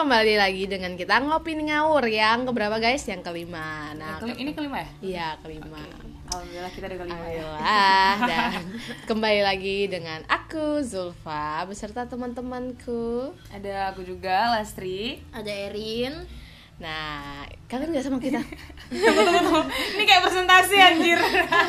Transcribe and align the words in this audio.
kembali 0.00 0.40
lagi 0.40 0.64
dengan 0.64 0.96
kita 0.96 1.20
ngopi 1.20 1.60
ngawur 1.60 2.08
yang 2.08 2.48
keberapa 2.48 2.80
guys? 2.80 3.04
Yang 3.04 3.20
kelima. 3.20 3.92
Nah, 3.92 4.16
ini 4.32 4.56
kelima 4.56 4.80
ya? 4.80 4.88
iya 5.04 5.28
kelima. 5.44 5.76
Alhamdulillah 6.32 6.72
kita 6.72 6.88
ada 6.88 6.96
kelima 7.04 7.26
ya. 7.28 7.44
Alhamdulillah 7.44 8.16
dan 8.32 8.62
kembali 9.04 9.40
lagi 9.44 9.92
dengan 9.92 10.24
aku 10.24 10.80
Zulfa 10.80 11.68
beserta 11.68 12.08
teman-temanku. 12.08 13.36
Ada 13.52 13.92
aku 13.92 14.00
juga 14.08 14.56
Lastri. 14.56 15.20
ada 15.36 15.52
Erin 15.52 16.24
Nah, 16.80 17.44
kalian 17.68 17.92
nggak 17.92 18.04
sama 18.08 18.16
kita? 18.16 18.40
ini 20.00 20.04
kayak 20.08 20.24
presentasi 20.24 20.80
anjir. 20.80 21.20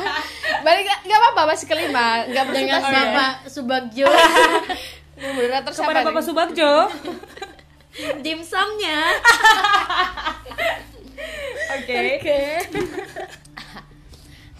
Balik 0.64 0.88
nggak 1.04 1.18
apa-apa 1.20 1.52
masih 1.52 1.68
kelima, 1.68 2.24
nggak 2.32 2.44
presentasi 2.48 2.88
ya. 2.88 2.96
Bapak 3.12 3.32
Subagjo 3.44 4.08
Moderator 5.20 5.72
siapa 5.76 5.92
Kepada? 5.92 6.08
Bapak 6.08 6.22
Subagjo. 6.24 6.72
Dimsumnya 8.24 9.00
Oke. 11.72 12.28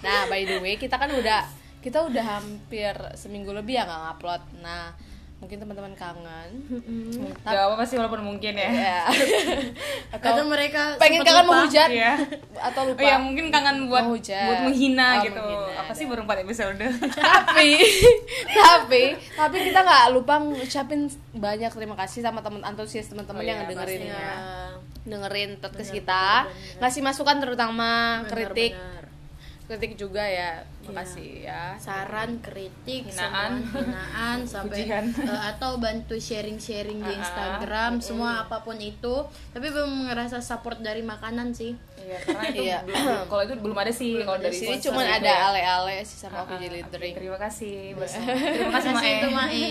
Nah, 0.02 0.26
by 0.26 0.42
the 0.48 0.58
way, 0.58 0.74
kita 0.80 0.96
kan 0.98 1.12
udah 1.12 1.46
kita 1.82 2.06
udah 2.06 2.24
hampir 2.38 2.94
seminggu 3.18 3.50
lebih 3.54 3.78
ya 3.78 3.86
nggak 3.86 4.02
ngupload. 4.02 4.42
Nah, 4.62 4.94
mungkin 5.42 5.58
teman-teman 5.58 5.90
kangen. 5.92 6.50
Gak 7.42 7.50
apa-apa 7.52 7.82
sih 7.82 7.98
walaupun 7.98 8.22
mungkin 8.22 8.54
ya. 8.54 8.70
Ya. 8.86 9.02
atau 10.12 10.46
mereka 10.46 10.94
pengen 10.96 11.20
kangen 11.20 11.42
lupa. 11.42 11.50
menghujat 11.58 11.88
Iya. 11.90 12.12
atau 12.70 12.80
Oh 12.80 12.88
lupa. 12.88 13.02
ya 13.02 13.16
mungkin 13.18 13.44
kangen 13.48 13.76
buat 13.84 14.06
Menghujat. 14.06 14.46
buat 14.46 14.60
menghina 14.64 15.08
Oh, 15.12 15.24
gitu. 15.24 15.42
menghina, 15.42 15.74
Apa 15.74 15.82
ada. 15.84 15.98
sih 15.98 16.04
baru 16.06 16.20
4 16.22 16.44
episode. 16.46 16.78
tapi 17.26 17.70
tapi 18.48 19.02
tapi 19.32 19.56
kita 19.64 19.80
nggak 19.80 20.04
lupa 20.12 20.34
ngucapin 20.38 21.00
banyak 21.32 21.70
terima 21.70 21.96
kasih 21.96 22.22
sama 22.22 22.38
teman 22.38 22.62
antusias 22.62 23.06
teman-teman 23.06 23.42
Oh 23.42 23.44
yang 23.44 23.58
iya, 23.58 23.68
dengerin 23.68 24.00
Ya, 24.00 24.14
ya 24.14 24.36
dengerin 25.02 25.58
podcast 25.58 25.90
kita 25.90 26.46
benar, 26.46 26.54
benar. 26.54 26.78
ngasih 26.80 27.00
masukan 27.02 27.36
terutama 27.36 27.90
kritik 28.24 28.72
Benar-benar. 28.72 29.01
Kritik 29.72 29.96
juga 29.96 30.20
ya 30.20 30.60
makasih 30.82 31.42
ya 31.42 31.72
saran 31.76 32.36
kritik 32.38 33.08
Hinaan. 33.08 33.64
hinaan 33.64 34.38
sampai 34.52 34.84
eh, 34.84 35.40
atau 35.48 35.78
bantu 35.78 36.12
sharing-sharing 36.14 36.98
di 36.98 37.06
Ah, 37.06 37.14
ah. 37.14 37.18
Instagram 37.18 37.92
semua 37.98 38.30
apa 38.40 38.60
pun 38.60 38.76
itu 38.76 39.14
tapi 39.50 39.66
belum 39.66 40.06
ngerasa 40.06 40.38
support 40.38 40.76
dari 40.78 41.00
makanan 41.00 41.50
sih 41.50 41.72
Iya, 41.96 42.18
karena 42.18 42.44
itu 42.50 42.62
Iya. 42.62 42.78
belum 42.82 43.30
kalau 43.30 43.42
itu 43.42 43.54
belum 43.56 43.76
ada 43.78 43.92
sih 43.94 44.10
kalau 44.20 44.36
dari 44.36 44.52
sini 44.52 44.74
cuma 44.80 45.00
ada 45.00 45.22
ya. 45.22 45.46
ale-ale 45.48 46.02
sih 46.02 46.18
sama 46.18 46.42
aku 46.42 46.52
Ah, 46.52 46.60
jadi 46.60 46.82
drink 46.84 47.14
Terima 47.14 47.38
kasih. 47.38 47.94
Bos. 47.94 48.10
Terima 48.12 48.74
kasih 48.76 48.90
itu 49.14 49.28
Mae 49.30 49.70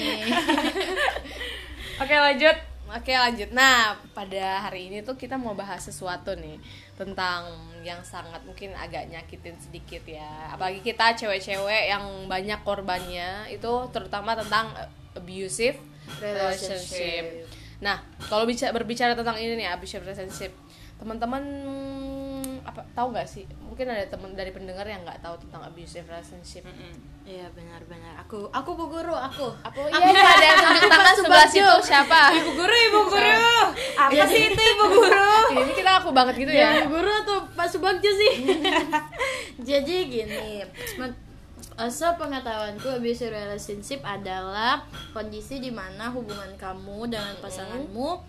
Oke, 2.01 2.15
lanjut. 2.15 2.70
Oke 2.91 3.15
lanjut. 3.15 3.55
Nah 3.55 3.95
pada 4.11 4.67
hari 4.67 4.91
ini 4.91 4.99
tuh 4.99 5.15
kita 5.15 5.39
mau 5.39 5.55
bahas 5.55 5.79
sesuatu 5.79 6.35
nih 6.35 6.59
tentang 6.99 7.47
yang 7.87 8.03
sangat 8.03 8.43
mungkin 8.43 8.75
agak 8.75 9.07
nyakitin 9.07 9.55
sedikit 9.55 10.03
ya. 10.03 10.51
Apalagi 10.51 10.83
kita 10.83 11.15
cewek-cewek 11.15 11.87
yang 11.87 12.27
banyak 12.27 12.59
korbannya 12.67 13.47
itu 13.47 13.71
terutama 13.95 14.35
tentang 14.35 14.75
abusive 15.15 15.79
relationship. 16.19 17.47
Nah 17.79 18.03
kalau 18.27 18.43
bicara 18.43 18.75
berbicara 18.75 19.15
tentang 19.15 19.39
ini 19.39 19.55
nih 19.55 19.71
abusive 19.71 20.03
relationship, 20.03 20.51
teman-teman 20.99 21.43
apa 22.71 22.81
tahu 22.95 23.11
nggak 23.11 23.27
sih? 23.27 23.43
Mungkin 23.67 23.85
ada 23.91 24.07
teman 24.07 24.31
dari 24.31 24.55
pendengar 24.55 24.87
yang 24.87 25.03
nggak 25.03 25.19
tahu 25.19 25.35
tentang 25.43 25.67
abusive 25.67 26.07
relationship. 26.07 26.63
iya 27.21 27.45
benar-benar 27.53 28.17
aku 28.17 28.49
aku 28.49 28.73
bu 28.73 28.89
guru 28.89 29.13
aku 29.13 29.53
Apa 29.61 29.77
iya 29.93 30.09
iya, 30.09 30.23
ada 30.25 30.41
yang 30.41 30.59
tunjuk 30.65 30.83
tangan 30.89 31.13
sebelah 31.13 31.47
situ 31.47 31.75
siapa? 31.85 32.33
Ibu 32.33 32.51
guru, 32.57 32.75
ibu 32.89 32.99
guru. 33.13 33.53
Apa 33.93 34.23
sih 34.25 34.41
itu 34.49 34.61
ibu 34.73 34.85
guru? 34.89 35.31
Ini 35.53 35.71
kita 35.77 35.91
aku 36.01 36.09
banget 36.09 36.35
gitu 36.41 36.49
ya. 36.49 36.81
ya 36.81 36.89
bu 36.89 36.97
guru 36.97 37.11
atau 37.11 37.37
Pak 37.53 37.67
Subagjo 37.69 38.09
sih 38.09 38.33
jadi 39.69 39.95
gini 40.09 40.65
eh, 40.65 41.91
sepengetahuanku 41.91 42.87
abusive 42.89 43.33
relationship 43.33 44.01
adalah 44.01 44.85
kondisi 45.13 45.61
di 45.61 45.69
mana 45.69 46.09
hubungan 46.09 46.57
kamu 46.57 47.09
dengan 47.09 47.35
pasanganmu 47.37 48.21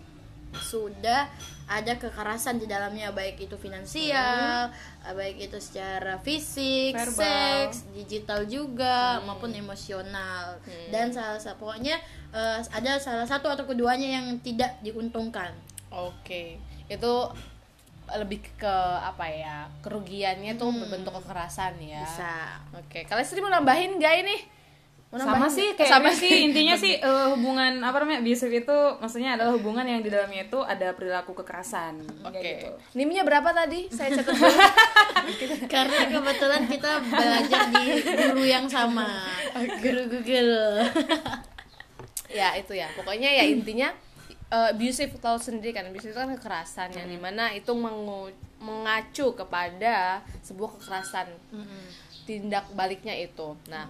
sudah 0.53 1.33
ada 1.63 1.95
kekerasan 1.95 2.59
di 2.59 2.67
dalamnya 2.67 3.15
baik 3.15 3.39
itu 3.39 3.55
finansial, 3.55 4.67
eh, 5.03 5.13
baik 5.15 5.47
itu 5.49 5.57
secara 5.63 6.19
fisik, 6.19 6.91
Verbal. 6.91 7.15
seks, 7.71 7.87
digital 7.95 8.43
juga 8.45 9.23
maupun 9.23 9.55
emosional. 9.55 10.59
Dan 10.91 11.09
salah 11.15 11.39
satu 11.39 11.63
pokoknya 11.63 11.95
eh, 12.35 12.59
ada 12.59 12.99
salah 12.99 13.25
satu 13.25 13.47
atau 13.47 13.63
keduanya 13.63 14.19
yang 14.21 14.27
tidak 14.43 14.75
diuntungkan. 14.83 15.55
Oke, 15.93 16.59
itu 16.89 17.13
lebih 18.11 18.43
ke 18.59 18.75
apa 18.99 19.25
ya? 19.31 19.57
Kerugiannya 19.79 20.59
tuh 20.59 20.69
berbentuk 20.75 21.15
kekerasan 21.23 21.79
ya. 21.79 22.03
Bisa. 22.03 22.59
Oke, 22.75 23.07
kalian 23.07 23.25
sendiri 23.25 23.45
mau 23.47 23.53
nambahin 23.55 23.95
nggak 23.97 24.15
ini? 24.25 24.37
Sama 25.13 25.45
sih 25.45 25.77
kayak 25.77 25.89
sama 25.93 26.09
sih 26.09 26.49
intinya 26.49 26.73
sih 26.73 26.97
eh, 26.97 27.27
hubungan 27.29 27.85
apa 27.85 28.01
namanya 28.01 28.25
abusive 28.25 28.49
itu 28.65 28.77
maksudnya 28.97 29.37
adalah 29.37 29.53
hubungan 29.53 29.85
yang 29.85 30.01
di 30.01 30.09
dalamnya 30.09 30.49
itu 30.49 30.57
ada 30.65 30.89
perilaku 30.97 31.37
kekerasan 31.37 32.01
Oke. 32.25 32.41
kayak 32.41 32.55
gitu. 32.65 32.69
Nimnya 32.97 33.21
berapa 33.21 33.53
tadi? 33.53 33.93
Saya 33.93 34.09
catat 34.17 34.33
dulu. 34.33 34.57
Karena 35.73 36.01
kebetulan 36.09 36.61
kita 36.65 36.91
belajar 37.05 37.61
di 37.69 37.85
guru 38.01 38.43
yang 38.43 38.65
sama, 38.65 39.05
guru 39.77 40.09
Google. 40.09 40.81
ya 42.41 42.57
itu 42.57 42.73
ya. 42.73 42.89
Pokoknya 42.97 43.29
ya 43.29 43.45
intinya 43.45 43.93
eh, 44.49 44.73
abusive 44.73 45.13
tahu 45.21 45.37
sendiri 45.37 45.77
kan. 45.77 45.85
Abusive 45.93 46.17
itu 46.17 46.19
kan 46.19 46.33
kekerasan 46.33 46.89
yang 46.89 47.05
di 47.05 47.21
mana 47.21 47.53
itu 47.53 47.69
mengu- 47.77 48.33
mengacu 48.57 49.37
kepada 49.37 50.25
sebuah 50.41 50.81
kekerasan. 50.81 51.29
tindak 52.23 52.71
baliknya 52.71 53.11
itu. 53.19 53.51
Nah, 53.67 53.83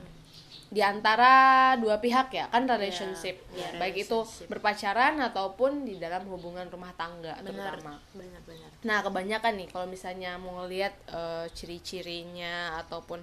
di 0.74 0.82
antara 0.82 1.32
dua 1.78 2.02
pihak 2.02 2.34
ya 2.34 2.50
kan 2.50 2.66
relationship, 2.66 3.38
Iya, 3.54 3.78
baik 3.78 4.10
itu 4.10 4.26
berpacaran 4.50 5.22
ataupun 5.22 5.86
di 5.86 6.02
dalam 6.02 6.26
hubungan 6.26 6.66
rumah 6.66 6.90
tangga 6.98 7.38
Benar, 7.46 7.78
terutama. 7.78 8.02
benar-benar. 8.18 8.70
Nah, 8.82 9.06
kebanyakan 9.06 9.54
nih 9.62 9.68
kalau 9.70 9.86
misalnya 9.86 10.34
mau 10.42 10.66
ngelihat 10.66 10.98
eh, 11.14 11.46
ciri-cirinya 11.54 12.82
ataupun 12.82 13.22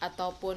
ataupun 0.00 0.56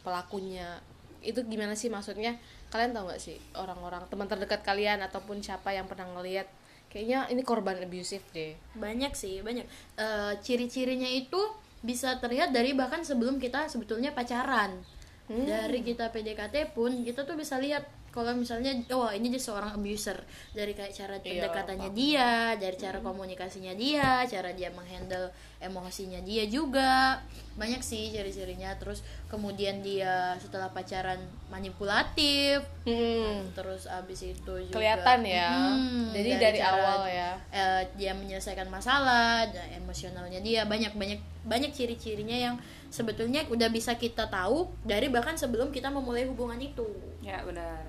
pelakunya 0.00 0.80
itu 1.20 1.44
gimana 1.44 1.76
sih 1.76 1.92
maksudnya? 1.92 2.40
Kalian 2.72 2.96
tahu 2.96 3.12
nggak 3.12 3.20
sih 3.20 3.36
orang-orang 3.60 4.08
teman 4.08 4.32
terdekat 4.32 4.64
kalian 4.64 5.04
ataupun 5.04 5.44
siapa 5.44 5.68
yang 5.76 5.84
pernah 5.84 6.08
ngelihat 6.16 6.48
kayaknya 6.88 7.28
ini 7.28 7.44
korban 7.44 7.76
abusive 7.76 8.24
deh. 8.32 8.56
Banyak 8.72 9.12
sih, 9.12 9.44
banyak. 9.44 9.68
Eh, 10.00 10.32
ciri-cirinya 10.40 11.12
itu 11.12 11.38
bisa 11.84 12.16
terlihat 12.24 12.56
dari 12.56 12.72
bahkan 12.72 13.04
sebelum 13.04 13.36
kita 13.36 13.68
sebetulnya 13.68 14.16
pacaran. 14.16 14.80
Dari 15.26 15.82
kita 15.82 16.14
PDKT 16.14 16.70
pun 16.70 17.02
kita 17.02 17.26
tuh 17.26 17.34
bisa 17.34 17.58
lihat 17.58 17.82
kalau 18.16 18.32
misalnya 18.32 18.72
oh 18.90 19.12
ini 19.12 19.28
dia 19.28 19.36
seorang 19.36 19.76
abuser 19.76 20.16
dari 20.50 20.72
kayak 20.72 20.88
cara 20.90 21.20
Iya, 21.20 21.52
pendekatannya 21.52 21.90
dia, 21.92 22.30
dari 22.56 22.72
cara 22.74 22.98
komunikasinya 22.98 23.76
dia, 23.76 24.24
cara 24.24 24.56
dia 24.56 24.72
menghandle 24.72 25.28
emosinya 25.60 26.16
dia 26.24 26.48
juga. 26.48 27.20
Banyak 27.56 27.80
sih 27.80 28.08
ciri-cirinya. 28.08 28.72
Terus 28.76 29.04
kemudian 29.28 29.80
dia 29.80 30.32
setelah 30.36 30.72
pacaran 30.72 31.20
manipulatif, 31.46 32.64
Hmm. 32.84 33.52
terus 33.52 33.84
abis 33.84 34.32
itu 34.32 34.52
juga 34.64 34.72
Kelihatan 34.72 35.20
ya. 35.22 35.50
Hmm, 35.52 36.08
Jadi 36.10 36.30
dari 36.36 36.58
cara, 36.58 36.72
awal 36.78 37.00
ya. 37.08 37.30
eh, 37.50 37.82
dia 37.96 38.12
menyelesaikan 38.12 38.68
masalah 38.68 39.44
dan 39.46 39.76
emosionalnya 39.76 40.40
dia 40.40 40.64
banyak 40.64 40.94
banyak 40.94 41.20
banyak 41.44 41.70
ciri-cirinya 41.70 42.34
yang 42.34 42.54
sebetulnya 42.88 43.44
udah 43.48 43.68
bisa 43.68 43.94
kita 43.94 44.26
tahu 44.26 44.72
dari 44.82 45.06
bahkan 45.06 45.34
sebelum 45.34 45.68
kita 45.68 45.90
memulai 45.90 46.24
hubungan 46.24 46.56
itu 46.56 46.86
Ya 47.20 47.42
benar. 47.42 47.82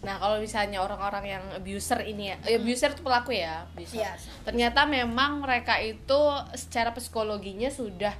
Nah, 0.00 0.16
kalau 0.16 0.40
misalnya 0.40 0.80
orang-orang 0.80 1.24
yang 1.28 1.44
abuser 1.52 2.00
ini 2.02 2.32
ya, 2.32 2.36
eh, 2.42 2.56
abuser 2.56 2.90
itu 2.90 3.04
pelaku 3.04 3.36
ya, 3.36 3.68
abuser. 3.68 4.00
Iya. 4.00 4.16
Ternyata 4.42 4.88
memang 4.88 5.44
mereka 5.44 5.76
itu 5.76 6.20
secara 6.54 6.90
psikologinya 6.90 7.68
sudah 7.68 8.16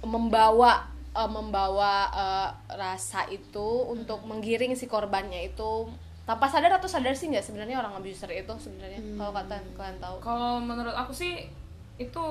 membawa 0.00 0.86
eh, 1.10 1.26
membawa 1.26 2.06
eh, 2.08 2.48
rasa 2.72 3.26
itu 3.26 3.66
untuk 3.88 4.22
menggiring 4.22 4.72
si 4.72 4.86
korbannya 4.86 5.48
itu 5.48 5.90
tanpa 6.22 6.44
sadar 6.46 6.76
atau 6.76 6.86
sadar 6.86 7.16
sih 7.16 7.26
nggak 7.26 7.40
sebenarnya 7.40 7.80
orang 7.80 7.96
abuser 7.96 8.28
itu 8.30 8.52
sebenarnya 8.54 9.00
kalau 9.16 9.32
kata 9.32 9.56
kalian 9.74 9.98
tahu. 9.98 10.16
Kalau 10.20 10.60
menurut 10.60 10.92
aku 10.92 11.10
sih 11.10 11.48
itu 11.96 12.24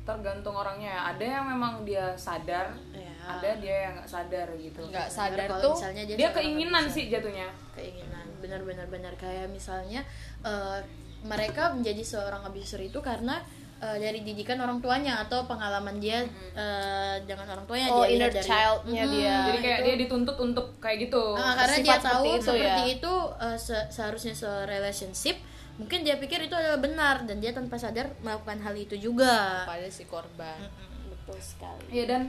tergantung 0.00 0.56
orangnya. 0.56 0.90
ya. 0.90 1.00
Ada 1.12 1.24
yang 1.28 1.44
memang 1.46 1.84
dia 1.84 2.16
sadar, 2.16 2.72
Ya. 2.90 3.12
ada 3.28 3.50
dia 3.60 3.76
yang 3.84 3.92
nggak 3.94 4.08
sadar 4.08 4.48
gitu. 4.56 4.80
Nggak 4.88 5.06
sadar 5.06 5.46
tuh 5.60 5.74
misalnya 5.76 6.02
Dia 6.08 6.16
seorang 6.16 6.34
keinginan 6.34 6.82
abuser. 6.82 6.94
sih 6.96 7.04
jatuhnya. 7.12 7.48
keinginan 7.70 8.09
benar-benar 8.40 8.88
benar. 8.88 9.12
Kayak 9.14 9.48
misalnya 9.48 10.00
eh, 10.42 10.80
mereka 11.22 11.70
menjadi 11.70 12.00
seorang 12.00 12.42
abuser 12.42 12.80
itu 12.80 12.98
karena 12.98 13.38
eh, 13.78 13.96
dari 13.96 14.20
didikan 14.20 14.56
orang 14.56 14.80
tuanya 14.80 15.20
atau 15.20 15.44
pengalaman 15.44 15.96
dia 15.96 16.24
eh, 16.56 17.16
dengan 17.22 17.46
orang 17.46 17.64
tuanya. 17.64 17.86
Oh 17.88 18.02
dia 18.02 18.16
inner 18.16 18.30
dari 18.32 18.48
childnya 18.48 19.02
dia. 19.06 19.36
Jadi 19.46 19.58
kayak 19.60 19.80
dia 19.84 19.96
dituntut 19.98 20.36
untuk 20.36 20.66
kayak 20.78 21.06
gitu 21.06 21.22
Ah, 21.32 21.54
karena 21.54 21.76
dia 21.78 21.94
seperti 21.94 22.08
tahu 22.08 22.24
itu 22.26 22.44
seperti 22.48 22.82
ya. 22.82 22.94
itu 22.96 23.14
eh, 23.38 23.58
se- 23.58 23.88
seharusnya 23.88 24.34
se 24.34 24.50
relationship 24.64 25.36
mungkin 25.76 26.04
dia 26.04 26.16
pikir 26.16 26.44
itu 26.44 26.52
adalah 26.52 26.76
benar 26.76 27.24
dan 27.24 27.40
dia 27.40 27.56
tanpa 27.56 27.76
sadar 27.76 28.12
melakukan 28.20 28.60
hal 28.60 28.76
itu 28.76 28.96
juga. 28.96 29.64
Pada 29.64 29.88
si 29.88 30.04
korban. 30.04 30.60
Betul 31.08 31.40
sekali. 31.40 31.88
Iya 31.88 32.04
dan 32.06 32.22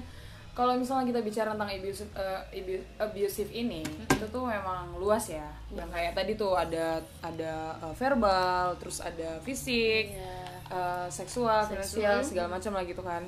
kalau 0.61 0.77
misalnya 0.77 1.09
kita 1.09 1.21
bicara 1.21 1.49
tentang 1.51 1.71
abusive 1.71 2.11
abu- 2.13 2.85
abusive 2.99 3.49
ini 3.51 3.81
itu 3.81 4.25
tuh 4.27 4.45
memang 4.45 4.93
luas 4.95 5.25
ya. 5.27 5.49
Yang 5.71 5.89
kayak 5.89 6.13
tadi 6.13 6.31
tuh 6.35 6.53
ada 6.53 6.85
ada 7.19 7.53
eh, 7.79 7.93
verbal, 7.95 8.77
terus 8.77 9.01
ada 9.01 9.41
fisik, 9.41 10.13
Iya. 10.13 10.37
eh, 10.69 11.07
seksual, 11.09 11.65
finansial 11.65 12.21
segala 12.21 12.47
macam 12.51 12.71
lah 12.71 12.83
gitu 12.83 13.01
kan. 13.01 13.25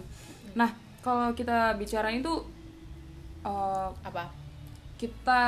Nah 0.54 0.70
kalau 1.02 1.34
kita 1.34 1.74
bicara 1.74 2.08
itu 2.08 2.46
eh, 3.42 3.90
apa 4.00 4.30
kita 4.96 5.44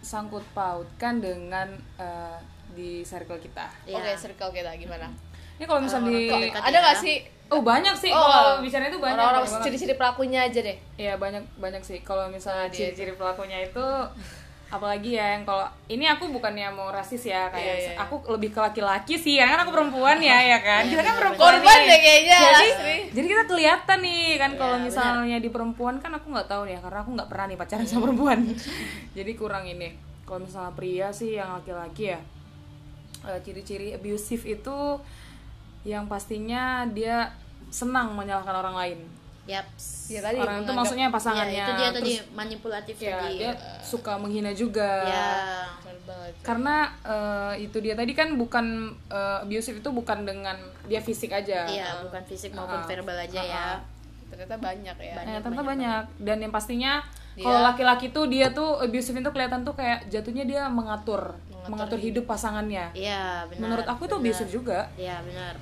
sangkut 0.00 0.42
pautkan 0.50 1.16
dengan 1.16 1.70
eh, 1.96 2.36
di 2.70 3.00
circle 3.02 3.38
kita. 3.38 3.70
Iya. 3.84 3.96
oke 3.96 4.12
circle 4.18 4.50
kita 4.50 4.74
gimana 4.74 5.06
Ini 5.54 5.64
kalau 5.64 5.80
misalnya 5.80 6.10
di 6.10 6.26
Orang 6.26 6.42
terdekat 6.42 6.62
ada 6.66 6.78
nggak 6.80 6.96
ya. 6.98 7.04
sih 7.06 7.16
Oh 7.54 7.62
banyak 7.62 7.94
sih. 7.94 8.10
Oh, 8.10 8.18
kalau 8.18 8.52
bicara 8.58 8.90
itu 8.90 8.98
banyak 8.98 9.22
orang-orang 9.22 9.62
ciri-ciri 9.62 9.94
pelakunya 9.94 10.44
aja 10.46 10.60
deh. 10.60 10.76
Iya 10.98 11.14
banyak 11.14 11.42
banyak 11.56 11.82
sih. 11.86 12.02
Kalau 12.02 12.26
misalnya 12.26 12.66
ciri-ciri 12.68 13.14
pelakunya 13.14 13.62
itu 13.62 13.86
apalagi 14.74 15.14
ya 15.14 15.38
yang 15.38 15.46
kalau 15.46 15.70
ini 15.86 16.02
aku 16.10 16.34
bukannya 16.34 16.66
mau 16.74 16.90
rasis 16.90 17.30
ya 17.30 17.46
kayak 17.46 17.62
Iya, 17.62 17.74
iya. 17.94 18.00
aku 18.00 18.26
lebih 18.26 18.50
ke 18.50 18.58
laki-laki 18.58 19.14
sih 19.14 19.38
ya 19.38 19.46
kan 19.46 19.62
aku 19.62 19.70
perempuan 19.70 20.18
ya 20.18 20.34
ya 20.42 20.58
kan? 20.58 20.82
Kita 20.82 20.98
kan 20.98 21.14
perempuan 21.14 21.62
korban 21.62 21.78
deh 21.86 22.00
kayaknya 22.02 22.38
jadi 22.42 22.66
asli. 22.74 22.96
jadi 23.14 23.26
kita 23.30 23.44
kelihatan 23.46 23.98
nih 24.02 24.26
kan 24.34 24.50
kalau 24.58 24.76
Iya, 24.82 24.84
misalnya 24.90 25.36
di 25.38 25.50
perempuan 25.54 26.02
kan 26.02 26.10
aku 26.18 26.26
nggak 26.26 26.48
tahu 26.50 26.66
nih 26.66 26.74
ya 26.74 26.80
karena 26.82 26.98
aku 27.06 27.10
nggak 27.14 27.28
pernah 27.30 27.44
nih 27.46 27.58
pacaran 27.60 27.86
sama 27.86 28.02
perempuan. 28.10 28.38
Jadi 29.16 29.32
kurang 29.38 29.62
ini. 29.62 29.94
Kalau 30.26 30.42
misalnya 30.42 30.72
pria 30.74 31.08
sih 31.14 31.38
yang 31.38 31.54
laki-laki 31.54 32.10
ya 32.10 32.18
eh, 33.30 33.38
ciri-ciri 33.46 33.94
abusive 33.94 34.42
itu 34.42 34.78
yang 35.84 36.08
pastinya 36.08 36.88
dia 36.88 37.30
senang 37.74 38.14
menyalahkan 38.14 38.54
orang 38.54 38.76
lain 38.76 39.00
Yaps. 39.44 40.08
ya 40.08 40.22
tadi 40.22 40.38
orang 40.38 40.62
itu 40.62 40.72
maksudnya 40.72 41.06
Ya, 41.06 41.12
pasangannya 41.12 41.52
itu 41.60 41.72
dia 41.74 41.90
tadi 41.90 42.12
terus 42.16 42.32
manipulatif 42.32 42.96
ya 42.96 43.18
tadi. 43.18 43.36
dia 43.36 43.52
suka 43.82 44.16
menghina 44.16 44.50
juga 44.50 45.04
Ya. 45.04 45.28
Verbal 45.82 46.20
itu. 46.26 46.40
karena 46.40 46.76
eh, 47.02 47.52
itu 47.60 47.76
dia 47.78 47.92
tadi 47.92 48.12
kan 48.12 48.32
bukan 48.34 48.66
eh, 49.06 49.42
abusive 49.42 49.78
itu 49.78 49.90
bukan 49.90 50.22
dengan 50.22 50.56
dia 50.86 50.98
fisik 50.98 51.28
aja 51.30 51.66
Iya, 51.66 52.00
bukan 52.00 52.22
fisik 52.24 52.52
maupun 52.52 52.78
Ah. 52.78 52.86
verbal 52.86 53.18
aja 53.18 53.36
Ah, 53.36 53.44
ya. 53.44 53.64
ah. 53.66 53.78
ternyata 54.26 54.56
banyak 54.56 54.96
ya 54.98 55.12
Nah, 55.20 55.38
ternyata 55.38 55.62
banyak 55.66 56.02
dan 56.18 56.36
yang 56.38 56.50
pastinya 56.50 56.92
kalau 57.36 57.60
laki-laki 57.64 58.08
tuh 58.08 58.24
dia 58.24 58.48
tuh 58.48 58.78
abusive 58.78 59.14
itu 59.14 59.28
kelihatan 59.28 59.60
tuh 59.60 59.74
kayak 59.74 60.06
jatuhnya 60.08 60.42
dia 60.42 60.62
mengatur 60.68 61.34
mengatur, 61.64 61.96
hidup 61.98 62.24
pasangannya 62.24 62.92
Iya, 62.92 63.44
benar. 63.46 63.60
menurut 63.60 63.86
aku 63.86 64.04
itu 64.04 64.14
benar. 64.14 64.24
abusive 64.24 64.50
juga 64.50 64.78
Iya, 64.94 65.20
benar. 65.20 65.54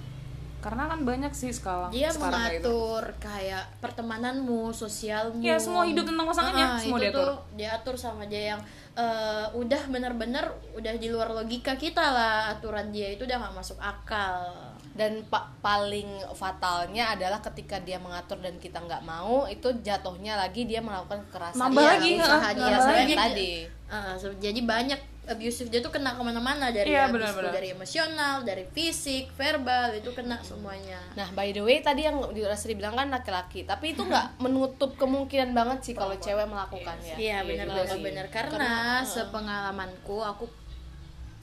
Karena 0.63 0.87
kan 0.87 1.03
banyak 1.03 1.33
sih 1.33 1.51
sekarang 1.51 1.91
Dia 1.91 2.09
sekarang 2.09 2.39
kayak 2.41 2.53
gitu 2.57 2.71
mengatur 2.71 3.05
kayak 3.19 3.65
pertemananmu, 3.79 4.71
sosialmu. 4.71 5.39
Iya, 5.39 5.59
semua 5.59 5.83
hidup 5.83 6.05
tentang 6.05 6.25
pasangannya, 6.25 6.65
Ah, 6.65 6.79
semua 6.79 6.97
itu 6.97 7.11
diatur. 7.11 7.27
tuh 7.27 7.39
diatur 7.53 7.95
sama 7.97 8.23
dia 8.25 8.55
yang 8.55 8.61
eh, 8.93 9.47
udah 9.53 9.83
bener-bener 9.89 10.45
udah 10.73 10.95
di 10.95 11.09
luar 11.09 11.33
logika 11.33 11.75
kita 11.75 12.05
lah 12.05 12.53
aturan 12.53 12.89
dia 12.89 13.09
itu 13.11 13.25
udah 13.25 13.39
nggak 13.39 13.55
masuk 13.55 13.77
akal. 13.77 14.53
dan 14.93 15.25
pa- 15.25 15.49
paling 15.59 16.05
fatalnya 16.37 17.17
adalah 17.17 17.41
ketika 17.41 17.81
dia 17.81 17.97
mengatur 17.97 18.37
dan 18.39 18.53
kita 18.57 18.77
nggak 18.79 19.01
mau 19.01 19.49
itu 19.49 19.65
jatuhnya 19.81 20.37
lagi 20.37 20.69
dia 20.69 20.79
melakukan 20.79 21.25
kekerasan 21.27 21.57
Nambah 21.59 21.81
Iya, 21.81 21.93
lagi, 21.97 22.11
usaha 22.15 22.49
dia 22.53 22.77
lagi. 22.77 23.15
tadi 23.17 23.53
so- 24.21 24.37
jadi 24.37 24.61
banyak 24.61 25.01
abusive 25.25 25.69
dia 25.69 25.79
tuh 25.79 25.89
kena 25.89 26.13
ke 26.13 26.21
mana-mana 26.21 26.69
dari 26.69 26.91
Iya, 26.91 27.07
abuse 27.07 27.23
benar-benar. 27.23 27.53
dari 27.53 27.69
emosional, 27.71 28.43
dari 28.43 28.65
fisik, 28.67 29.31
verbal 29.33 29.95
itu 29.95 30.11
kena 30.11 30.35
semuanya. 30.41 30.99
Nah, 31.13 31.31
by 31.31 31.49
the 31.49 31.61
way 31.61 31.79
tadi 31.79 32.03
yang 32.03 32.19
di 32.29 32.43
Rasri 32.43 32.75
bilang 32.75 32.93
kan 32.93 33.07
laki-laki, 33.07 33.63
tapi 33.63 33.93
itu 33.93 34.03
nggak 34.03 34.35
menutup 34.45 34.95
kemungkinan 34.95 35.53
banget 35.53 35.79
sih 35.81 35.95
kalau 35.95 36.15
cewek 36.17 36.43
melakukannya. 36.45 37.15
Iya 37.15 37.43
benar 37.43 37.67
juga 37.67 37.83
benar 37.87 37.99
benar 38.01 38.27
karena 38.29 38.73
sepengalamanku 39.01 40.19
aku 40.19 40.51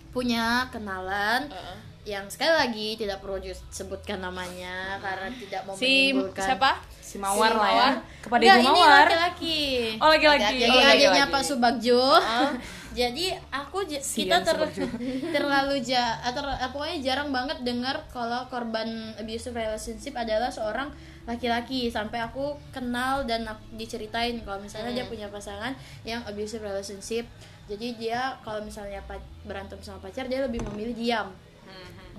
punya 0.09 0.65
kenalan 0.67 1.45
Heeh. 1.47 1.77
yang 2.09 2.25
sekali 2.25 2.49
lagi 2.49 2.87
tidak 2.97 3.21
perlu 3.21 3.37
disebutkan 3.37 4.17
namanya 4.17 4.97
karena 4.97 5.29
tidak 5.31 5.61
mau 5.63 5.77
Si 5.77 6.09
menimbulkan 6.09 6.45
siapa? 6.49 6.71
si 6.99 7.15
mawar 7.17 7.53
lah 7.53 7.69
ya 7.69 7.75
Mawar. 7.89 7.93
kepada 8.19 8.41
Enggak, 8.41 8.57
ibu 8.57 8.65
ini 8.65 8.69
mawar 8.75 9.05
laki-laki. 9.07 9.59
oh 9.95 10.09
laki-laki 10.09 10.41
Laki-laki. 10.41 10.59
Jadi 10.59 10.73
oh, 10.75 10.81
adiknya 10.83 10.97
laki-laki. 11.15 11.33
Pak 11.33 11.43
Subagjo. 11.45 12.03
Jadi 12.89 13.30
aku 13.50 13.86
j- 13.86 14.01
kita 14.01 14.41
ter- 14.41 14.74
terlalu 15.36 15.80
ja 15.81 16.18
atau 16.25 16.41
pokoknya 16.74 16.97
jarang 17.06 17.30
banget 17.30 17.62
dengar 17.62 18.01
kalau 18.09 18.50
korban 18.50 19.13
abusive 19.15 19.53
relationship 19.53 20.18
adalah 20.18 20.50
seorang 20.50 20.89
laki-laki. 21.24 21.88
Sampai 21.88 22.19
aku 22.19 22.57
kenal 22.74 23.24
dan 23.30 23.45
aku 23.45 23.62
diceritain 23.77 24.41
kalau 24.41 24.57
misalnya 24.57 24.91
dia 24.94 25.06
punya 25.06 25.30
pasangan 25.30 25.77
yang 26.01 26.25
abusive 26.25 26.65
relationship. 26.65 27.30
Jadi 27.69 28.01
dia 28.01 28.33
kalau 28.41 28.65
misalnya 28.65 29.06
berantem 29.45 29.77
sama 29.86 30.01
pacar 30.01 30.25
dia 30.25 30.41
lebih 30.41 30.65
memilih 30.74 30.97
diam. 30.97 31.30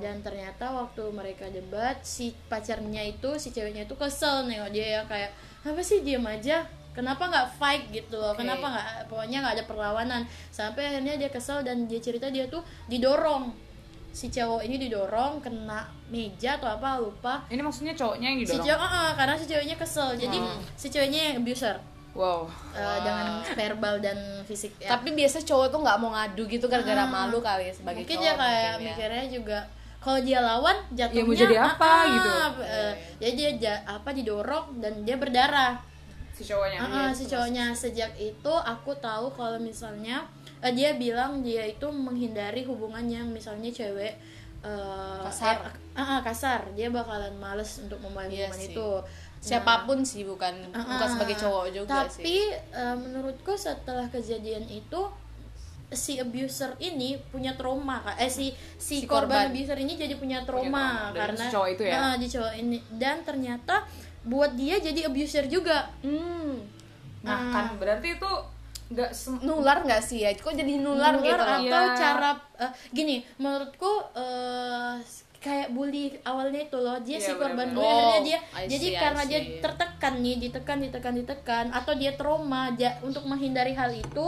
Dan 0.00 0.22
ternyata 0.24 0.70
waktu 0.72 1.02
mereka 1.12 1.50
debat 1.50 1.98
si 2.00 2.32
pacarnya 2.48 3.04
itu 3.04 3.36
si 3.36 3.50
ceweknya 3.50 3.84
itu 3.84 3.98
kesel 3.98 4.46
nengok 4.46 4.70
dia 4.70 5.02
yang 5.02 5.06
kayak 5.10 5.34
apa 5.60 5.82
sih 5.84 6.00
diam 6.00 6.24
aja 6.24 6.64
kenapa 6.90 7.22
nggak 7.26 7.46
fight 7.56 7.82
gitu 7.90 8.18
loh? 8.18 8.34
Kenapa 8.34 8.66
nggak 8.66 8.86
pokoknya 9.06 9.38
nggak 9.42 9.54
ada 9.60 9.64
perlawanan. 9.66 10.22
Sampai 10.50 10.90
akhirnya 10.90 11.14
dia 11.16 11.30
kesel 11.30 11.62
dan 11.62 11.86
dia 11.86 11.98
cerita 11.98 12.28
dia 12.28 12.46
tuh 12.46 12.60
didorong. 12.86 13.50
Si 14.10 14.26
cowok 14.26 14.66
ini 14.66 14.74
didorong 14.74 15.38
kena 15.38 15.86
meja 16.10 16.58
atau 16.58 16.66
apa 16.66 16.98
lupa. 16.98 17.46
Ini 17.46 17.62
maksudnya 17.62 17.94
cowoknya 17.94 18.26
yang 18.34 18.38
si 18.42 18.44
didorong? 18.50 18.66
cowok 18.66 18.88
ah, 18.90 18.98
ah, 19.06 19.10
karena 19.14 19.34
si 19.38 19.44
ceweknya 19.46 19.76
kesel. 19.78 20.08
Jadi 20.18 20.38
si 20.74 20.86
ceweknya 20.90 21.20
yang 21.30 21.36
abuser. 21.46 21.76
Wow. 22.10 22.50
Eh, 22.74 22.98
dengan 23.06 23.38
verbal 23.54 24.02
dan 24.02 24.18
fisik 24.42 24.74
ya. 24.82 24.98
Tapi 24.98 25.14
biasa 25.14 25.46
cowok 25.46 25.70
tuh 25.70 25.78
nggak 25.78 25.96
mau 26.02 26.10
ngadu 26.10 26.42
gitu 26.50 26.66
gara-gara 26.66 27.06
malu 27.06 27.38
kali 27.38 27.70
ya 27.70 27.74
sebagai 27.74 28.02
mungkin 28.02 28.18
cowok. 28.18 28.26
dia 28.26 28.32
kayak 28.34 28.58
mungkin 28.58 28.82
ya. 28.82 28.90
mikirnya 28.90 29.24
juga 29.30 29.58
kalau 30.00 30.18
dia 30.24 30.38
lawan 30.40 30.76
jatuhnya 30.90 31.22
Ya 31.22 31.28
mau 31.28 31.36
jadi 31.36 31.56
apa 31.60 31.84
ah, 31.86 31.94
ah, 31.94 32.04
gitu. 32.10 32.30
eh, 32.66 32.92
jadi 33.20 33.32
dia 33.36 33.50
ja- 33.62 33.82
apa 33.86 34.10
didorong 34.10 34.80
dan 34.82 35.06
dia 35.06 35.14
berdarah 35.14 35.76
si 36.40 36.44
cowoknya 36.46 36.78
Ah, 36.78 36.88
ah, 36.88 37.10
si 37.10 37.24
cowoknya 37.24 37.64
sejak 37.72 38.16
itu 38.16 38.52
aku 38.54 38.96
tahu 38.96 39.28
kalau 39.30 39.60
misalnya 39.60 40.24
eh, 40.58 40.72
dia 40.72 40.92
bilang 40.94 41.40
dia 41.40 41.62
itu 41.62 41.84
menghindari 41.86 42.64
hubungan 42.64 43.04
yang 43.04 43.28
misalnya 43.28 43.68
cewek 43.68 44.16
eh, 44.60 45.20
Kasar. 45.22 45.60
eh, 45.60 45.72
ah, 45.94 46.16
ah, 46.16 46.20
kasar 46.20 46.72
dia 46.72 46.88
bakalan 46.88 47.36
males 47.36 47.76
untuk 47.78 48.00
memulai 48.00 48.28
Iya 48.28 48.48
hubungan 48.48 48.58
sih. 48.58 48.72
itu 48.72 48.90
Siapa 49.40 49.84
pun 49.84 50.00
sih 50.02 50.20
bukan 50.22 50.52
bukan 50.68 51.00
Ah, 51.00 51.08
sebagai 51.10 51.32
cowok 51.34 51.64
juga 51.70 52.04
sih. 52.06 52.20
tapi 52.20 52.36
eh, 52.70 52.94
menurutku 52.94 53.52
setelah 53.54 54.04
kejadian 54.06 54.64
itu 54.64 55.00
si 55.90 56.16
abuser 56.16 56.76
ini 56.78 57.18
punya 57.26 57.52
trauma 57.52 57.98
Kak. 58.00 58.14
eh 58.16 58.28
si 58.28 58.52
si, 58.78 59.02
Si 59.02 59.06
korban, 59.06 59.26
korban. 59.42 59.50
abuser 59.50 59.74
ini 59.76 59.96
jadi 59.96 60.14
punya 60.14 60.38
trauma 60.40 60.70
trauma, 60.70 61.10
dari 61.10 61.18
karena 61.26 61.42
si 61.42 61.50
cowok 61.50 61.68
itu 61.68 61.82
ya? 61.82 61.94
Ah, 61.98 62.14
di 62.14 62.26
cowok 62.28 62.52
ini 62.54 62.78
dan 62.94 63.16
ternyata 63.20 63.74
buat 64.22 64.52
dia 64.52 64.76
jadi 64.76 65.06
abuser 65.06 65.46
juga 65.46 65.88
Hmm. 66.00 66.60
nah 67.20 67.38
Ah. 67.38 67.50
kan 67.50 67.66
berarti 67.76 68.14
itu 68.14 68.32
nggak 68.90 69.10
Nular 69.40 69.86
nggak 69.86 70.02
sih 70.02 70.18
ya? 70.20 70.34
Kok 70.34 70.50
jadi 70.50 70.74
nular, 70.76 71.14
Nular 71.14 71.22
gitu? 71.22 71.44
atau 71.46 71.82
Iya. 71.84 71.94
cara 71.94 72.30
eh, 72.58 72.72
gini 72.90 73.22
menurutku 73.36 73.86
eh, 74.12 74.98
kayak 75.40 75.68
bully 75.70 76.20
awalnya 76.20 76.60
itu 76.62 76.76
loh 76.76 77.00
dia 77.00 77.16
Iya, 77.16 77.24
si 77.24 77.32
korban 77.34 77.68
bully 77.70 77.80
Oh, 77.82 77.96
akhirnya 78.12 78.20
dia 78.22 78.38
I 78.54 78.68
jadi 78.68 78.86
see, 78.86 78.92
I 78.92 79.00
karena 79.00 79.22
dia 79.24 79.40
tertekan 79.58 80.14
nih 80.18 80.36
ditekan 80.38 80.78
ditekan 80.78 81.14
ditekan 81.14 81.64
atau 81.70 81.92
dia 81.94 82.12
trauma 82.12 82.68
ja- 82.74 83.00
untuk 83.00 83.24
menghindari 83.24 83.72
hal 83.72 83.88
itu 83.90 84.26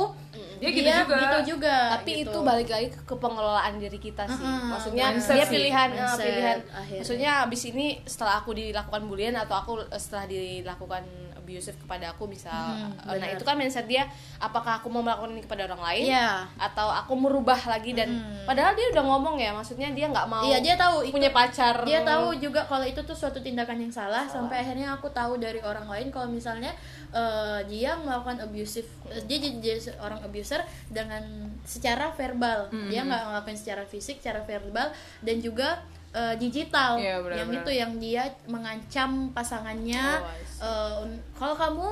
Dia 0.57 0.71
gitu 0.71 0.87
juga. 0.87 1.19
gitu 1.19 1.38
juga 1.52 1.76
tapi 1.92 2.11
gitu. 2.16 2.31
itu 2.31 2.38
balik 2.40 2.69
lagi 2.69 2.88
ke, 2.88 3.00
ke 3.02 3.14
pengelolaan 3.14 3.76
diri 3.76 3.99
kita 3.99 4.25
sih 4.26 4.40
Mm-mm. 4.40 4.71
maksudnya 4.71 5.04
Mindset 5.11 5.35
dia 5.35 5.45
sih. 5.45 5.52
pilihan 5.52 5.88
eh, 5.90 5.99
Mindset, 5.99 6.23
pilihan 6.25 6.59
akhirnya. 6.71 7.00
maksudnya 7.02 7.31
abis 7.42 7.62
ini 7.66 7.87
setelah 8.04 8.35
aku 8.38 8.50
dilakukan 8.52 9.02
bulian 9.04 9.35
atau 9.35 9.54
aku 9.54 9.73
setelah 9.92 10.25
dilakukan 10.25 11.02
abusive 11.42 11.75
kepada 11.76 12.14
aku 12.14 12.25
misal 12.25 12.54
Hmm, 12.72 13.18
nah 13.18 13.28
itu 13.28 13.42
kan 13.42 13.58
mindset 13.58 13.84
dia 13.84 14.06
apakah 14.38 14.78
aku 14.78 14.87
mau 14.87 15.02
melakukan 15.02 15.34
ini 15.34 15.42
kepada 15.42 15.66
orang 15.66 15.82
lain 15.82 16.04
Iya. 16.08 16.46
atau 16.56 16.87
aku 16.88 17.12
merubah 17.12 17.58
lagi 17.66 17.92
dan 17.92 18.14
padahal 18.42 18.72
dia 18.72 18.87
udah 18.88 19.02
ngomong 19.02 19.37
ya 19.37 19.50
maksudnya 19.50 19.90
dia 19.90 20.06
nggak 20.06 20.25
mau 20.25 20.46
Iya 20.46 20.58
dia 20.58 20.75
tahu 20.75 21.02
itu- 21.02 21.12
punya 21.12 21.30
pacar. 21.30 21.82
Dia 21.82 22.00
tahu 22.02 22.38
juga 22.38 22.62
kalau 22.62 22.82
itu 22.82 23.02
tuh 23.02 23.12
suatu 23.12 23.38
tindakan 23.38 23.78
yang 23.78 23.90
salah, 23.90 24.25
sampai 24.25 24.62
akhirnya 24.62 24.94
aku 24.94 25.11
tahu 25.11 25.37
dari 25.37 25.58
orang 25.58 25.84
lain 25.84 26.08
kalau 26.08 26.30
misalnya 26.30 26.70
eh, 27.11 27.61
dia 27.66 27.92
melakukan 27.96 28.38
abusive 28.40 28.87
dia 29.26 29.38
jadi, 29.38 29.76
seorang 29.82 30.22
abuser 30.22 30.62
dengan 30.88 31.22
secara 31.62 32.08
verbal. 32.11 32.70
Dia 32.88 33.02
nggak 33.02 33.22
ngelakuin 33.28 33.58
secara 33.58 33.82
fisik 33.82 34.18
secara 34.18 34.40
verbal 34.42 34.94
dan 35.20 35.37
juga 35.38 35.82
eh, 36.12 36.35
digital. 36.37 36.97
Iya, 36.97 37.21
benar, 37.21 37.37
yang 37.37 37.49
itu 37.52 37.71
yang 37.73 37.92
dia 37.97 38.23
mengancam 38.47 39.11
pasangannya. 39.33 40.21
Oh, 40.61 41.02
un- 41.02 41.23
kalau 41.33 41.54
kamu 41.54 41.88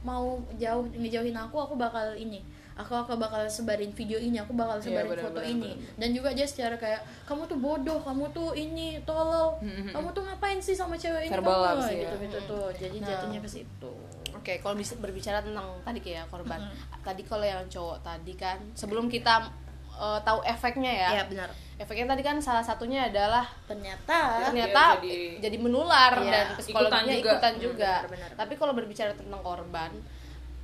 mau 0.00 0.24
jauh 0.56 0.84
ngejauhin 0.90 1.36
aku 1.36 1.56
aku 1.56 1.74
bakal 1.76 2.16
ini. 2.16 2.40
Aku 2.72 2.96
aku 2.96 3.12
bakal 3.14 3.44
sebarin 3.44 3.92
video 3.92 4.16
ini 4.16 4.40
aku 4.40 4.56
bakal 4.56 4.80
Iya, 4.80 4.84
sebarin 4.88 5.12
benar, 5.12 5.24
foto 5.28 5.36
benar, 5.36 5.52
ini 5.52 5.70
dan 6.00 6.16
juga 6.16 6.32
dia 6.32 6.48
secara 6.48 6.80
kayak 6.80 7.04
kamu 7.28 7.44
tuh 7.44 7.60
bodoh 7.60 8.00
kamu 8.00 8.24
tuh 8.32 8.56
ini 8.56 8.96
tolol. 9.04 9.60
Kamu 9.92 10.08
tuh 10.10 10.24
ngapain 10.24 10.56
sih 10.56 10.72
sama 10.72 10.96
cewek 10.96 11.28
ini 11.28 11.30
kamu 11.30 11.44
ya. 11.92 12.00
gitu 12.00 12.14
gitu 12.24 12.38
tuh. 12.48 12.66
Jadi 12.72 12.96
jatuhnya 13.04 13.38
ke 13.38 13.50
situ. 13.50 13.92
Oke, 14.32 14.56
kalau 14.56 14.72
bisa 14.72 14.96
berbicara 14.96 15.44
tentang 15.44 15.68
tadi 15.84 16.00
kayak 16.00 16.32
korban. 16.32 16.56
Tadi 17.04 17.20
kalau 17.20 17.44
yang 17.44 17.60
cowok 17.68 18.00
tadi 18.00 18.32
kan 18.32 18.56
sebelum 18.72 19.12
kita 19.12 19.52
eh, 20.00 20.20
tahu 20.22 20.40
efeknya 20.42 20.88
ya. 20.90 21.10
ya 21.14 21.24
benar 21.26 21.50
Efeknya 21.76 22.04
tadi 22.06 22.20
kan 22.20 22.36
salah 22.36 22.60
satunya 22.60 23.06
adalah 23.06 23.48
ternyata 23.64 24.44
ternyata 24.44 25.00
jadi- 25.00 25.40
jadi, 25.40 25.56
menular 25.56 26.12
Iya. 26.14 26.28
dan 26.30 26.46
psikologinya 26.54 27.08
Ikutan 27.08 27.16
juga. 27.16 27.32
ikutan 27.32 27.54
Hmm, 27.54 27.62
juga. 27.62 27.92
benar, 27.96 28.12
benar. 28.12 28.30
Tapi 28.36 28.52
kalau 28.54 28.72
berbicara 28.74 29.12
tentang 29.14 29.40
korban, 29.40 29.88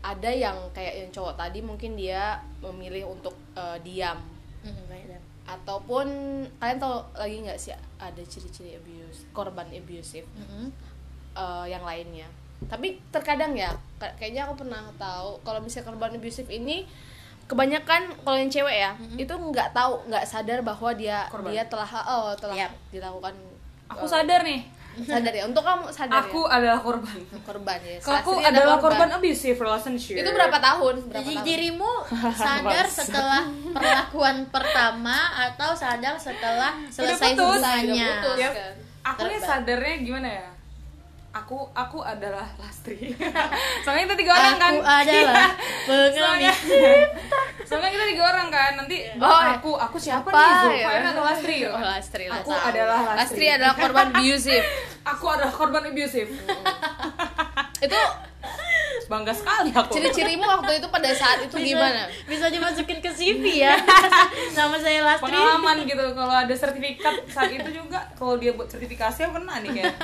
ada 0.02 0.28
yang 0.28 0.52
kayak 0.70 0.94
yang 0.94 1.10
cowok 1.10 1.34
tadi 1.34 1.58
mungkin 1.60 1.94
dia 1.94 2.36
memilih 2.60 3.08
untuk 3.10 3.32
eh, 3.54 3.80
diam 3.80 4.20
Hmm, 4.60 4.76
dan. 4.84 5.22
ataupun 5.46 6.06
kalian 6.54 6.76
tahu 6.76 6.94
lagi 7.14 7.36
nggak 7.40 7.56
sih 7.56 7.72
ada 7.96 8.20
ciri-ciri 8.20 8.74
abuse 8.74 9.24
korban 9.30 9.64
abusive 9.68 10.28
Mm-mm. 10.28 10.68
eh, 11.32 11.66
yang 11.66 11.80
lainnya 11.80 12.28
tapi 12.62 13.00
terkadang 13.08 13.52
ya 13.52 13.70
ka- 13.94 14.12
kayaknya 14.16 14.44
aku 14.44 14.60
pernah 14.60 14.84
tahu 14.96 15.40
kalau 15.40 15.60
misalnya 15.60 15.86
korban 15.86 16.12
abusive 16.12 16.50
ini 16.50 16.84
kebanyakan 17.46 18.10
kalau 18.26 18.36
yang 18.38 18.50
cewek 18.50 18.76
ya 18.82 18.90
itu 19.14 19.30
nggak 19.30 19.70
tahu 19.70 20.02
nggak 20.10 20.26
sadar 20.26 20.58
bahwa 20.66 20.90
dia 20.94 21.26
Korban. 21.30 21.54
dia 21.54 21.62
telah 21.70 21.86
oh 21.86 22.34
telah 22.34 22.66
Yap. 22.66 22.72
dilakukan 22.90 23.34
aku 23.86 24.06
sadar 24.06 24.42
nih. 24.42 24.66
Sadar 24.96 25.28
ya? 25.28 25.44
Untuk 25.44 25.60
kamu 25.60 25.92
sadar 25.92 26.24
aku 26.24 26.48
ya? 26.48 26.56
adalah 26.56 26.80
korban. 26.80 27.16
Korban 27.48 27.78
ya 27.84 28.00
kalau 28.00 28.18
aku 28.18 28.32
adalah 28.40 28.76
korban. 28.80 29.08
abusive 29.12 29.60
relationship. 29.60 30.24
Itu 30.24 30.30
berapa 30.32 30.56
tahun? 30.56 30.94
Berapa 31.06 31.20
Jadi 31.20 31.34
tahun? 31.36 31.44
dirimu 31.46 31.90
sadar 32.40 32.86
setelah 32.88 33.42
perlakuan 33.70 34.48
pertama 34.48 35.16
atau 35.36 35.76
sadar 35.76 36.16
setelah 36.16 36.72
selesai 36.88 37.36
hubungannya? 37.36 38.08
Ya, 38.40 38.50
kan. 38.50 38.74
aku 39.04 39.20
nih 39.28 39.38
Terba- 39.38 39.46
sadarnya 39.46 39.96
gimana 40.02 40.28
ya 40.32 40.55
aku 41.36 41.68
aku 41.70 41.98
adalah 42.00 42.48
lastri. 42.56 43.12
Soalnya 43.84 44.02
kita 44.04 44.16
tiga 44.16 44.32
orang 44.32 44.56
kan? 44.56 44.72
Aku 44.72 44.82
adalah 44.82 45.48
soalnya 45.86 46.48
pengemis. 46.48 46.58
soalnya 47.62 47.90
kita 47.92 48.04
tiga 48.08 48.22
orang 48.24 48.48
kan? 48.48 48.70
Nanti 48.74 48.96
Oh, 49.16 49.40
aku 49.42 49.70
aku 49.76 49.96
siapa, 49.98 50.28
siapa 50.30 50.70
nih? 50.70 50.80
Ya? 50.80 51.12
Atau 51.12 51.22
lastri? 51.22 51.56
Oh, 51.62 51.76
Lastri, 51.76 52.24
aku 52.26 52.48
Lastri. 52.48 52.68
adalah 52.72 52.98
lastri, 53.02 53.18
Lastri 53.20 53.46
adalah 53.50 53.74
korban 53.74 54.06
abusive. 54.12 54.66
Aku 55.06 55.24
adalah 55.30 55.54
korban 55.54 55.82
abusive. 55.86 56.30
Itu 57.86 58.00
bangga 59.06 59.30
sekali 59.30 59.70
aku. 59.70 59.94
ciri-cirimu 59.94 60.42
waktu 60.42 60.82
itu 60.82 60.88
pada 60.88 61.06
saat 61.14 61.38
itu 61.40 61.54
Bisa- 61.54 61.68
gimana? 61.68 62.02
Bisa 62.26 62.46
dimasukin 62.48 62.98
ke 62.98 63.06
CV 63.08 63.62
ya. 63.62 63.78
Nama 64.50 64.76
saya 64.76 65.00
Lastri. 65.04 65.30
pengalaman 65.30 65.76
gitu 65.84 66.04
kalau 66.10 66.34
ada 66.34 66.50
sertifikat 66.52 67.14
saat 67.28 67.52
itu 67.52 67.70
juga 67.72 68.02
kalau 68.14 68.34
dia 68.34 68.50
buat 68.50 68.66
sertifikasi 68.66 69.18
aku 69.20 69.36
kena 69.36 69.62
nih 69.62 69.70
kayak 69.76 69.94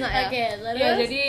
Ya? 0.00 0.28
Oke, 0.28 0.44
terus? 0.56 0.76
ya 0.78 0.88
jadi 0.96 1.24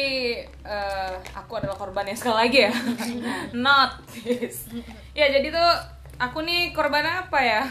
eh, 0.64 1.14
aku 1.36 1.52
adalah 1.60 1.76
korban 1.76 2.08
yang 2.08 2.18
sekali 2.20 2.38
lagi 2.48 2.60
ya. 2.70 2.74
Not 3.66 4.04
this. 4.16 4.72
Ya 5.12 5.28
jadi 5.28 5.48
tuh 5.52 5.72
aku 6.22 6.46
nih 6.46 6.72
korban 6.72 7.04
apa 7.04 7.40
ya? 7.44 7.64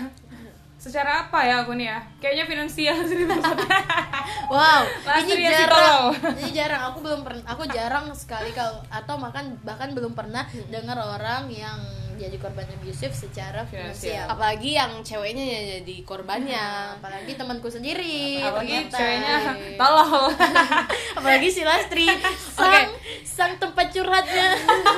Secara 0.76 1.30
apa 1.30 1.46
ya 1.46 1.62
aku 1.62 1.78
nih 1.78 1.86
ya? 1.94 1.98
Kayaknya 2.18 2.44
finansial 2.50 2.96
sih 3.06 3.22
maksudnya 3.22 3.78
Wow, 4.52 4.82
Lastri 5.06 5.40
ini 5.40 5.48
jarang. 5.48 6.12
Ini 6.42 6.50
jarang. 6.52 6.82
Aku 6.92 6.98
belum 7.00 7.24
pernah. 7.24 7.44
Aku 7.48 7.62
jarang 7.70 8.10
sekali 8.12 8.50
kalau 8.52 8.82
atau 8.90 9.16
makan 9.16 9.56
bahkan 9.64 9.94
belum 9.96 10.12
pernah 10.12 10.44
dengar 10.68 10.98
orang 10.98 11.48
yang 11.48 11.78
jadi 12.14 12.36
korban 12.36 12.66
abusive 12.70 13.10
secara 13.10 13.62
Finansial. 13.62 13.94
finansial. 13.94 14.26
apalagi 14.28 14.70
yang 14.72 14.92
ceweknya 15.00 15.44
yang 15.44 15.64
jadi 15.78 15.96
korbannya 16.02 16.64
Apalagi 16.94 17.32
temanku 17.32 17.66
sendiri. 17.66 18.38
apalagi 18.38 18.74
ternyata. 18.84 18.96
ceweknya 18.96 19.36
tolol 19.80 20.28
Apalagi 21.18 21.48
si 21.48 21.62
Lastri, 21.62 22.08
sang 22.48 22.88
sang 23.22 23.52
tempat 23.56 23.88
curhatnya. 23.88 24.48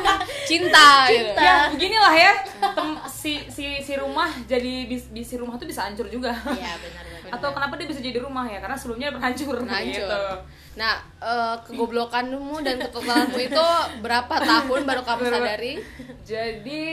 cinta, 0.45 1.09
gitu. 1.09 1.31
Cinta. 1.31 1.41
ya 1.41 1.55
beginilah 1.69 2.15
ya 2.15 2.33
tem- 2.69 3.01
si 3.07 3.33
si 3.47 3.65
si 3.79 3.93
rumah 3.95 4.29
jadi 4.45 4.85
bis, 4.85 5.09
bis- 5.09 5.25
si 5.25 5.35
rumah 5.35 5.57
tuh 5.57 5.65
bisa 5.65 5.83
hancur 5.83 6.07
juga 6.07 6.31
Iya 6.47 6.77
benar 6.77 7.05
benar. 7.07 7.33
atau 7.33 7.49
kenapa 7.51 7.75
dia 7.75 7.87
bisa 7.87 7.99
jadi 7.99 8.21
rumah 8.21 8.45
ya 8.45 8.59
karena 8.59 8.75
sebelumnya 8.75 9.09
pernah 9.11 9.25
hancur 9.27 9.57
Hancur. 9.61 9.89
gitu. 9.89 10.23
Nah, 10.75 10.95
eh, 11.19 11.57
kegoblokanmu 11.63 12.59
dan 12.61 12.77
ketotalanmu 12.81 13.39
itu 13.39 13.67
berapa 14.01 14.35
tahun 14.35 14.81
baru 14.83 15.03
kamu 15.03 15.23
sadari? 15.25 15.79
Jadi 16.21 16.87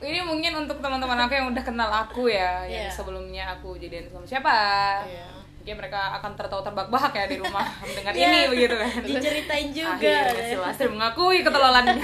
ini 0.00 0.20
mungkin 0.22 0.52
untuk 0.56 0.80
teman-teman 0.80 1.18
aku 1.20 1.32
yang 1.34 1.46
udah 1.50 1.60
kenal 1.60 1.90
aku 1.90 2.26
ya, 2.26 2.64
yang 2.64 2.88
Iya. 2.88 2.90
sebelumnya 2.90 3.44
aku 3.52 3.76
jadian 3.76 4.08
sama 4.08 4.24
siapa. 4.24 4.56
Iya. 5.04 5.28
Mungkin 5.60 5.76
mereka 5.76 6.14
akan 6.16 6.38
tertawa 6.38 6.62
terbahak-bahak 6.62 7.12
ya 7.12 7.24
di 7.26 7.36
rumah 7.36 7.66
mendengar 7.82 8.12
Iya. 8.14 8.24
ini 8.24 8.40
begitu 8.48 8.74
kan. 8.74 8.90
Diceritain 9.02 9.68
juga. 9.70 9.92
Akhirnya 10.22 10.44
si 10.46 10.56
Lastri 10.56 10.88
mengakui 10.88 11.38
ketololannya. 11.42 12.00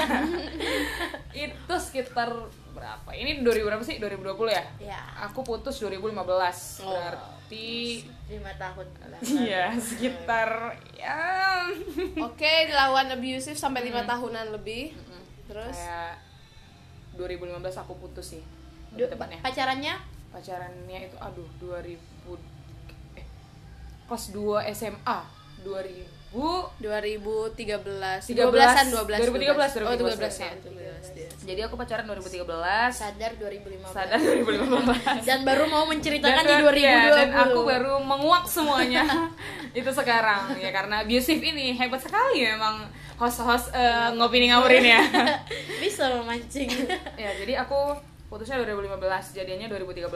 itu 1.33 1.52
sekitar 1.93 2.33
berapa? 2.73 3.11
Ini 3.13 3.45
2000 3.45 3.69
berapa 3.69 3.85
sih? 3.85 4.01
2020 4.01 4.49
ya? 4.49 4.65
Ya, 4.81 5.01
Aku 5.29 5.45
putus 5.45 5.77
2015. 5.77 6.09
Oh. 6.81 6.97
Berarti 6.97 8.01
lima 8.33 8.49
tahun. 8.57 8.87
Iya, 9.21 9.77
sekitar 9.77 10.73
ya 10.97 11.69
Oke, 12.17 12.73
dilawan 12.73 13.13
abusive 13.13 13.61
sampai 13.61 13.85
lima 13.85 14.09
tahunan 14.09 14.57
lebih. 14.57 14.97
Terus 15.45 15.77
kayak 15.77 16.17
2015 17.21 17.61
aku 17.77 17.93
putus 18.01 18.33
sih. 18.33 18.43
Du- 18.97 19.05
tepatnya. 19.05 19.45
Pacarannya? 19.45 19.95
pacarannya 20.33 21.13
itu 21.13 21.17
aduh 21.21 21.45
2000 21.61 21.93
eh 23.21 23.27
kelas 24.09 24.33
2 24.33 24.65
SMA 24.73 25.19
2000 25.61 26.09
2013 26.33 27.55
13, 27.55 28.33
12-an 28.33 28.87
12 28.89 29.05
2013, 29.21 29.53
Oh, 29.83 29.95
12 29.95 30.17
2013, 30.17 30.39
ya. 30.39 30.53
12. 30.57 31.45
jadi 31.45 31.61
aku 31.63 31.75
pacaran 31.75 32.05
2013 32.05 32.89
Sadar 32.89 33.33
2015. 33.35 33.85
sadar 33.87 34.19
2015 34.19 35.23
Dan 35.23 35.43
baru 35.43 35.65
mau 35.67 35.85
menceritakan 35.85 36.41
di 36.41 36.49
Dan- 36.49 36.63
2020. 36.63 36.81
ya, 36.81 37.01
dan 37.13 37.31
aku 37.35 37.61
baru 37.63 37.95
menguak 37.99 38.45
semuanya 38.47 39.05
itu 39.73 39.91
sekarang 39.91 40.55
ya 40.57 40.71
karena 40.71 41.01
abusive 41.01 41.43
ini 41.43 41.73
hebat 41.73 41.99
sekali 41.99 42.45
memang 42.47 42.87
host-host 43.15 43.71
eh, 43.71 44.09
ngopi 44.13 44.47
ngawurin 44.47 44.85
ya 44.85 45.03
bisa 45.83 46.09
memancing. 46.15 46.69
ya 47.21 47.31
jadi 47.35 47.61
aku 47.61 47.95
putusnya 48.27 48.57
2015 48.59 48.97
jadinya 49.35 49.67
2013 49.69 50.09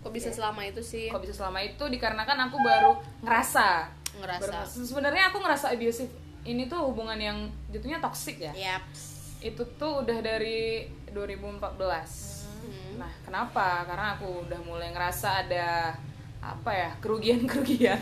Kok 0.00 0.10
bisa 0.10 0.28
selama 0.28 0.64
itu 0.64 0.80
sih? 0.80 1.06
kok 1.06 1.20
bisa 1.20 1.30
selama 1.32 1.60
itu 1.60 1.84
dikarenakan 1.84 2.48
aku 2.48 2.56
baru 2.58 2.92
ngerasa 3.20 3.99
Ngerasa. 4.16 4.66
Sebenarnya 4.66 5.30
aku 5.30 5.38
ngerasa 5.38 5.70
abusive 5.70 6.10
ini 6.42 6.66
tuh 6.66 6.88
hubungan 6.88 7.14
yang 7.14 7.38
jatuhnya 7.68 8.00
toxic 8.00 8.40
ya 8.40 8.50
Yaps. 8.50 9.36
itu 9.40 9.60
tuh 9.76 10.00
udah 10.00 10.18
dari 10.18 10.88
2014 11.10 12.40
Hmm. 12.60 13.00
nah 13.00 13.08
kenapa 13.22 13.84
karena 13.84 14.12
aku 14.14 14.44
udah 14.44 14.60
mulai 14.60 14.88
ngerasa 14.90 15.48
ada 15.48 15.96
apa 16.38 16.68
ya 16.70 16.90
kerugian 16.98 17.44
kerugian 17.50 17.96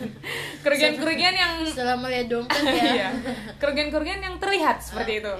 kerugian 0.60 0.94
kerugian 0.94 1.30
yang 1.30 1.62
Setelah 1.62 1.94
melihat 1.94 2.26
dompet 2.28 2.58
ya. 2.66 2.74
iya 2.74 3.08
kerugian 3.54 3.86
kerugian 3.88 4.18
yang 4.18 4.34
terlihat 4.36 4.82
seperti 4.82 5.22
itu 5.22 5.34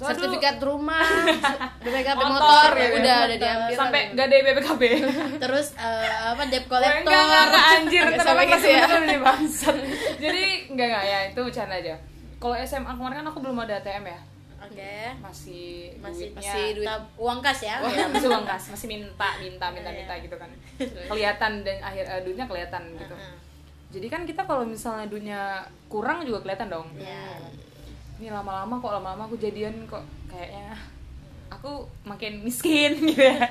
Dulu 0.00 0.08
Sertifikat 0.08 0.56
rumah, 0.58 1.04
BPKB 1.84 2.16
Motor, 2.16 2.32
motor, 2.32 2.70
ya, 2.72 2.88
udah 2.90 2.96
motor. 2.96 3.26
udah 3.28 3.36
diambil. 3.36 3.76
sampai 3.76 4.00
gak 4.10 4.24
ada 4.24 4.36
BPKB 4.40 4.82
Terus 5.44 5.66
eh, 5.76 6.08
apa 6.26 6.42
debt 6.46 6.64
collector? 6.64 7.04
enggak, 7.04 7.20
enggak, 7.44 7.64
anjir, 7.70 8.02
aku 8.08 8.44
gitu 8.48 8.68
ya. 8.70 8.84
nih 8.98 9.18
bangsat 9.18 9.76
Jadi, 10.24 10.42
enggak, 10.66 10.86
enggak, 10.88 11.04
ya 11.04 11.18
itu 11.26 11.40
bercanda 11.42 11.76
aja 11.76 11.94
Kalau 12.34 12.56
SMA 12.58 12.88
kemarin 12.90 13.16
kan 13.18 13.26
aku 13.28 13.38
belum 13.38 13.56
ada 13.58 13.76
ATM 13.76 14.04
ya 14.06 14.20
Oke. 14.62 14.96
Masih, 15.20 15.92
Masih 15.98 16.30
duitnya 16.30 16.40
masih 16.48 16.66
duit. 16.74 16.86
Tab- 16.86 17.10
uang 17.16 17.38
kas 17.40 17.60
ya. 17.60 17.76
ya, 17.82 18.06
masih 18.06 18.28
uang 18.30 18.44
kas, 18.46 18.62
masih 18.68 18.86
minta, 18.86 19.28
minta, 19.36 19.66
minta, 19.68 19.90
minta 19.90 20.14
gitu 20.16 20.36
kan 20.36 20.48
Kelihatan 20.80 21.52
dan 21.60 21.76
akhir 21.78 22.04
eh, 22.06 22.20
duitnya 22.22 22.48
kelihatan 22.48 22.88
gitu 22.94 23.12
Heeh. 23.12 23.36
Jadi 23.90 24.06
kan 24.06 24.24
kita 24.24 24.42
kalau 24.44 24.64
misalnya 24.64 25.04
duitnya 25.04 25.40
kurang 25.88 26.24
juga 26.24 26.40
kelihatan 26.40 26.68
dong 26.70 26.88
Ya. 26.96 27.36
Ini 28.20 28.28
lama-lama 28.28 28.76
kok, 28.76 28.92
lama-lama 28.92 29.24
aku 29.24 29.40
jadian 29.40 29.88
kok. 29.88 30.04
Kayaknya 30.28 30.76
aku 31.48 31.88
makin 32.04 32.44
miskin 32.44 32.92
gitu 33.08 33.24
ya. 33.24 33.48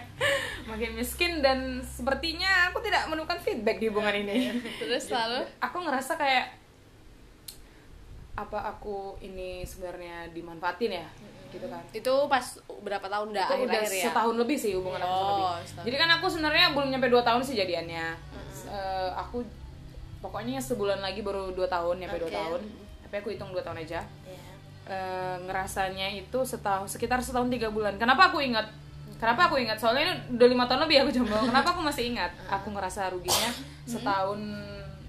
Makin 0.69 0.93
miskin 0.93 1.41
dan 1.41 1.81
sepertinya 1.81 2.69
aku 2.69 2.77
tidak 2.79 3.09
menemukan 3.09 3.41
feedback 3.41 3.81
di 3.81 3.89
hubungan 3.89 4.13
ini. 4.13 4.53
Terus 4.77 5.09
lalu? 5.09 5.41
aku 5.57 5.77
ngerasa 5.81 6.13
kayak 6.15 6.53
apa 8.39 8.71
aku 8.71 9.19
ini 9.19 9.67
sebenarnya 9.67 10.31
dimanfaatin 10.31 10.95
ya 10.95 11.07
gitu 11.49 11.65
kan. 11.67 11.81
Itu 11.91 12.13
pas 12.29 12.45
berapa 12.85 13.03
tahun 13.03 13.33
udah 13.33 13.45
itu 13.51 13.65
udah 13.65 13.81
ya? 13.83 14.05
setahun 14.07 14.35
lebih 14.37 14.55
sih 14.55 14.77
hubungan 14.77 15.01
aku 15.01 15.11
Oh, 15.11 15.57
setahun. 15.59 15.85
jadi 15.89 15.95
kan 15.97 16.09
aku 16.15 16.25
sebenarnya 16.29 16.65
belum 16.71 16.87
nyampe 16.87 17.09
dua 17.09 17.25
tahun 17.25 17.41
sih 17.41 17.57
jadiannya. 17.57 18.05
Eh, 18.69 19.09
aku 19.17 19.41
pokoknya 20.21 20.61
sebulan 20.61 21.01
lagi 21.01 21.19
baru 21.19 21.51
dua 21.51 21.65
tahun 21.65 21.99
nyampe 21.99 22.21
dua 22.21 22.29
Oke. 22.31 22.37
tahun. 22.37 22.61
Tapi 23.09 23.15
aku 23.17 23.29
hitung 23.33 23.49
dua 23.49 23.65
tahun 23.65 23.81
aja 23.81 24.05
Eh, 24.89 25.37
ngerasanya 25.39 26.09
itu 26.09 26.39
setahun 26.41 26.89
sekitar 26.89 27.21
setahun 27.21 27.45
tiga 27.47 27.69
bulan 27.69 27.93
kenapa 27.95 28.27
aku 28.27 28.41
ingat 28.41 28.65
kenapa 29.15 29.45
aku 29.45 29.61
ingat 29.61 29.77
soalnya 29.77 30.01
ini 30.03 30.33
udah 30.33 30.47
lima 30.49 30.65
tahun 30.65 30.81
lebih 30.83 31.05
aku 31.05 31.09
jomblo 31.13 31.37
kenapa 31.43 31.69
aku 31.69 31.81
masih 31.83 32.09
ingat 32.09 32.33
aku 32.57 32.73
ngerasa 32.73 33.13
ruginya 33.13 33.53
setahun 33.85 34.41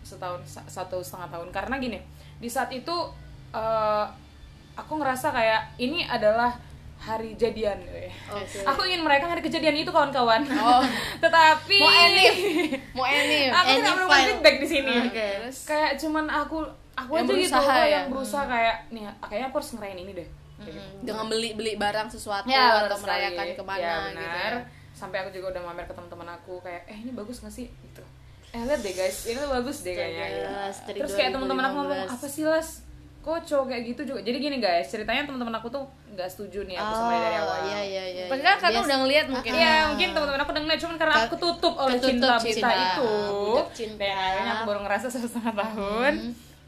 setahun 0.02 0.40
sa- 0.44 0.68
satu 0.68 1.00
setengah 1.00 1.32
tahun 1.32 1.48
karena 1.48 1.74
gini 1.76 1.96
di 2.36 2.44
saat 2.44 2.68
itu 2.68 2.92
eh, 3.50 4.04
aku 4.76 4.92
ngerasa 4.94 5.32
kayak 5.32 5.72
ini 5.78 6.04
adalah 6.04 6.52
hari 7.00 7.32
jadian. 7.32 7.80
Oke. 8.28 8.60
aku 8.60 8.84
ingin 8.84 9.00
merayakan 9.00 9.32
hari 9.32 9.40
kejadian 9.40 9.72
itu 9.74 9.88
kawan-kawan 9.88 10.44
Oh. 10.54 10.84
tetapi 11.24 11.80
Mau 11.80 11.88
enif, 11.88 12.36
mau 12.92 13.08
enif. 13.08 13.48
aku 13.48 13.68
tidak 13.74 13.92
perlu 13.96 14.08
feedback 14.12 14.56
di 14.60 14.68
sini 14.68 14.94
Oke. 15.02 15.28
kayak 15.64 15.96
cuman 15.96 16.28
aku 16.28 16.60
aku 17.00 17.10
Yang 17.10 17.18
aja 17.18 17.24
gitu 17.24 17.32
berusaha 17.32 17.74
ya? 17.74 17.86
yang 17.88 18.04
berusaha 18.08 18.44
kayak 18.46 18.76
nih 18.88 19.02
kayaknya 19.20 19.46
aku 19.46 19.56
harus 19.56 19.70
ngerayain 19.72 20.00
ini 20.00 20.12
deh 20.14 20.28
gitu. 20.60 20.80
Dengan 21.00 21.24
beli 21.26 21.50
beli 21.52 21.72
barang 21.74 22.08
sesuatu 22.08 22.44
Ya, 22.46 22.84
atau 22.84 22.98
merayakan 22.98 23.32
sekali. 23.46 23.52
ke 23.54 23.64
mana 23.64 23.80
ya, 23.80 23.92
gitu. 23.96 24.08
benar. 24.12 24.52
Ya. 24.52 24.62
Sampai 24.92 25.16
aku 25.18 25.30
juga 25.30 25.46
udah 25.50 25.62
mamer 25.64 25.84
ke 25.84 25.94
teman-teman 25.94 26.28
aku 26.30 26.60
kayak, 26.60 26.84
eh 26.84 26.98
ini 26.98 27.10
bagus 27.10 27.40
gak 27.40 27.48
sih? 27.50 27.66
Gitu. 27.70 28.02
Eh 28.50 28.60
lihat 28.60 28.78
deh 28.78 28.92
guys, 28.92 29.24
ini 29.24 29.38
tuh 29.38 29.48
bagus 29.50 29.80
deh 29.80 29.94
kayaknya. 29.94 30.24
gitu. 30.28 30.48
Terus 30.98 31.12
kayak 31.14 31.30
teman-teman 31.32 31.64
aku 31.64 31.74
ngomong 31.78 32.00
2015. 32.02 32.12
apa 32.12 32.26
sih 32.26 32.44
las? 32.44 32.68
Kok 33.20 33.36
cowok 33.42 33.66
kayak 33.68 33.82
gitu 33.86 34.02
juga? 34.06 34.20
Jadi 34.20 34.36
gini 34.38 34.56
guys, 34.58 34.86
ceritanya 34.86 35.22
teman-teman 35.24 35.54
aku 35.54 35.68
tuh 35.68 35.84
nggak 36.10 36.24
setuju 36.26 36.64
nih 36.64 36.72
aku 36.74 36.92
sama 36.94 37.10
dia 37.10 37.20
dari 37.22 37.36
awal. 37.38 37.56
Iya 37.62 37.80
iya 37.82 38.04
iya. 38.10 38.24
Padahal 38.26 38.56
karena 38.58 38.72
Bias- 38.74 38.86
udah 38.86 38.98
ngeliat 38.98 39.26
mungkin. 39.28 39.50
Iya 39.54 39.72
mungkin 39.86 40.08
teman-teman 40.10 40.40
aku 40.40 40.50
udah 40.50 40.62
ngeliat 40.62 40.80
cuman 40.80 40.96
karena 40.98 41.14
aku 41.22 41.34
tutup 41.38 41.74
oleh 41.78 41.96
ketutup 41.96 42.08
cinta 42.10 42.28
cinta. 42.38 42.68
buta 42.68 42.70
itu. 42.76 43.10
Cinta. 43.74 44.02
Dan 44.02 44.16
akhirnya 44.18 44.52
aku 44.54 44.64
baru 44.66 44.80
ngerasa 44.82 45.06
satu 45.06 45.24
setengah 45.26 45.54
tahun. 45.54 46.14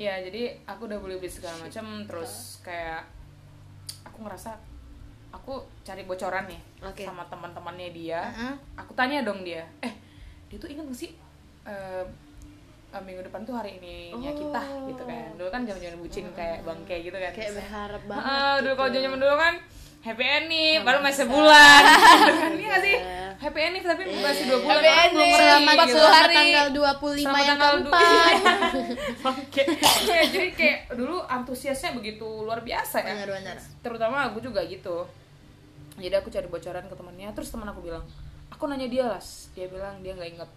Ya 0.03 0.19
jadi 0.19 0.59
aku 0.67 0.91
udah 0.91 0.99
beli 0.99 1.15
beli 1.23 1.31
segala 1.31 1.55
macam 1.63 2.03
terus 2.11 2.59
kayak 2.67 3.07
aku 4.03 4.27
ngerasa 4.27 4.59
aku 5.31 5.63
cari 5.87 6.03
bocoran 6.03 6.51
nih 6.51 6.61
Oke. 6.83 7.07
sama 7.07 7.23
teman-temannya 7.31 7.89
dia. 7.95 8.21
Heeh. 8.35 8.55
Aku 8.83 8.99
tanya 8.99 9.23
dong 9.23 9.47
dia, 9.47 9.63
eh 9.79 9.95
dia 10.51 10.59
tuh 10.59 10.67
inget 10.67 10.83
gak 10.91 10.99
sih 10.99 11.15
eh, 11.65 12.05
minggu 12.93 13.25
depan 13.25 13.47
tuh 13.47 13.55
hari 13.55 13.79
ininya 13.79 14.35
kita 14.35 14.63
gitu 14.91 15.03
kan. 15.07 15.33
Dulu 15.39 15.49
kan 15.49 15.63
zaman-zaman 15.63 15.97
bucin 16.03 16.27
kayak 16.35 16.67
bangke 16.67 16.97
gitu 16.99 17.17
kan. 17.17 17.31
Oh. 17.31 17.37
Kayak 17.39 17.53
berharap 17.63 18.03
banget. 18.11 18.27
Ah, 18.27 18.55
dulu 18.59 18.75
kalau 18.75 18.91
gitu. 18.91 19.01
zaman 19.07 19.19
dulu 19.23 19.35
kan 19.39 19.55
happy 20.03 20.25
ending, 20.27 20.79
baru 20.83 20.99
masih 20.99 21.19
sebulan. 21.25 21.81
Gitu 21.87 22.35
kan. 22.43 22.51
Iya 22.59 22.69
gak 22.75 22.83
sih? 22.83 22.97
Happy 23.43 23.59
ending 23.59 23.83
tapi 23.83 24.03
masih 24.07 24.45
dua 24.47 24.59
bulan. 24.63 24.79
Happy 24.79 24.87
orang 24.87 25.11
belum 25.11 25.23
ending. 25.27 25.35
gitu. 25.35 25.43
Selamat 25.43 25.87
selamat 25.91 26.15
hari. 26.15 26.37
tanggal 26.39 26.67
25 26.71 26.79
Selamat 26.79 27.43
yang 27.43 27.59
tanggal 27.59 27.73
keempat. 27.75 28.35
Kayak, 30.03 30.25
jadi 30.31 30.49
kayak 30.55 30.79
dulu 30.95 31.17
antusiasnya 31.27 31.91
begitu 31.95 32.27
luar 32.27 32.63
biasa 32.63 33.03
ya. 33.03 33.19
Benar-benar. 33.19 33.59
Terutama 33.83 34.31
aku 34.31 34.39
juga 34.39 34.63
gitu. 34.63 35.07
Jadi 35.99 36.15
aku 36.15 36.31
cari 36.31 36.47
bocoran 36.47 36.87
ke 36.87 36.95
temannya, 36.95 37.29
terus 37.35 37.51
teman 37.51 37.69
aku 37.69 37.85
bilang, 37.85 38.07
aku 38.49 38.63
nanya 38.71 38.89
dia 38.89 39.05
las, 39.11 39.53
dia 39.53 39.67
bilang 39.69 40.01
dia 40.01 40.15
nggak 40.17 40.31
inget. 40.39 40.51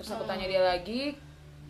Terus 0.00 0.08
aku 0.16 0.24
tanya 0.24 0.46
dia 0.48 0.62
lagi, 0.64 1.12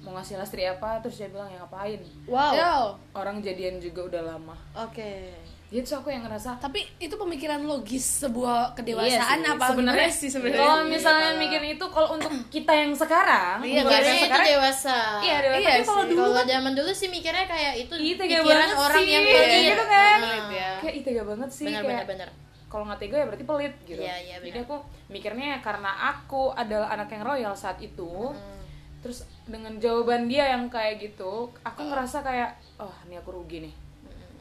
mau 0.06 0.14
ngasih 0.14 0.38
lastri 0.38 0.68
apa, 0.68 1.02
terus 1.02 1.18
dia 1.18 1.32
bilang 1.32 1.50
ya 1.50 1.64
ngapain. 1.64 1.99
Wow. 2.30 2.52
Yo. 2.54 2.75
Orang 3.16 3.42
jadian 3.42 3.82
juga 3.82 4.06
udah 4.06 4.23
lama. 4.37 4.54
Oke. 4.78 5.35
Jadi 5.72 5.80
terus 5.82 5.96
aku 5.96 6.08
yang 6.08 6.20
ngerasa, 6.22 6.60
Tapi 6.60 6.84
itu 6.98 7.16
pemikiran 7.16 7.64
logis 7.64 8.04
sebuah 8.20 8.76
kedewasaan 8.76 9.08
Iya 9.34 9.40
sih. 9.42 9.52
apa 9.52 9.64
sebenarnya 9.66 10.10
sih 10.12 10.28
sebenarnya? 10.28 10.60
kalau 10.60 10.84
misalnya 10.84 11.30
mikir 11.34 11.62
itu 11.66 11.84
kalau 11.88 12.08
untuk 12.12 12.28
kita 12.46 12.72
yang 12.74 12.92
sekarang 12.92 13.56
Iya, 13.58 13.80
Mikirnya 13.80 14.12
itu 14.12 14.24
sekarang 14.28 14.46
dewasa. 14.52 14.98
iya 15.18 15.36
dewasa 15.40 15.56
Iya 15.58 15.70
tapi 15.72 15.84
kalau 15.88 16.04
dulu 16.04 16.20
Kalau 16.22 16.36
kan 16.36 16.44
zaman 16.46 16.72
dulu 16.74 16.90
sih 16.92 17.08
mikirnya 17.08 17.46
kayak 17.46 17.72
itu 17.78 17.94
pikiran 18.14 18.44
banget 18.44 18.76
orang 18.76 19.00
sih, 19.00 19.08
yang 19.08 19.24
pelit. 19.26 19.62
gitu 19.66 19.84
kan. 19.86 19.96
Ah. 20.12 20.20
Pelit 20.22 20.46
ya. 20.52 20.70
kayak 20.78 20.92
ih 20.92 21.02
tega 21.02 21.22
banget 21.24 21.48
sih 21.50 21.64
Benar 21.64 21.80
kayak 21.80 21.88
benar 21.88 22.06
benar. 22.06 22.28
kalau 22.68 22.84
nggak 22.84 23.00
tega 23.00 23.16
ya 23.16 23.26
berarti 23.26 23.44
pelit 23.46 23.74
gitu 23.82 24.00
Iya, 24.02 24.16
iya, 24.18 24.36
jadi 24.42 24.58
aku 24.62 24.76
mikirnya 25.08 25.48
karena 25.58 25.90
aku 26.10 26.52
adalah 26.52 26.88
anak 26.90 27.08
yang 27.08 27.20
royal 27.22 27.54
saat 27.54 27.76
itu 27.78 28.28
Hmm. 28.28 28.61
terus 29.00 29.24
dengan 29.44 29.72
jawaban 29.76 30.24
dia 30.24 30.46
yang 30.48 30.68
kayak 30.68 31.00
gitu 31.02 31.48
aku 31.58 31.80
ngerasa 31.82 32.20
kayak 32.20 32.50
oh 32.76 32.92
ini 33.02 33.16
aku 33.16 33.32
rugi 33.32 33.61
nih 33.62 33.74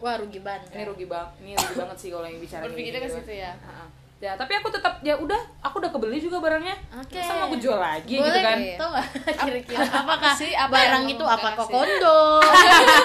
Wah, 0.02 0.18
rugi 0.18 0.40
banget. 0.40 0.68
ini 0.72 0.84
rugi 0.84 1.06
banget 1.06 1.30
ini 1.40 1.52
rugi 1.54 1.76
banget 1.76 1.98
sih 1.98 2.10
kalau 2.10 2.26
yang 2.26 2.38
bicara 2.38 2.62
Berpikirnya 2.64 2.98
kayak 2.98 3.06
ke 3.06 3.14
gitu. 3.14 3.22
situ 3.24 3.34
ya. 3.40 3.52
Ha-ha. 3.56 3.86
ya 4.20 4.32
tapi 4.34 4.54
aku 4.54 4.70
tetap 4.70 5.02
ya 5.02 5.14
udah 5.16 5.34
aku 5.60 5.76
udah 5.78 5.90
kebeli 5.90 6.18
juga 6.18 6.38
barangnya 6.38 6.78
Oke. 6.96 7.18
masa 7.18 7.34
mau 7.36 7.46
aku 7.48 7.58
jual 7.58 7.74
lagi 7.76 8.16
Boleh 8.16 8.30
gitu 8.30 8.40
kan 8.40 8.58
Iya. 8.60 8.78
tau 8.78 8.90
gak 8.92 9.06
kira-kira 9.36 9.82
apakah 9.88 10.32
sih? 10.32 10.52
Apa 10.54 10.70
barang 10.72 11.06
itu 11.08 11.18
mau 11.20 11.34
apakah 11.34 11.58
kasih? 11.60 11.74
kondom? 11.74 12.42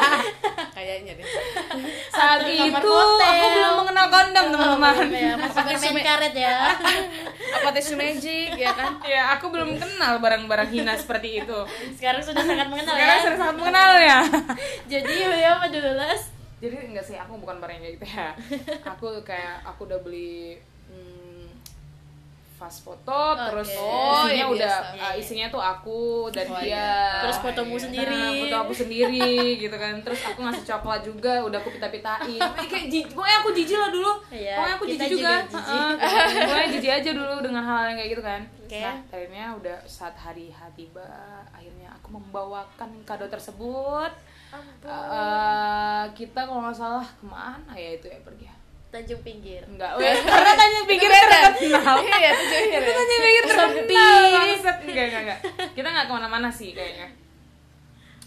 Kayaknya 0.76 1.12
deh. 1.14 1.24
saat 2.10 2.38
Atau 2.38 2.52
itu 2.52 2.84
hotel. 2.86 3.32
aku 3.32 3.46
belum 3.50 3.72
mengenal 3.78 4.06
kondom 4.06 4.44
teman-teman 4.46 4.94
Ya, 5.08 5.32
masih 5.34 5.60
bermain 5.62 5.96
karet 6.02 6.34
ya. 6.34 6.56
Apa 7.56 7.68
tisu 7.72 7.94
magic 7.96 8.50
ya 8.54 8.70
kan? 8.70 8.90
ya 9.02 9.22
aku 9.32 9.48
belum 9.48 9.72
kenal 9.74 10.12
barang-barang 10.18 10.68
hina 10.68 10.92
seperti 10.94 11.40
itu 11.40 11.58
Sekarang 11.96 12.20
sudah 12.20 12.44
sangat 12.44 12.68
mengenal 12.68 12.92
sekarang 12.92 13.08
ya. 13.10 13.24
sudah 13.24 13.38
sangat 13.38 13.56
mengenal 13.56 13.90
ya 13.96 14.18
Jadi 14.92 15.12
ya 15.16 15.56
apa 15.56 15.66
dulu 15.66 15.90
Las? 15.96 16.35
Jadi 16.58 16.74
enggak 16.86 17.04
sih 17.04 17.14
aku 17.14 17.36
bukan 17.36 17.56
barang 17.56 17.74
yang 17.74 17.84
kayak 17.84 17.94
gitu 17.94 18.06
ya 18.10 18.28
aku 18.90 19.06
kayak 19.22 19.60
aku 19.62 19.84
udah 19.84 20.00
beli 20.00 20.56
hmm, 20.86 21.52
fast 22.56 22.80
foto 22.80 23.20
terus 23.36 23.68
Oh, 23.76 24.24
isinya 24.24 24.32
ya 24.34 24.46
udah 24.48 24.76
biasa. 24.88 25.04
uh, 25.04 25.14
isinya 25.14 25.46
tuh 25.46 25.60
aku 25.60 26.00
dan 26.30 26.46
Oh, 26.46 26.56
dia 26.56 26.72
iya. 26.72 27.20
Terus 27.20 27.36
fotomu 27.38 27.76
Nah, 27.76 27.82
sendiri. 27.82 28.24
foto 28.40 28.56
aku 28.58 28.72
sendiri 28.74 29.28
gitu 29.62 29.76
kan 29.76 30.00
terus 30.00 30.20
aku 30.24 30.40
ngasih 30.40 30.64
coklat 30.64 31.00
juga 31.02 31.32
udah 31.42 31.58
aku 31.58 31.68
pita-pitain 31.70 32.40
Pokoknya 32.40 32.68
kayak 32.72 32.86
ji- 32.88 33.04
pokoknya 33.06 33.36
aku 33.36 33.50
jijik 33.52 33.76
lah 33.76 33.90
dulu 33.90 34.12
Iya, 34.30 34.56
pokoknya 34.56 34.74
aku 34.74 34.84
jijik 34.86 35.08
juga, 35.10 35.32
juga 35.36 35.52
jijik. 35.52 35.96
Heeh. 36.00 36.40
pokoknya 36.40 36.68
jijik 36.72 36.92
aja 36.94 37.10
dulu 37.12 37.34
dengan 37.42 37.62
hal 37.62 37.80
yang 37.86 37.96
kayak 37.98 38.10
gitu 38.10 38.24
kan 38.24 38.40
Oke. 38.58 38.80
nah 38.80 38.96
akhirnya 39.06 39.44
udah 39.54 39.76
saat 39.84 40.16
hari 40.16 40.48
H 40.48 40.58
tiba 40.72 41.06
akhirnya 41.52 41.92
aku 41.92 42.08
membawakan 42.10 42.90
kado 43.04 43.28
tersebut 43.28 44.10
Eh, 44.86 46.04
kita 46.14 46.40
kalau 46.46 46.62
nggak 46.62 46.78
salah 46.78 47.02
ke 47.02 47.24
mana 47.26 47.72
ya 47.74 47.98
itu 47.98 48.06
ya 48.06 48.18
pergi 48.22 48.46
Tanjung 48.86 49.20
Pinggir. 49.26 49.60
enggak 49.66 49.92
weh. 49.98 50.14
Karena 50.22 50.52
tanya 50.54 50.80
pikir 50.86 51.10
terkenal. 51.10 51.96
Iya, 52.00 52.30
itu 52.32 52.44
jujur 52.48 52.82
ya. 52.82 52.94
tanya 52.94 53.16
pikir 53.18 53.44
terkenal 53.50 54.20
enggak 54.22 55.04
enggak 55.10 55.22
enggak 55.26 55.38
kita 55.74 55.88
nggak 55.90 56.06
ke 56.06 56.12
mana-mana 56.14 56.48
sih 56.48 56.70
kayaknya. 56.72 57.08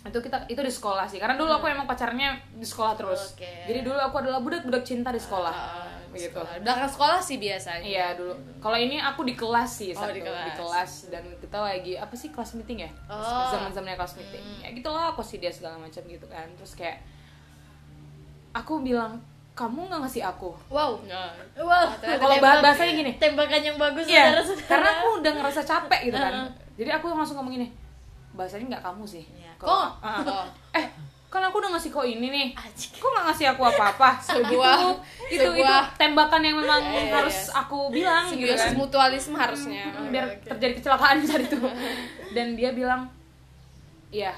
Itu 0.06 0.20
kita 0.20 0.46
itu 0.52 0.62
di 0.62 0.72
sekolah 0.72 1.08
sih. 1.08 1.18
Karena 1.18 1.40
dulu 1.40 1.52
aku 1.56 1.66
emang 1.72 1.88
pacarnya 1.88 2.36
di 2.52 2.68
sekolah 2.68 2.94
terus. 3.00 3.34
Oke. 3.34 3.48
jadi 3.66 3.80
dulu 3.82 3.98
aku 3.98 4.20
adalah 4.20 4.44
budak-budak 4.44 4.84
cinta 4.84 5.10
di 5.16 5.20
sekolah 5.20 5.56
begitu 6.10 6.40
Belakang 6.60 6.88
sekolah 6.88 7.20
sih 7.20 7.38
biasanya. 7.38 7.82
iya 7.82 8.08
dulu 8.12 8.32
kalau 8.58 8.76
ini 8.76 8.98
aku 8.98 9.24
di 9.24 9.34
kelas 9.34 9.70
sih 9.76 9.90
Oh, 9.92 10.00
satu 10.00 10.12
di 10.12 10.20
di 10.20 10.26
kelas. 10.26 10.56
kelas. 10.56 10.92
dan 11.10 11.24
kita 11.36 11.58
lagi 11.58 11.94
apa 11.96 12.12
sih 12.12 12.30
kelas 12.30 12.54
meeting 12.56 12.80
ya 12.80 12.92
Oh. 13.06 13.48
zaman 13.48 13.70
zamannya 13.70 13.96
kelas 13.96 14.14
meeting 14.16 14.44
ya 14.58 14.70
gitulah 14.72 15.04
aku 15.08 15.22
sih 15.22 15.38
dia 15.38 15.50
segala 15.50 15.76
macam 15.76 16.02
gitu 16.04 16.26
kan 16.26 16.50
terus 16.54 16.74
kayak 16.74 17.00
aku 18.52 18.82
bilang 18.82 19.22
kamu 19.54 19.86
nggak 19.86 20.02
ngasih 20.02 20.24
aku 20.24 20.56
Wow. 20.68 21.04
Nah, 21.04 21.36
Wow. 21.54 21.92
kalau 22.00 22.36
bah- 22.38 22.62
bahasanya 22.62 22.94
gini 22.96 23.12
tembakan 23.14 23.60
yang 23.62 23.76
bagus 23.76 24.08
saudara-saudara. 24.08 24.68
karena 24.68 24.90
aku 24.94 25.08
udah 25.20 25.32
ngerasa 25.34 25.62
capek 25.62 26.00
gitu 26.06 26.18
kan. 26.18 26.34
Jadi 26.74 26.90
aku 26.90 27.06
langsung 27.10 27.36
ngomong 27.36 27.54
gini, 27.54 27.68
bahasanya 28.32 28.66
nggak 28.72 28.84
kamu 28.86 29.04
sih. 29.06 29.28
Kalau- 29.60 29.92
Kok? 29.92 30.24
Heeh. 30.24 30.46
eh, 30.74 30.86
kan 31.30 31.42
aku 31.42 31.62
udah 31.62 31.72
ngasih 31.72 31.90
kau 31.90 32.02
ini 32.02 32.28
nih. 32.28 32.48
Anjing. 32.52 32.90
Kok 32.92 33.06
nggak 33.08 33.26
ngasih 33.28 33.46
aku 33.48 33.62
apa-apa? 33.64 34.18
Sebuah- 34.28 34.82
gitu. 34.82 34.92
itu 35.30 35.36
itu 35.38 35.50
sebuah- 35.54 35.94
tembakan 35.96 36.42
yang 36.42 36.58
memang 36.58 36.82
iya, 36.84 37.14
harus 37.14 37.38
aku 37.52 37.90
bilang 37.90 38.26
gitu 38.28 38.50
kan. 38.50 38.74
mutualisme 38.74 39.34
harusnya. 39.34 39.94
Biar 40.08 40.26
terjadi 40.42 40.74
kecelakaan 40.76 41.22
saat 41.24 41.46
itu. 41.46 41.58
Dan 42.36 42.54
dia 42.54 42.70
bilang, 42.72 43.06
"Iya, 44.10 44.34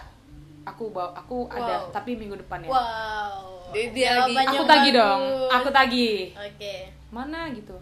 aku 0.62 0.92
bawa 0.92 1.12
aku 1.14 1.48
ada, 1.48 1.88
Wow. 1.88 1.96
tapi 1.96 2.14
minggu 2.14 2.36
depan 2.38 2.60
ya." 2.62 2.70
Wow. 2.70 3.72
Dia- 3.72 3.88
dia 3.90 4.12
lagi- 4.22 4.36
Aku 4.52 4.64
bagus. 4.66 4.92
dong. 4.92 5.22
Aku 5.50 5.68
tagih. 5.70 6.36
Oke. 6.36 6.92
Mana 7.08 7.48
gitu. 7.50 7.76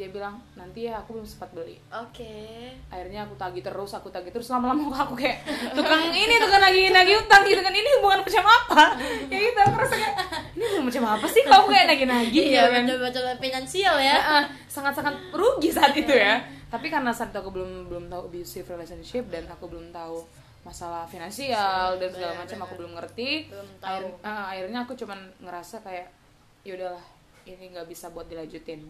Dia 0.00 0.08
bilang, 0.08 0.40
"Nanti 0.52 0.80
ya 0.82 0.96
aku 0.96 1.12
belum 1.12 1.26
sempat 1.26 1.52
beli." 1.52 1.76
Oke. 1.90 2.72
akhirnya 2.86 3.22
aku 3.22 3.36
tagih 3.36 3.60
terus 3.60 3.92
aku 3.92 4.08
tagih 4.08 4.30
terus 4.30 4.48
lama-lama 4.48 4.88
aku 4.88 5.12
kayak 5.14 5.44
tukang 5.70 6.08
ini 6.08 6.34
tukang 6.38 6.58
nagih 6.58 6.88
nagih 6.88 7.16
utang 7.18 7.44
gitu 7.44 7.60
kan 7.60 7.70
ini 7.70 7.88
hubungan 7.94 8.20
macam 8.20 8.44
apa 8.44 8.82
ya 9.26 9.36
gitu 9.38 9.60
aku 9.60 9.76
rasa 9.78 9.94
kayak 9.94 10.14
ini 10.50 10.64
hubungan 10.64 10.86
macam 10.86 11.02
apa 11.12 11.26
sih 11.26 11.42
kau 11.44 11.64
kayak 11.66 11.86
nagih 11.86 12.06
nagih 12.06 12.42
Iya, 12.42 12.62
gitu 12.62 12.66
kan 12.66 12.82
betul-betul 12.82 13.24
finansial 13.38 13.96
ya. 13.96 14.16
Heeh, 14.16 14.42
sangat-sangat 14.66 15.14
rugi 15.30 15.70
saat 15.70 15.92
itu 15.92 16.10
ya 16.10 16.40
tapi 16.66 16.86
karena 16.86 17.10
saat 17.10 17.28
itu 17.28 17.38
aku 17.38 17.50
belum 17.52 17.70
belum 17.86 18.04
tahu 18.06 18.22
abusive 18.26 18.64
relationship 18.64 19.26
dan 19.26 19.44
aku 19.46 19.66
belum 19.66 19.90
tahu 19.90 20.22
masalah 20.60 21.02
finansial 21.04 21.96
dan 21.96 22.08
segala 22.08 22.32
Benar, 22.32 22.42
macam 22.42 22.58
aku 22.60 22.74
belum 22.76 22.92
ngerti 22.94 23.30
Belum 23.46 23.68
tahu. 23.76 23.90
Akhir- 24.06 24.18
akhirnya 24.22 24.78
aku 24.80 24.92
cuman 24.94 25.18
ngerasa 25.38 25.76
kayak 25.80 26.06
ya 26.60 26.72
udahlah 26.74 27.04
ini 27.42 27.64
nggak 27.68 27.86
bisa 27.86 28.06
buat 28.08 28.26
dilanjutin 28.26 28.86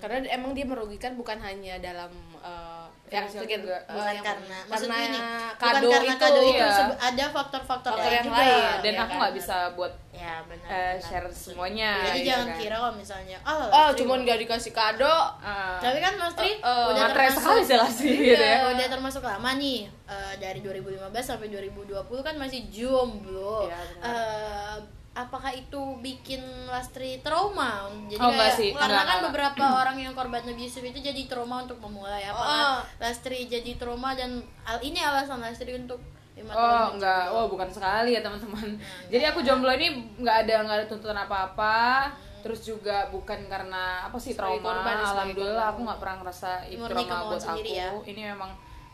Karena 0.00 0.16
emang 0.26 0.50
dia 0.52 0.64
merugikan 0.64 1.12
bukan 1.14 1.38
hanya 1.38 1.76
dalam 1.78 2.10
uh, 2.36 2.88
yang 3.06 3.26
sedikit 3.26 3.66
eh, 3.66 3.82
bukan 3.84 4.12
yang- 4.12 4.22
karena 4.22 4.58
karena 4.64 4.94
gini 4.96 5.18
kado 5.52 5.82
bukan 5.82 5.90
karena 5.92 6.06
itu, 6.08 6.22
kado 6.22 6.40
itu 6.40 6.54
iya. 6.54 6.94
ada 6.96 7.24
faktor-faktor 7.28 7.90
Faktor 7.90 8.06
lain 8.06 8.14
yang 8.14 8.24
juga 8.24 8.38
lain. 8.38 8.62
dan 8.80 8.92
ya 8.92 9.00
aku 9.00 9.10
kan? 9.10 9.18
nggak 9.18 9.34
bisa 9.34 9.56
buat 9.74 9.92
ya 10.12 10.34
benar, 10.44 10.68
benar. 10.70 10.94
share 11.02 11.26
semuanya 11.28 11.90
jadi 12.00 12.14
gitu 12.16 12.28
jangan 12.30 12.46
kan. 12.46 12.58
kira 12.62 12.76
kalau 12.76 12.94
misalnya 12.94 13.38
oh, 13.42 13.66
oh 13.68 13.88
cuman 13.92 14.18
gak 14.22 14.38
dikasih 14.38 14.70
kado 14.70 15.16
Ah. 15.42 15.74
tapi 15.76 15.98
kan 15.98 16.14
Mas 16.14 16.34
Tri 16.34 16.50
Eh, 16.52 16.62
eh, 16.62 16.84
udah 16.86 17.04
termasuk 17.08 17.42
sekali 17.42 17.62
sih 17.64 17.76
Lastri 17.76 18.10
Iya, 18.10 18.22
gitu 18.30 18.44
ya 18.44 18.58
udah 18.70 18.86
termasuk 18.88 19.22
lama 19.24 19.50
nih 19.56 19.80
Eh, 20.06 20.34
dari 20.38 20.58
2015 20.60 21.10
sampai 21.20 21.46
2020 21.48 21.90
kan 22.20 22.34
masih 22.36 22.60
jomblo 22.68 23.66
Iya, 23.66 23.78
benar. 23.92 24.06
Eh, 24.06 24.76
apakah 25.20 25.50
itu 25.50 25.76
bikin 25.98 26.40
Lastri 26.66 27.20
trauma 27.20 27.84
jadi 28.06 28.16
Oh, 28.18 28.30
kayak 28.30 28.54
sih. 28.54 28.70
karena 28.72 28.88
Enggak, 28.90 29.04
kan 29.04 29.12
enggak. 29.14 29.26
beberapa 29.28 29.64
orang 29.80 29.96
yang 29.96 30.12
korban 30.12 30.42
abusive 30.42 30.86
itu 30.86 31.00
jadi 31.02 31.22
trauma 31.24 31.62
untuk 31.62 31.76
memulai 31.78 32.24
apakah 32.24 32.48
Oh. 32.48 32.78
Lastri 32.98 33.44
jadi 33.44 33.74
trauma 33.74 34.12
dan 34.12 34.38
al 34.62 34.80
ini 34.80 34.98
alasan 34.98 35.38
Lastri 35.38 35.74
untuk 35.74 36.00
lima 36.32 36.50
Oh 36.50 36.56
tahun 36.56 36.96
enggak, 36.96 37.24
oh 37.28 37.44
bukan 37.46 37.68
sekali 37.68 38.10
ya 38.12 38.20
teman-teman. 38.20 38.64
Nah, 38.70 38.80
Jadi 39.12 39.24
aku 39.26 39.40
jomblo 39.40 39.68
ini 39.70 39.88
nggak 40.16 40.36
ada 40.42 40.54
nggak 40.62 40.76
ada 40.78 40.86
tuntutan 40.86 41.18
apa-apa. 41.18 42.08
Terus 42.40 42.64
juga 42.64 43.04
bukan 43.06 43.36
karena 43.44 44.00
apa 44.00 44.16
sih 44.16 44.32
trauma. 44.32 44.56
korban, 44.56 44.96
sebagai 44.96 45.12
Alhamdulillah 45.12 45.52
korban. 45.60 45.72
aku 45.74 45.80
nggak 45.84 46.00
pernah 46.00 46.16
ngerasa 46.16 46.50
itu 46.66 46.80
trauma 46.80 47.16
buat 47.28 47.42
aku. 47.44 47.68
ya. 47.68 47.88
Ini 48.02 48.22
memang 48.32 48.50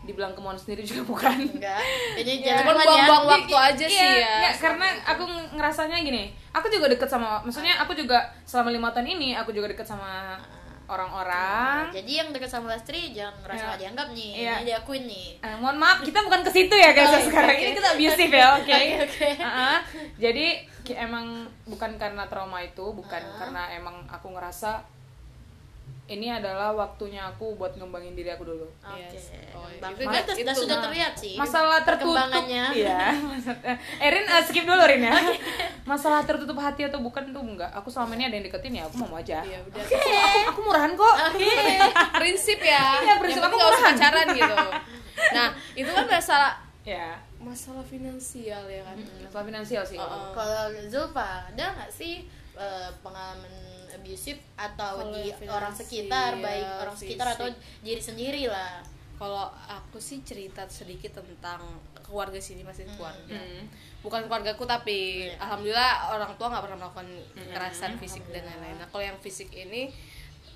dibilang 0.07 0.33
kemauan 0.33 0.55
sendiri 0.55 0.81
juga 0.81 1.03
bukan. 1.13 1.37
enggak 1.37 1.83
ini 2.17 2.33
Ya, 2.39 2.55
jangan 2.55 2.63
cuman 2.63 2.75
ya. 2.75 2.85
buang-buang 2.87 3.25
waktu 3.29 3.55
aja 3.55 3.85
Iya, 3.85 3.91
sih 3.93 4.13
ya 4.17 4.37
nggak, 4.41 4.55
karena 4.57 4.87
aku 5.05 5.23
ngerasanya 5.53 5.97
gini. 6.01 6.25
Aku 6.51 6.67
juga 6.67 6.87
deket 6.87 7.07
sama, 7.07 7.43
maksudnya 7.43 7.77
aku 7.77 7.93
juga 7.93 8.17
selama 8.43 8.71
lima 8.71 8.89
tahun 8.89 9.13
ini 9.13 9.35
aku 9.35 9.51
juga 9.51 9.69
deket 9.69 9.85
sama 9.85 10.39
orang-orang. 10.87 11.91
jadi 11.91 12.13
yang 12.17 12.29
dekat 12.31 12.47
sama 12.49 12.71
Lastri 12.71 13.11
jangan 13.11 13.35
Iya. 13.45 13.59
nggak 13.61 13.79
dianggap 13.79 14.07
nih 14.13 14.31
Iya. 14.37 14.55
ini 14.55 14.65
diakuin 14.65 15.05
nih 15.05 15.29
Eh, 15.41 15.57
mohon 15.57 15.77
maaf, 15.77 15.99
kita 16.01 16.23
bukan 16.23 16.41
ke 16.41 16.51
situ 16.53 16.73
ya 16.73 16.91
guys 16.97 17.11
Oh, 17.11 17.21
sekarang. 17.21 17.53
oke. 17.53 17.61
Ini 17.61 17.75
kita 17.75 17.89
abusive 17.93 18.33
ya, 18.33 18.47
oke. 18.57 18.71
Oke, 18.71 18.95
oke. 19.03 19.29
Uh-uh. 19.37 19.77
Jadi 20.17 20.47
ki- 20.81 20.95
emang 20.97 21.27
bukan 21.65 21.91
karena 21.97 22.23
trauma 22.25 22.63
itu, 22.63 22.87
bukan 22.89 23.19
Uh-huh. 23.19 23.37
karena 23.37 23.63
emang 23.73 24.07
aku 24.07 24.31
ngerasa 24.31 24.79
ini 26.07 26.31
adalah 26.31 26.71
waktunya 26.71 27.19
aku 27.21 27.55
buat 27.55 27.75
ngembangin 27.75 28.13
diri 28.13 28.31
aku 28.31 28.45
dulu. 28.45 28.63
Oke, 28.79 28.95
Yes. 29.09 29.35
Oh, 29.51 29.67
Bang. 29.77 29.91
itu 29.93 30.07
kan- 30.07 30.23
sudah 30.25 30.55
itu. 30.55 30.63
sudah 30.63 30.77
terlihat 30.81 31.13
sih 31.13 31.35
Masalah 31.35 31.83
tertutup. 31.83 32.15
perkembangannya. 32.15 32.65
Iya. 32.73 33.03
Erin 34.07 34.23
eh, 34.25 34.43
skip 34.43 34.63
dulu 34.63 34.79
Rin 34.81 35.03
ya. 35.03 35.19
Masalah 35.83 36.23
tertutup 36.23 36.55
hati 36.57 36.85
atau 36.85 37.01
bukan 37.01 37.27
tuh 37.29 37.43
enggak. 37.43 37.71
Aku 37.73 37.89
selama 37.89 38.15
ini 38.15 38.25
ada 38.25 38.35
yang 38.35 38.47
deketin 38.47 38.73
ya, 38.73 38.85
aku 38.85 38.97
mau 38.99 39.15
aja. 39.15 39.43
Iya, 39.43 39.59
udah 39.61 39.83
Aku, 39.83 39.97
aku 40.49 40.61
murahan 40.63 40.93
kok. 40.93 41.15
prinsip 42.17 42.59
ya 42.59 43.03
Iya, 43.03 43.15
prinsip 43.19 43.39
yang 43.39 43.49
aku 43.49 43.57
usah 43.57 43.67
murahan. 43.69 43.87
pacaran 43.93 44.27
gitu 44.31 44.57
nah 45.35 45.49
itu 45.73 45.89
kan 45.89 46.05
masalah 46.07 46.53
ya. 46.83 47.17
masalah 47.39 47.81
finansial 47.83 48.63
ya 48.65 48.85
kan 48.85 48.95
Masalah 49.19 49.45
finansial 49.45 49.83
sih. 49.83 49.97
Uh-uh. 49.97 50.31
Kalau 50.31 50.65
Zulfa, 50.87 51.47
ada 51.47 51.65
nggak 51.73 51.89
sih 51.89 52.29
eh, 52.55 52.89
pengalaman 53.01 53.51
abusive 54.07 54.39
atau 54.55 54.93
Kalau 54.97 55.13
di 55.13 55.29
finansial, 55.29 55.53
orang 55.53 55.75
sekitar, 55.75 56.31
baik 56.39 56.67
orang 56.81 56.97
sekitar 56.97 57.27
atau 57.29 57.47
fisik. 57.49 57.83
diri 57.83 58.01
sendiri 58.01 58.43
lah? 58.47 58.81
kalau 59.17 59.49
aku 59.67 59.97
sih 59.97 60.21
cerita 60.21 60.69
sedikit 60.69 61.17
tentang 61.17 61.65
keluarga 61.99 62.37
sini 62.37 62.61
masih 62.61 62.85
keluarga 62.93 63.33
Hmm. 63.33 63.65
bukan 63.99 64.23
keluargaku 64.23 64.63
tapi 64.63 65.25
Iya. 65.27 65.41
alhamdulillah 65.41 65.93
orang 66.13 66.37
tua 66.37 66.47
nggak 66.47 66.63
pernah 66.63 66.79
melakukan 66.79 67.09
kekerasan 67.33 67.97
fisik 67.97 68.21
dan 68.29 68.45
lain-lain 68.45 68.77
nah 68.77 68.85
kalau 68.87 69.01
yang 69.03 69.17
fisik 69.17 69.49
ini 69.51 69.89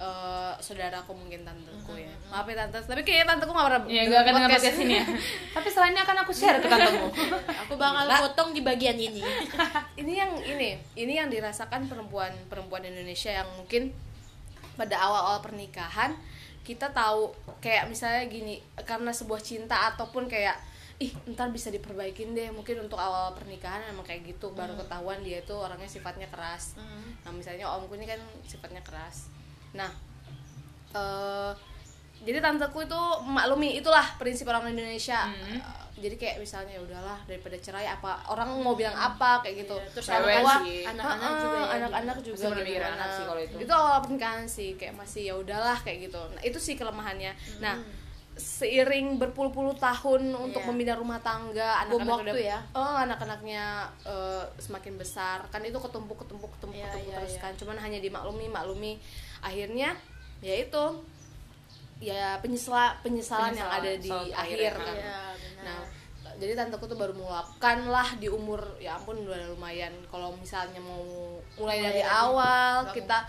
eh, 0.01 0.53
saudaraku 0.65 1.13
mungkin 1.13 1.45
tanteku 1.45 1.93
ya. 1.93 2.09
Maaf 2.33 2.49
ya 2.49 2.57
tante. 2.65 2.81
Tapi 2.81 3.05
kayaknya 3.05 3.37
tanteku 3.37 3.53
nggak 3.53 3.67
pernah 3.69 3.83
Ya 3.85 4.03
enggak 4.09 4.21
akan 4.25 4.35
podcast 4.49 4.81
ini 4.81 4.95
ya. 4.97 5.05
Tapi 5.57 5.69
selainnya 5.69 6.03
akan 6.09 6.17
aku 6.25 6.33
share 6.33 6.59
ke 6.59 6.69
tantemu. 6.69 7.07
Aku 7.69 7.73
bakal 7.77 8.09
Gila. 8.09 8.17
potong 8.25 8.51
di 8.57 8.61
bagian 8.65 8.97
ini. 8.97 9.21
ini 10.01 10.13
yang 10.17 10.33
ini 10.41 10.81
ini 10.97 11.13
yang 11.21 11.29
dirasakan 11.29 11.85
perempuan 11.87 12.33
perempuan 12.49 12.81
Indonesia 12.89 13.29
yang 13.29 13.49
mungkin 13.61 13.93
pada 14.81 14.97
awal-awal 14.97 15.45
pernikahan 15.45 16.17
kita 16.65 16.89
tahu 16.97 17.37
kayak 17.61 17.93
misalnya 17.93 18.25
gini 18.31 18.65
karena 18.89 19.13
sebuah 19.13 19.43
cinta 19.45 19.93
ataupun 19.93 20.31
kayak 20.31 20.57
ih 21.01 21.13
ntar 21.37 21.53
bisa 21.53 21.69
diperbaikin 21.69 22.33
deh. 22.33 22.49
Mungkin 22.49 22.89
untuk 22.89 22.97
awal 22.97 23.37
pernikahan 23.37 23.85
emang 23.93 24.09
kayak 24.09 24.25
gitu 24.25 24.57
baru 24.57 24.81
ketahuan 24.81 25.21
dia 25.21 25.45
itu 25.45 25.53
orangnya 25.53 25.89
sifatnya 25.93 26.29
keras. 26.33 26.81
Nah 27.21 27.33
misalnya 27.37 27.69
omku 27.69 27.93
ini 28.01 28.09
kan 28.09 28.21
sifatnya 28.49 28.81
keras 28.81 29.39
nah 29.72 29.90
eh 30.90 31.52
jadi 32.20 32.37
tanteku 32.38 32.83
itu 32.83 33.00
maklumi 33.24 33.74
itulah 33.74 34.04
prinsip 34.16 34.44
orang 34.44 34.68
Indonesia 34.68 35.24
Hmm. 35.24 35.56
Eh, 35.56 35.62
jadi 36.00 36.16
kayak 36.16 36.37
misalnya 36.38 36.72
ya 36.72 36.83
udahlah 36.83 37.18
daripada 37.24 37.56
cerai 37.56 37.85
apa 37.87 38.24
orang 38.26 38.56
mau 38.56 38.72
bilang 38.72 38.92
apa 38.92 39.40
kayak 39.40 39.56
gitu 39.61 39.76
Iya, 39.76 39.88
terus 39.90 40.06
Cewek 40.06 40.37
sih. 40.62 40.80
anak-anak 40.83 41.20
Heeh, 41.22 41.40
juga 41.42 41.59
ya. 41.59 41.68
anak-anak 41.76 42.16
gitu. 42.16 42.26
juga 42.26 42.37
Masih 42.38 42.50
berpikiran 42.54 42.80
gimana. 42.87 42.96
anak 42.98 43.09
sih 43.11 43.24
kalau 43.26 43.40
itu. 43.42 43.56
itu 43.59 43.72
awal 43.74 43.98
pernikahan 44.00 44.44
sih 44.46 44.68
kayak 44.74 44.94
masih 44.94 45.22
ya 45.22 45.35
udahlah 45.35 45.76
kayak 45.78 45.98
gitu 46.02 46.20
nah 46.30 46.42
itu 46.42 46.59
sih 46.59 46.74
kelemahannya 46.74 47.33
nah 47.59 47.76
seiring 48.35 49.18
berpuluh-puluh 49.18 49.76
tahun 49.76 50.22
untuk 50.35 50.62
Iya. 50.62 50.68
membina 50.70 50.94
rumah 50.94 51.20
tangga 51.20 51.76
anak-anak 51.78 52.09
waktu 52.18 52.33
udah- 52.33 52.40
ya. 52.46 52.59
oh 52.72 52.96
anak-anaknya 52.98 53.64
eh, 54.02 54.44
semakin 54.56 54.94
besar 54.94 55.44
kan 55.46 55.61
itu 55.62 55.76
ketumpuk 55.78 56.16
ketumpuk 56.18 56.48
ketumpuk 56.54 56.76
Iya, 56.78 56.88
ketumpuk 56.88 57.04
iya, 57.06 57.16
terus 57.18 57.35
iya. 57.35 57.42
kan 57.42 57.52
cuman 57.54 57.76
hanya 57.78 57.98
dimaklumi 57.98 58.46
maklumi 58.48 58.92
akhirnya 59.40 59.96
ya 60.40 60.55
itu. 60.57 60.85
Ya 62.00 62.40
penyesal 62.40 62.96
penyesalan, 63.05 63.53
yang 63.53 63.68
ada 63.68 63.92
di 64.00 64.09
akhir 64.33 64.72
kan. 64.72 64.96
Iya, 64.96 65.20
benar. 65.37 65.64
nah 65.68 65.81
jadi 66.40 66.57
tanteku 66.57 66.88
tuh 66.88 66.96
baru 66.96 67.12
meluapkan 67.12 67.85
lah 67.92 68.16
di 68.16 68.33
umur 68.33 68.81
ya 68.81 68.96
ampun 68.96 69.20
udah 69.20 69.53
lumayan. 69.53 69.92
Kalau 70.09 70.33
misalnya 70.33 70.81
mau 70.81 71.05
mulai 71.61 71.76
Mulai 71.76 71.85
dari 71.85 72.03
awal 72.09 72.88
kita 72.96 73.29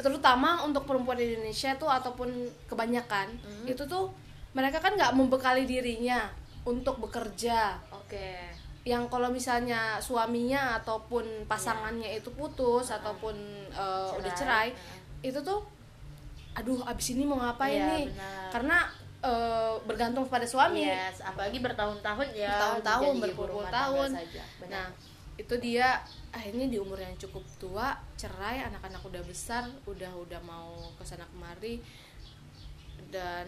terutama 0.00 0.64
untuk 0.64 0.88
perempuan 0.88 1.20
di 1.20 1.36
Indonesia 1.36 1.76
tuh 1.76 1.88
ataupun 1.92 2.28
kebanyakan 2.68 3.36
Hmm. 3.40 3.64
itu 3.68 3.84
tuh 3.84 4.12
mereka 4.56 4.80
kan 4.80 4.96
nggak 4.96 5.12
membekali 5.12 5.68
dirinya 5.68 6.32
untuk 6.64 6.96
bekerja. 7.04 7.76
Oke. 7.92 8.56
yang 8.86 9.10
kalau 9.10 9.34
misalnya 9.34 9.98
suaminya 9.98 10.78
ataupun 10.78 11.42
pasangannya 11.50 12.22
itu 12.22 12.30
putus 12.30 12.86
ataupun 12.94 13.34
uh, 13.74 14.14
udah 14.14 14.30
cerai 14.30 14.70
itu 15.26 15.40
tuh 15.40 15.60
aduh 16.52 16.80
abis 16.84 17.12
ini 17.12 17.22
mau 17.22 17.36
ngapain 17.36 17.76
Iya, 17.76 17.86
nih 17.90 18.04
benar. 18.08 18.48
karena 18.48 18.78
uh, 19.20 19.74
bergantung 19.84 20.24
pada 20.24 20.44
suami 20.44 20.82
Yes, 20.82 21.20
apalagi 21.20 21.60
bertahun-tahun 21.60 22.32
ya. 22.32 22.48
bertahun-tahun 22.48 23.04
jadi 23.04 23.12
ibu 23.12 23.24
berpuluh 23.28 23.50
rumah 23.60 23.70
tahun 23.70 24.08
tangga 24.10 24.20
saja. 24.24 24.42
Benar. 24.58 24.70
nah 24.72 24.86
itu 25.36 25.54
dia 25.60 26.00
akhirnya 26.32 26.64
di 26.64 26.80
umur 26.80 26.96
yang 26.96 27.12
cukup 27.16 27.44
tua 27.60 27.92
cerai 28.16 28.64
anak-anak 28.64 29.04
udah 29.04 29.20
besar 29.22 29.68
udah 29.84 30.08
udah 30.16 30.40
mau 30.40 30.72
ke 30.96 31.04
sana 31.04 31.28
kemari 31.28 31.84
dan 33.12 33.44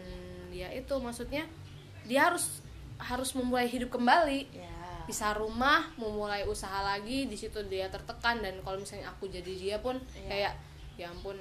ya 0.53 0.69
itu 0.71 0.93
maksudnya 1.01 1.49
dia 2.05 2.29
harus 2.29 2.61
harus 3.01 3.33
memulai 3.33 3.65
hidup 3.67 3.89
kembali 3.91 4.53
ya. 4.53 4.69
bisa 5.07 5.33
rumah 5.33 5.89
memulai 5.97 6.45
usaha 6.45 6.85
lagi 6.85 7.25
di 7.25 7.37
situ 7.39 7.57
dia 7.67 7.89
tertekan 7.89 8.45
dan 8.45 8.61
kalau 8.61 8.77
misalnya 8.77 9.09
aku 9.09 9.25
jadi 9.27 9.53
dia 9.55 9.77
pun 9.81 9.97
Iya. 10.13 10.29
kayak 10.29 10.53
ya 10.99 11.07
ampun 11.09 11.41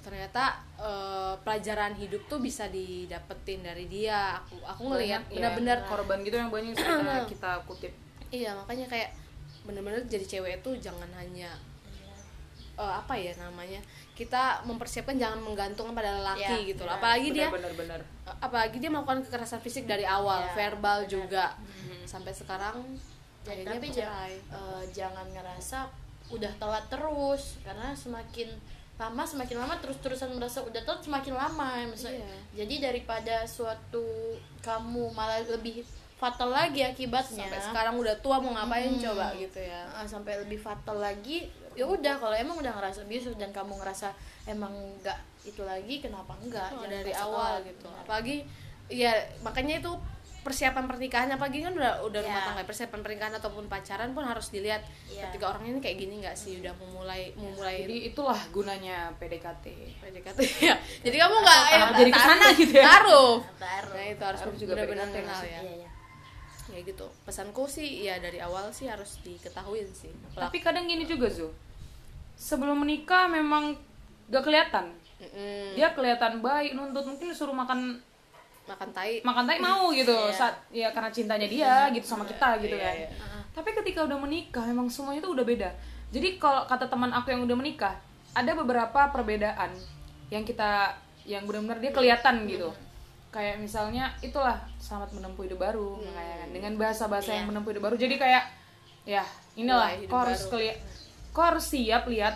ternyata 0.00 0.44
eh, 0.74 1.34
pelajaran 1.38 1.92
hidup 1.94 2.22
tuh 2.26 2.38
bisa 2.38 2.66
didapetin 2.66 3.60
dari 3.60 3.86
dia 3.86 4.38
aku 4.38 4.56
aku 4.62 4.82
ngelihat 4.88 5.22
Banyak, 5.22 5.30
ya, 5.30 5.36
benar-benar 5.36 5.78
korban 5.84 6.18
gitu 6.20 6.36
yang 6.36 6.48
banyak 6.48 6.72
kita, 6.72 7.14
kita 7.32 7.50
kutip. 7.64 7.92
iya 8.28 8.54
makanya 8.54 8.86
kayak 8.86 9.10
bener-bener 9.62 10.00
jadi 10.04 10.24
cewek 10.26 10.60
itu 10.60 10.70
jangan 10.80 11.08
hanya 11.14 11.50
eh, 12.74 12.92
apa 12.94 13.14
ya 13.14 13.32
namanya 13.36 13.80
kita 14.12 14.62
mempersiapkan 14.64 15.14
jangan 15.14 15.38
menggantungkan 15.38 15.94
pada 15.94 16.10
lelaki 16.16 16.42
Iya, 16.42 16.68
gitu 16.74 16.82
loh 16.82 16.94
apalagi 16.94 17.28
dia 17.30 17.46
benar 17.48 17.72
benar. 17.72 18.00
apalagi 18.38 18.76
dia 18.76 18.90
melakukan 18.90 19.22
kekerasan 19.22 19.60
fisik 19.60 19.84
dari 19.84 20.02
awal 20.02 20.42
Iya, 20.42 20.54
verbal 20.54 20.98
benar. 21.00 21.10
juga 21.10 21.44
sampai 22.04 22.32
sekarang 22.32 22.82
akhirnya 23.44 23.74
tapi 23.74 23.88
jangan, 23.88 24.28
eh, 24.28 24.82
jangan 24.90 25.26
ngerasa 25.30 25.78
udah 26.28 26.52
telat 26.54 26.84
terus 26.88 27.56
karena 27.62 27.94
semakin 27.94 28.52
lama 28.98 29.22
semakin 29.22 29.56
lama 29.56 29.78
terus-terusan 29.78 30.34
merasa 30.34 30.58
udah 30.60 30.82
telat 30.82 31.00
semakin 31.00 31.32
lama 31.32 31.86
misalnya. 31.86 32.18
Iya. 32.20 32.38
Jadi 32.58 32.74
daripada 32.80 33.46
suatu 33.46 34.02
kamu 34.58 35.10
malah 35.12 35.38
lebih 35.44 35.86
fatal 36.14 36.50
lagi 36.50 36.82
akibatnya. 36.82 37.46
sampai 37.46 37.62
sekarang 37.62 37.94
udah 37.94 38.10
tua 38.18 38.36
mau 38.36 38.50
ngapain 38.50 38.90
Hmm. 38.90 38.98
coba 39.00 39.30
gitu 39.32 39.62
ya 39.62 39.86
Ah, 39.88 40.02
sampai 40.02 40.34
lebih 40.36 40.58
fatal 40.58 40.98
lagi 40.98 41.46
ya 41.72 41.86
udah 41.86 42.18
kalau 42.18 42.34
emang 42.34 42.58
udah 42.58 42.74
ngerasa 42.74 43.06
abusive 43.06 43.38
dan 43.38 43.54
kamu 43.54 43.78
ngerasa 43.78 44.10
emang 44.44 44.74
enggak 44.74 45.14
itu 45.40 45.62
lagi 45.62 46.02
kenapa 46.02 46.34
enggak 46.36 46.74
Oh, 46.74 46.82
dari 46.82 47.14
awal 47.14 47.62
telat, 47.62 47.70
gitu 47.70 47.86
benar. 47.86 48.02
apalagi 48.02 48.36
ya 48.90 49.14
makanya 49.40 49.78
itu 49.78 49.92
persiapan 50.42 50.84
pernikahan 50.88 51.28
apalagi 51.34 51.60
kan 51.60 51.74
udah 51.74 52.00
udah 52.06 52.20
rumah 52.24 52.40
Iya. 52.40 52.46
tangga 52.48 52.64
persiapan 52.64 53.00
pernikahan 53.04 53.34
ataupun 53.36 53.64
pacaran 53.66 54.10
pun 54.16 54.24
harus 54.24 54.48
dilihat 54.48 54.80
Iya. 55.10 55.28
ketika 55.28 55.50
orang 55.52 55.66
ini 55.68 55.78
kayak 55.82 55.96
gini 55.98 56.14
nggak 56.24 56.36
sih? 56.38 56.62
Udah 56.62 56.72
memulai 56.78 57.34
memulai 57.36 57.84
Jadi 57.84 57.96
itulah 58.14 58.40
gunanya 58.54 59.12
PDKT. 59.18 59.66
PDKT 60.00 60.38
ya. 60.64 60.74
Jadi 61.04 61.16
kamu 61.18 61.34
nggak 61.42 61.60
tahap 61.68 61.88
jadi 61.98 62.10
ke 62.10 62.20
sana 62.20 62.46
gitu 62.54 62.74
ya. 62.78 62.84
taruh. 62.86 63.36
Taruh. 63.58 63.92
nah 63.94 64.04
itu 64.06 64.24
harus, 64.24 64.40
juga 64.56 64.72
benar-benar 64.78 65.06
kenal 65.12 65.42
ya. 65.44 65.60
Iya 65.60 65.74
iya. 65.84 65.90
Ya 66.68 66.80
gitu. 66.84 67.06
Pesanku 67.24 67.64
sih 67.64 68.04
ya 68.04 68.20
dari 68.20 68.38
awal 68.38 68.70
sih 68.70 68.86
harus 68.88 69.18
diketahuin 69.24 69.88
sih. 69.92 70.12
Tapi 70.36 70.60
kadang 70.60 70.84
gini 70.86 71.04
juga 71.04 71.26
Zu. 71.28 71.48
Sebelum 72.38 72.78
menikah 72.86 73.26
memang 73.26 73.74
gak 74.28 74.44
kelihatan. 74.44 74.94
Mm-mm. 75.18 75.74
dia 75.74 75.90
kelihatan 75.98 76.38
baik 76.38 76.78
nuntut 76.78 77.02
mungkin 77.02 77.34
disuruh 77.34 77.50
makan 77.50 77.98
makan 78.68 78.88
tai. 78.90 79.18
Makan 79.20 79.44
tai 79.44 79.58
mau 79.58 79.88
gitu. 79.98 80.12
Iya. 80.12 80.30
saat 80.30 80.54
ya 80.68 80.88
karena 80.88 81.08
cintanya 81.08 81.46
dia 81.46 81.72
gitu 81.90 82.04
sama 82.06 82.22
kita 82.22 82.60
gitu 82.60 82.74
Iya, 82.74 82.84
kan. 82.84 82.96
iya. 82.96 83.08
tapi 83.50 83.74
ketika 83.74 84.04
udah 84.04 84.14
menikah 84.16 84.62
memang 84.62 84.86
semuanya 84.86 85.18
itu 85.18 85.30
udah 85.30 85.42
beda. 85.42 85.70
Jadi 86.08 86.36
kalau 86.36 86.62
kata 86.64 86.86
teman 86.86 87.10
aku 87.10 87.28
yang 87.28 87.42
udah 87.42 87.54
menikah 87.54 87.96
ada 88.30 88.52
beberapa 88.54 89.08
perbedaan 89.08 89.72
yang 90.28 90.40
kita 90.42 90.94
yang 91.24 91.42
benar-benar 91.42 91.76
dia 91.78 91.90
kelihatan 91.90 92.44
gitu. 92.44 92.70
Kayak 93.28 93.58
misalnya 93.58 94.08
itulah 94.18 94.56
selamat 94.78 95.12
menempuh 95.12 95.42
hidup 95.42 95.58
baru 95.58 96.00
kayak 96.06 96.36
kan 96.38 96.48
dengan 96.50 96.72
bahasa-bahasa 96.76 97.30
yang 97.30 97.44
Iya. 97.44 97.50
menempuh 97.50 97.70
hidup 97.70 97.84
baru. 97.84 97.96
Jadi 97.96 98.14
kayak 98.16 98.44
ya 99.04 99.24
inilah 99.54 99.90
Mulai 99.90 100.06
kau 100.06 100.18
harus 100.18 100.40
baru. 100.42 100.52
keli- 100.54 100.78
kau 101.30 101.44
harus 101.44 101.64
siap 101.66 102.02
lihat 102.06 102.34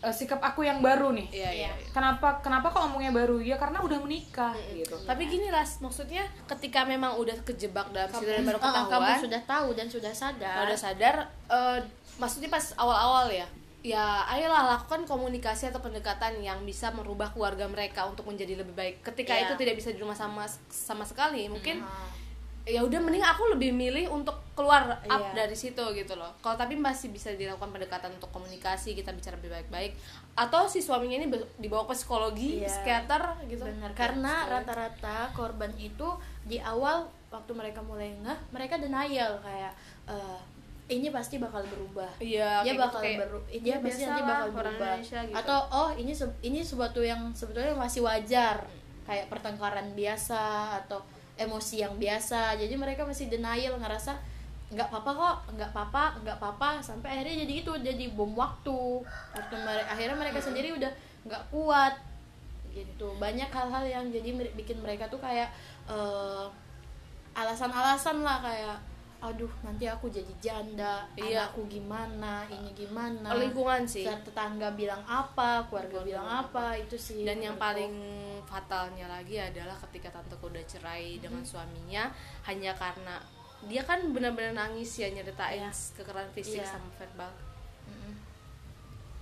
eh, 0.00 0.10
sikap 0.10 0.40
aku 0.40 0.64
yang 0.64 0.80
baru 0.80 1.12
nih. 1.12 1.28
Iya 1.28 1.50
iya 1.52 1.70
iya. 1.70 1.88
kenapa 1.92 2.40
kenapa 2.40 2.68
kok 2.68 2.80
ngomongnya 2.84 3.12
baru? 3.12 3.36
Ya 3.38 3.56
karena 3.56 3.80
udah 3.80 4.00
menikah 4.00 4.56
gitu. 4.72 4.96
Tapi 5.04 5.22
gini 5.24 5.48
lah 5.48 5.62
maksudnya 5.80 6.24
ketika 6.48 6.84
memang 6.84 7.16
udah 7.16 7.36
kejebak 7.44 7.92
dalam 7.92 8.08
situ 8.08 8.24
dan 8.26 8.44
baru 8.44 8.58
Ah, 8.58 8.64
kamu 8.64 8.76
ketahuan 8.88 9.18
sudah 9.20 9.42
tahu 9.44 9.68
dan 9.76 9.86
sudah 9.86 10.12
sadar. 10.12 10.54
Kalau 10.56 10.66
udah 10.72 10.80
sadar 10.80 11.14
eh, 11.48 11.78
maksudnya 12.16 12.48
pas 12.48 12.64
awal-awal 12.74 13.28
ya? 13.28 13.46
Ya 13.80 14.28
ayolah 14.28 14.76
lakukan 14.76 15.08
komunikasi 15.08 15.72
atau 15.72 15.80
pendekatan 15.80 16.36
yang 16.40 16.60
bisa 16.68 16.92
merubah 16.92 17.32
keluarga 17.32 17.64
mereka 17.64 18.04
untuk 18.04 18.28
menjadi 18.28 18.60
lebih 18.60 18.76
baik. 18.76 19.00
Ketika 19.00 19.32
Iya. 19.32 19.48
itu 19.48 19.54
tidak 19.56 19.80
bisa 19.80 19.88
di 19.88 20.00
rumah 20.00 20.12
sama 20.12 20.44
sama 20.68 21.04
sekali 21.04 21.48
mungkin 21.48 21.80
Ah. 21.80 22.08
Ya 22.62 22.80
udah 22.80 22.98
mending 22.98 23.22
aku 23.22 23.50
lebih 23.50 23.70
milih 23.70 24.06
untuk 24.06 24.36
keluar 24.52 25.00
up 25.00 25.22
Iya. 25.26 25.32
dari 25.34 25.56
situ 25.56 25.80
gitu 25.90 26.12
loh 26.14 26.28
kalau 26.38 26.54
tapi 26.54 26.76
masih 26.76 27.08
bisa 27.08 27.32
dilakukan 27.32 27.70
pendekatan 27.70 28.12
untuk 28.12 28.28
komunikasi 28.28 28.92
kita 28.92 29.10
bicara 29.10 29.36
lebih 29.36 29.48
baik-baik 29.50 29.92
atau 30.34 30.64
si 30.64 30.78
suaminya 30.78 31.16
ini 31.16 31.26
dibawa 31.56 31.84
ke 31.84 31.94
psikologi 31.94 32.60
Iya. 32.60 32.68
psikiater 32.68 33.22
gitu 33.46 33.64
Benar, 33.64 33.90
karena 33.92 34.34
rata-rata 34.46 35.32
korban 35.32 35.72
itu 35.74 36.08
di 36.42 36.60
awal 36.60 37.08
waktu 37.28 37.52
mereka 37.52 37.80
mulai 37.80 38.10
ngeh, 38.12 38.38
mereka 38.50 38.76
denial 38.76 39.40
kayak 39.40 39.72
eh, 40.04 40.38
ini 40.90 41.06
pasti 41.08 41.38
bakal 41.38 41.62
berubah. 41.62 42.10
Iya, 42.18 42.66
dia 42.66 42.74
kayak 42.74 42.82
bakal 42.82 42.98
gitu, 42.98 43.06
kayak, 43.06 43.18
beru 43.22 43.38
dia 43.48 43.62
"Ya, 43.62 43.76
pasti 43.78 44.02
nanti 44.02 44.22
bakal 44.26 44.48
berubah. 44.50 44.90
Indonesia 44.92 45.20
gitu." 45.22 45.36
Atau 45.38 45.58
oh, 45.70 45.90
ini 45.94 46.10
se- 46.10 46.38
ini 46.42 46.58
sesuatu 46.60 46.98
yang 46.98 47.30
sebetulnya 47.30 47.78
masih 47.78 48.02
wajar, 48.02 48.66
kayak 49.06 49.30
pertengkaran 49.30 49.94
biasa 49.94 50.42
atau 50.76 50.98
emosi 51.40 51.80
yang 51.80 51.96
biasa. 51.96 52.60
Jadi 52.60 52.76
mereka 52.76 53.08
masih 53.08 53.32
denial 53.32 53.80
ngerasa 53.80 54.12
nggak 54.70 54.86
apa-apa 54.86 55.10
kok, 55.16 55.36
nggak 55.58 55.70
apa-apa, 55.74 56.04
nggak 56.22 56.36
apa-apa 56.38 56.68
sampai 56.78 57.08
akhirnya 57.18 57.42
jadi 57.48 57.54
itu 57.64 57.72
jadi 57.80 58.04
bom 58.12 58.36
waktu. 58.36 59.02
Waktu 59.34 59.54
mere- 59.56 59.88
akhirnya 59.88 60.16
mereka 60.20 60.38
sendiri 60.38 60.76
udah 60.76 60.92
nggak 61.26 61.42
kuat 61.48 61.94
gitu 62.70 63.18
banyak 63.18 63.50
hal-hal 63.50 63.82
yang 63.82 64.06
jadi 64.14 64.30
bikin 64.54 64.78
mereka 64.78 65.10
tuh 65.10 65.18
kayak 65.18 65.50
eh, 65.90 66.46
alasan-alasan 67.34 68.22
lah 68.22 68.38
kayak 68.38 68.78
aduh 69.20 69.52
nanti 69.60 69.84
aku 69.84 70.08
jadi 70.08 70.32
janda 70.40 71.04
Iya. 71.12 71.44
anakku 71.52 71.68
gimana 71.68 72.48
ini 72.48 72.72
gimana? 72.72 73.36
Lingkungan 73.36 73.84
sih. 73.84 74.00
Saat 74.02 74.24
tetangga 74.24 74.72
bilang 74.72 75.04
apa 75.04 75.68
keluarga 75.68 76.00
bilang 76.00 76.24
apa 76.24 76.72
itu 76.74 76.96
sih 76.96 77.20
dan 77.22 77.36
yang 77.36 77.60
paling 77.60 77.92
fatalnya 78.48 79.04
lagi 79.06 79.36
adalah 79.36 79.76
ketika 79.88 80.08
tanteku 80.10 80.48
udah 80.48 80.64
cerai 80.64 81.20
dengan 81.20 81.44
suaminya 81.44 82.08
hanya 82.48 82.72
karena 82.74 83.20
dia 83.68 83.84
kan 83.84 84.00
benar-benar 84.08 84.56
nangis 84.56 84.96
ya 84.96 85.12
nyeritain 85.12 85.60
Iya. 85.60 85.70
kekerasan 85.70 86.32
fisik 86.32 86.64
Iya. 86.64 86.72
sama 86.72 86.88
verbal. 86.96 87.28
Mm-mm. 87.84 88.14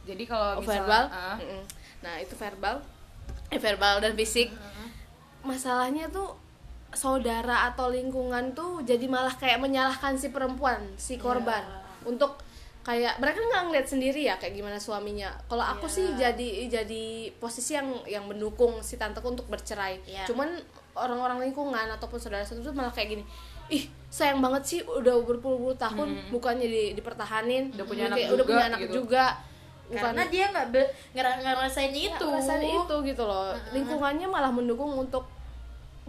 jadi 0.06 0.22
kalau 0.24 0.50
oh, 0.58 0.64
verbal? 0.64 1.04
ah, 1.10 1.34
Mm-mm. 1.36 1.62
nah 2.00 2.14
itu 2.16 2.38
verbal. 2.38 2.78
Eh 3.50 3.58
verbal 3.58 3.98
dan 3.98 4.14
fisik. 4.14 4.54
Masalahnya 5.42 6.06
tuh 6.08 6.38
saudara 6.90 7.68
atau 7.68 7.92
lingkungan 7.92 8.56
tuh 8.56 8.80
jadi 8.82 9.04
malah 9.06 9.32
kayak 9.36 9.60
menyalahkan 9.60 10.16
si 10.16 10.32
perempuan 10.32 10.80
si 10.96 11.20
korban. 11.20 11.60
Untuk 12.02 12.40
kayak 12.82 13.20
mereka 13.20 13.44
nggak 13.44 13.62
ngeliat 13.68 13.86
sendiri 13.86 14.24
ya 14.24 14.40
kayak 14.40 14.56
gimana 14.56 14.80
suaminya. 14.80 15.28
Kalau 15.44 15.60
aku 15.60 15.84
Iya. 15.84 15.94
sih 15.94 16.06
jadi 16.16 16.48
jadi 16.72 17.04
posisi 17.36 17.76
yang 17.76 17.92
yang 18.08 18.24
mendukung 18.24 18.80
si 18.80 18.96
tanteku 18.96 19.28
untuk 19.36 19.46
bercerai. 19.46 20.00
Iya. 20.08 20.24
cuman 20.24 20.48
orang-orang 20.98 21.46
lingkungan 21.46 21.86
ataupun 21.94 22.18
saudara-saudara 22.18 22.64
tuh 22.64 22.74
malah 22.74 22.90
kayak 22.90 23.14
gini 23.14 23.24
ih 23.68 23.84
sayang 24.08 24.40
banget 24.40 24.62
sih 24.64 24.80
udah 24.82 25.20
berpuluh-puluh 25.22 25.76
tahun 25.76 26.32
bukannya 26.32 26.64
di, 26.64 26.82
dipertahanin. 26.96 27.76
Udah 27.76 27.84
punya 27.84 28.08
anak 28.08 28.16
Kayak 28.16 28.30
udah 28.32 28.44
juga, 28.44 28.48
punya 28.56 28.66
anak 28.72 28.80
gitu. 28.80 28.94
juga. 29.04 29.24
Karena 29.88 30.22
dia 30.28 30.44
nggak 30.52 30.66
ngerasain 31.12 31.92
itu. 31.92 32.26
ngerasain 32.28 32.64
itu 32.64 32.94
gitu 33.04 33.22
loh. 33.28 33.52
Lingkungannya 33.76 34.26
malah 34.28 34.48
mendukung 34.48 34.96
untuk 34.96 35.28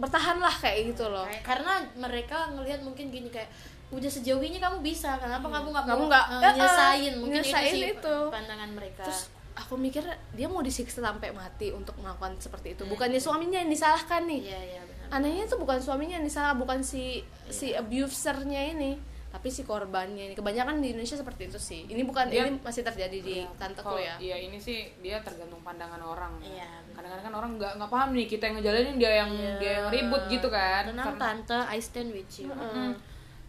bertahan 0.00 0.36
lah 0.36 0.52
kayak 0.52 0.90
gitu 0.90 1.04
loh. 1.06 1.22
Kayak- 1.22 1.44
karena 1.44 1.72
mereka 1.94 2.48
ngelihat 2.50 2.80
mungkin 2.80 3.08
gini 3.08 3.28
kayak 3.28 3.52
udah 3.90 4.06
sejauh 4.08 4.40
ini 4.40 4.56
kamu 4.56 4.80
bisa 4.80 5.18
kenapa 5.18 5.44
kamu 5.44 5.68
nggak 5.68 5.84
Kamu 5.84 6.04
nggak- 6.06 6.28
eh, 6.32 6.54
nyesain? 6.56 7.12
Mungkin 7.18 7.36
nyesain 7.36 7.68
itu 7.68 7.76
sih 7.76 7.92
itu. 7.92 8.16
pandangan 8.28 8.70
mereka. 8.70 9.02
Terus 9.02 9.22
aku 9.52 9.74
mikir 9.76 10.00
dia 10.32 10.46
mau 10.46 10.62
disiksa 10.62 11.00
sampai 11.00 11.30
mati 11.30 11.68
untuk 11.70 11.92
melakukan 11.96 12.38
seperti 12.38 12.72
itu. 12.72 12.86
Bukannya 12.86 13.18
suaminya 13.18 13.58
yang 13.58 13.68
disalahkan 13.68 14.24
nih. 14.24 14.40
Iya 14.46 14.60
iya 14.64 14.80
benar. 14.80 15.06
Anehnya 15.12 15.44
itu 15.44 15.56
bukan 15.56 15.78
suaminya 15.78 16.16
yang 16.16 16.24
disalah 16.24 16.54
bukan 16.54 16.80
si 16.80 17.20
si 17.46 17.74
abusernya 17.74 18.72
ini 18.72 18.94
tapi 19.30 19.46
si 19.46 19.62
korbannya 19.62 20.24
ini 20.24 20.34
kebanyakan 20.34 20.78
di 20.78 20.90
Indonesia 20.90 21.14
seperti 21.14 21.46
itu 21.46 21.54
sih. 21.56 21.86
Ini 21.86 22.02
bukan 22.02 22.26
Dia- 22.26 22.44
ini 22.44 22.58
masih 22.58 22.82
terjadi 22.82 23.14
di 23.14 23.46
tanteku 23.54 23.86
kalau 23.86 23.96
ya? 23.96 24.18
iya 24.18 24.36
ini 24.36 24.58
sih 24.58 24.90
dia 24.98 25.18
tergantung 25.20 25.58
pandangan 25.60 25.98
orang 25.98 26.34
Iya, 26.40 26.66
benar. 26.66 26.92
kadang-kadang 26.92 27.24
kan 27.24 27.34
orang 27.36 27.50
nggak 27.54 27.72
nggak 27.78 27.90
paham 27.90 28.08
nih 28.10 28.26
kita 28.26 28.42
yang 28.44 28.56
ngejalanin 28.58 28.96
dia 28.96 29.12
yang 29.16 29.30
dia 29.56 29.72
yang 29.76 29.86
ribut 29.88 30.22
gitu 30.26 30.48
kan. 30.48 30.82
Tenang 30.84 31.06
Karena- 31.08 31.22
tante. 31.46 31.58
I 31.64 31.78
stand 31.78 32.10
with 32.10 32.30
you. 32.36 32.50
Mm. 32.50 32.92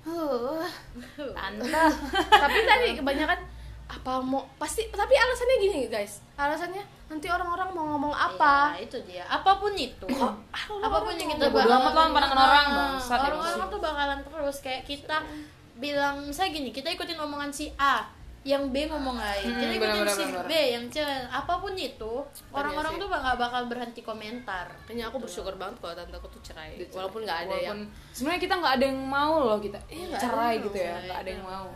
Huh, 0.02 0.62
tante. 1.38 1.84
Tapi 2.30 2.58
tadi 2.64 2.88
kebanyakan 2.96 3.40
apa 3.92 4.24
mau 4.24 4.48
pasti 4.56 4.88
tapi 4.88 5.14
alasannya 5.14 5.56
gini 5.60 5.80
guys. 5.88 6.22
Alasannya 6.34 6.80
nanti 7.08 7.28
orang-orang 7.28 7.70
mau 7.72 7.86
ngomong 7.92 8.14
apa? 8.14 8.78
Iya, 8.78 8.86
itu 8.86 8.98
dia. 9.04 9.26
Apa 9.26 9.58
pun 9.58 9.74
itu. 9.74 10.08
Apa 10.86 10.98
pun 11.02 11.12
yang 11.12 11.28
kita 11.28 11.44
Ya, 11.44 11.52
Ah, 11.52 11.82
bangsat 12.72 13.20
ya, 13.20 13.28
orang-orang 13.28 13.68
tuh 13.68 13.80
bakalan 13.80 14.20
terus 14.22 14.58
kayak 14.60 14.82
kita 14.86 15.18
bilang 15.82 16.22
misalnya 16.24 16.52
gini 16.54 16.70
kita 16.70 16.88
ikutin 16.90 17.18
omongan 17.18 17.50
si 17.50 17.74
A 17.76 18.06
yang 18.42 18.70
B 18.70 18.86
ngomong 18.86 19.14
lain 19.16 19.46
kita 19.52 19.62
Hmm, 19.62 19.70
ikutin 19.72 19.82
benar-benar, 20.02 20.16
si 20.16 20.24
benar. 20.24 20.46
B 20.46 20.54
yang 20.72 20.86
C 20.88 20.98
apa 21.28 21.54
pun 21.56 21.74
itu 21.74 22.14
orang-orang 22.52 22.98
tuh 22.98 23.06
bakal 23.08 23.34
bakal 23.36 23.62
berhenti 23.66 24.02
komentar. 24.02 24.66
Kayaknya 24.84 25.06
aku 25.08 25.18
bersyukur 25.20 25.54
banget 25.56 25.78
kalau 25.78 25.94
tanteku 25.96 26.26
tuh 26.28 26.42
cerai 26.44 26.74
walaupun 26.88 27.22
nggak 27.22 27.40
ada 27.40 27.58
yang 27.60 27.78
walaupun 27.82 28.10
sebenarnya 28.12 28.42
kita 28.42 28.56
nggak 28.56 28.74
ada 28.76 28.86
yang 28.88 29.00
mau 29.04 29.36
loh 29.44 29.58
kita 29.58 29.78
Iya, 29.88 30.06
nggak 30.08 30.22
cerai 30.22 30.52
ada 30.52 30.64
gitu 30.64 30.78
ya 30.78 30.86
yang 30.88 31.02
nggak 31.04 31.20
ada 31.20 31.30
yang 31.30 31.44
mau. 31.44 31.68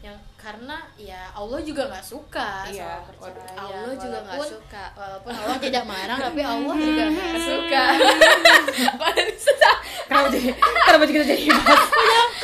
Yang 0.00 0.16
karena 0.34 0.76
ya 0.94 1.20
Allah 1.30 1.60
juga 1.60 1.82
nggak 1.88 2.04
suka 2.04 2.48
Iya, 2.68 2.88
sama 2.88 3.04
perceraian. 3.06 3.56
Allah 3.58 3.94
juga 3.94 4.18
nggak 4.22 4.40
suka. 4.46 4.84
walaupun 4.94 5.30
Allah 5.34 5.58
tidak 5.58 5.84
marah 5.84 6.16
tapi 6.18 6.40
Allah 6.52 6.74
juga 6.78 7.04
nggak 7.06 7.36
suka. 7.38 7.84
Kenapa 10.04 10.28
jadi 10.30 10.48
kenapa 10.86 11.04
kita 11.04 11.24
jadi 11.26 11.44
bahas 11.50 11.84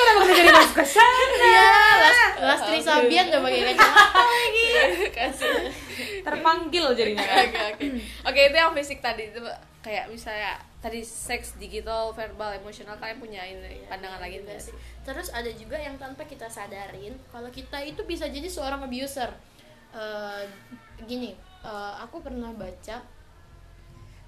kenapa 0.02 0.22
kita 0.22 0.34
jadi 0.34 0.50
bahas 0.50 0.72
kesan 0.72 1.28
Iya, 1.32 1.70
las, 1.96 2.18
Lastri 2.40 2.78
Sabian 2.78 3.28
udah 3.28 3.40
pakai 3.40 3.60
kacamata 3.66 4.22
lagi. 4.22 4.64
kasih 5.16 5.52
terpanggil 6.20 6.84
jadinya 6.92 7.22
oke 7.22 7.60
oke 7.70 7.84
oke 8.24 8.40
itu 8.42 8.56
yang 8.56 8.72
fisik 8.72 8.98
tadi 8.98 9.28
itu 9.28 9.40
kayak 9.80 10.06
misalnya 10.06 10.52
tadi 10.78 11.00
seks 11.00 11.56
digital 11.56 12.10
verbal 12.10 12.52
emosional 12.54 12.96
kalian 12.96 13.16
punya 13.18 13.42
ini 13.42 13.84
pandangan 13.86 14.16
lagi 14.18 14.38
Juga 14.38 14.48
nggak 14.50 14.60
sih. 14.62 14.74
Terus 15.02 15.28
ada 15.30 15.50
juga 15.50 15.76
yang 15.76 15.96
tanpa 15.96 16.24
kita 16.24 16.46
sadarin 16.46 17.12
kalau 17.26 17.48
kita 17.48 17.80
itu 17.82 18.00
bisa 18.02 18.24
jadi 18.26 18.46
seorang 18.46 18.80
abuser. 18.82 19.28
Eh, 19.90 20.44
gini, 21.02 21.32
eh, 21.60 21.94
aku 21.98 22.20
pernah 22.20 22.48
baca 22.50 23.00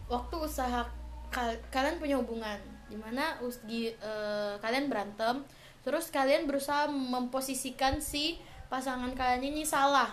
waktu 0.06 0.34
usaha 0.36 0.84
kal- 1.28 1.62
kalian 1.68 1.96
punya 1.98 2.16
hubungan 2.16 2.58
di 2.86 2.96
mana 2.96 3.40
us- 3.40 3.62
gi- 3.62 3.94
eh, 3.94 4.54
kalian 4.58 4.88
berantem, 4.88 5.40
terus 5.82 6.08
kalian 6.08 6.44
berusaha 6.44 6.86
memposisikan 6.86 7.98
si 7.98 8.38
pasangan 8.66 9.12
kalian 9.12 9.42
ini 9.44 9.62
salah. 9.62 10.10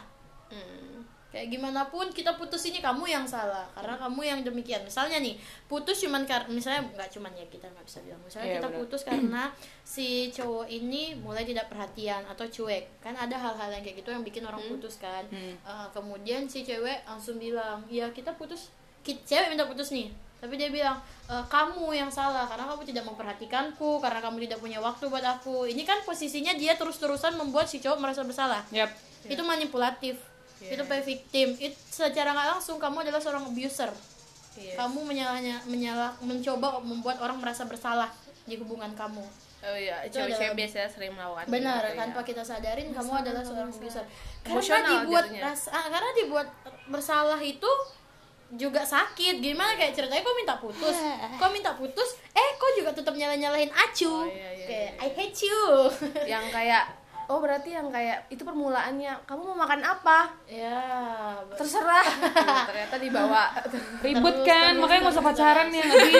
Hmm. 0.50 1.06
kayak 1.30 1.54
gimana 1.54 1.86
pun 1.86 2.10
kita 2.10 2.34
putus 2.34 2.66
ini 2.66 2.82
kamu 2.82 3.06
yang 3.06 3.22
salah 3.22 3.62
karena 3.70 3.94
kamu 3.96 4.18
yang 4.24 4.40
demikian 4.42 4.82
misalnya 4.82 5.22
nih 5.22 5.38
putus 5.64 6.02
cuman 6.02 6.26
karena 6.26 6.50
misalnya 6.50 6.82
nggak 6.90 7.06
cuman 7.08 7.30
ya 7.32 7.46
kita 7.46 7.70
nggak 7.70 7.86
bisa 7.86 8.02
bilang 8.02 8.18
misalnya 8.20 8.48
Iya, 8.48 8.56
kita 8.56 8.66
benar. 8.66 8.80
putus 8.82 9.02
karena 9.06 9.44
si 9.86 10.08
cowok 10.32 10.66
ini 10.68 11.14
mulai 11.16 11.46
tidak 11.46 11.70
perhatian 11.70 12.26
atau 12.26 12.50
cuek 12.50 12.98
kan 12.98 13.14
ada 13.14 13.38
hal-hal 13.38 13.70
yang 13.70 13.86
kayak 13.86 14.02
gitu 14.02 14.10
yang 14.10 14.26
bikin 14.26 14.42
orang 14.42 14.58
putus 14.66 14.98
kan 14.98 15.22
Hmm. 15.30 15.54
Eh, 15.54 15.88
kemudian 15.94 16.50
si 16.50 16.66
cewek 16.66 17.06
langsung 17.06 17.38
bilang 17.38 17.86
ya 17.88 18.10
kita 18.10 18.34
putus 18.34 18.74
ki- 19.00 19.22
cewek 19.22 19.54
minta 19.54 19.70
putus 19.70 19.94
nih 19.94 20.10
tapi 20.40 20.56
dia 20.56 20.68
bilang 20.68 20.96
"E, 21.26 21.36
kamu 21.46 21.92
yang 21.92 22.08
salah 22.08 22.44
karena 22.44 22.64
kamu 22.66 22.84
tidak 22.86 23.04
memperhatikanku 23.06 24.00
karena 24.00 24.20
kamu 24.20 24.48
tidak 24.48 24.58
punya 24.58 24.80
waktu 24.80 25.06
buat 25.06 25.22
aku. 25.22 25.68
Ini 25.68 25.84
kan 25.84 26.00
posisinya 26.02 26.52
dia 26.54 26.74
terus-terusan 26.74 27.36
membuat 27.36 27.68
si 27.68 27.78
cowok 27.78 28.00
merasa 28.00 28.24
bersalah. 28.24 28.64
Yap. 28.70 28.88
itu 29.22 29.44
manipulatif. 29.44 30.16
Itu 30.60 30.84
play 30.84 31.00
victim. 31.02 31.54
Itu 31.54 31.76
secara 31.86 32.32
nggak 32.32 32.48
langsung 32.56 32.76
kamu 32.78 33.04
adalah 33.04 33.20
seorang 33.20 33.46
abuser. 33.46 33.92
Iya. 34.52 34.76
kamu 34.76 35.06
menyalahnya 35.06 35.56
menyalah 35.66 36.12
mencoba 36.20 36.82
membuat 36.82 37.20
orang 37.20 37.38
merasa 37.38 37.64
bersalah 37.64 38.12
di 38.44 38.56
hubungan 38.56 38.92
kamu. 38.92 39.24
Oh 39.60 39.76
iya, 39.76 40.04
cewek-cewek 40.04 40.36
adalah- 40.42 40.56
biasanya 40.58 40.88
sering 40.90 41.12
melakukan 41.12 41.46
benar 41.48 41.80
gitu 41.82 41.92
ya. 41.92 42.00
tanpa 42.00 42.22
kita 42.24 42.44
sadarin 42.44 42.90
kamu 42.90 43.12
adalah 43.14 43.44
seorang 43.44 43.68
abuser. 43.70 44.04
Karena 44.40 44.56
Emosional 44.56 44.90
dibuat 44.90 45.26
jatuhnya. 45.28 45.44
rasa 45.46 45.68
ah, 45.70 45.86
karena 45.86 46.10
dibuat 46.16 46.48
bersalah 46.88 47.40
itu 47.40 47.72
juga 48.56 48.82
sakit. 48.82 49.42
Gimana 49.44 49.78
kayak 49.78 49.94
ceritanya 49.94 50.22
kok 50.26 50.38
minta 50.38 50.56
putus? 50.58 50.98
Kok 51.40 51.52
minta 51.54 51.72
putus? 51.78 52.18
Eh 52.34 52.50
kok 52.58 52.72
juga 52.78 52.90
tetap 52.94 53.14
nyala 53.14 53.36
nyalahin 53.38 53.70
acu? 53.70 54.10
Oh, 54.10 54.26
iya, 54.26 54.50
iya, 54.56 54.66
kayak 54.66 54.92
iya, 54.98 55.06
I 55.06 55.10
hate 55.14 55.40
you. 55.46 55.62
Yang 56.34 56.46
kayak 56.50 56.86
oh 57.30 57.38
berarti 57.38 57.78
yang 57.78 57.94
kayak 57.94 58.26
itu 58.34 58.42
permulaannya 58.42 59.14
kamu 59.30 59.54
mau 59.54 59.58
makan 59.62 59.86
apa? 59.86 60.34
Ya 60.50 60.82
terserah. 61.54 62.02
Gitu, 62.10 62.70
ternyata 62.74 62.96
dibawa. 62.98 63.54
Ribet 64.02 64.34
Terus, 64.42 64.50
kan, 64.50 64.74
terus, 64.74 64.82
makanya 64.82 65.00
nggak 65.06 65.14
usah 65.14 65.26
pacaran 65.30 65.68
ya 65.70 65.84
nanti 65.86 66.14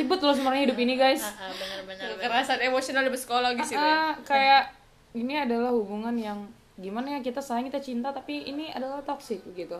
ribet 0.00 0.20
loh 0.24 0.32
sebenarnya 0.32 0.62
hidup 0.72 0.78
ini 0.80 0.94
guys. 0.96 1.22
Benar-benar 1.28 2.08
kekerasan 2.16 2.58
emosional 2.64 3.04
dan 3.04 3.12
psikologis 3.12 3.68
itu 3.68 3.84
ya. 3.84 4.16
Kayak 4.24 4.62
ini 5.12 5.34
adalah 5.36 5.76
hubungan 5.76 6.16
yang 6.16 6.48
gimana 6.80 7.16
ya 7.16 7.20
kita 7.20 7.40
sayang 7.44 7.68
kita 7.68 7.80
cinta 7.80 8.08
tapi 8.16 8.48
ini 8.48 8.72
adalah 8.72 9.04
toxic 9.04 9.44
gitu. 9.52 9.76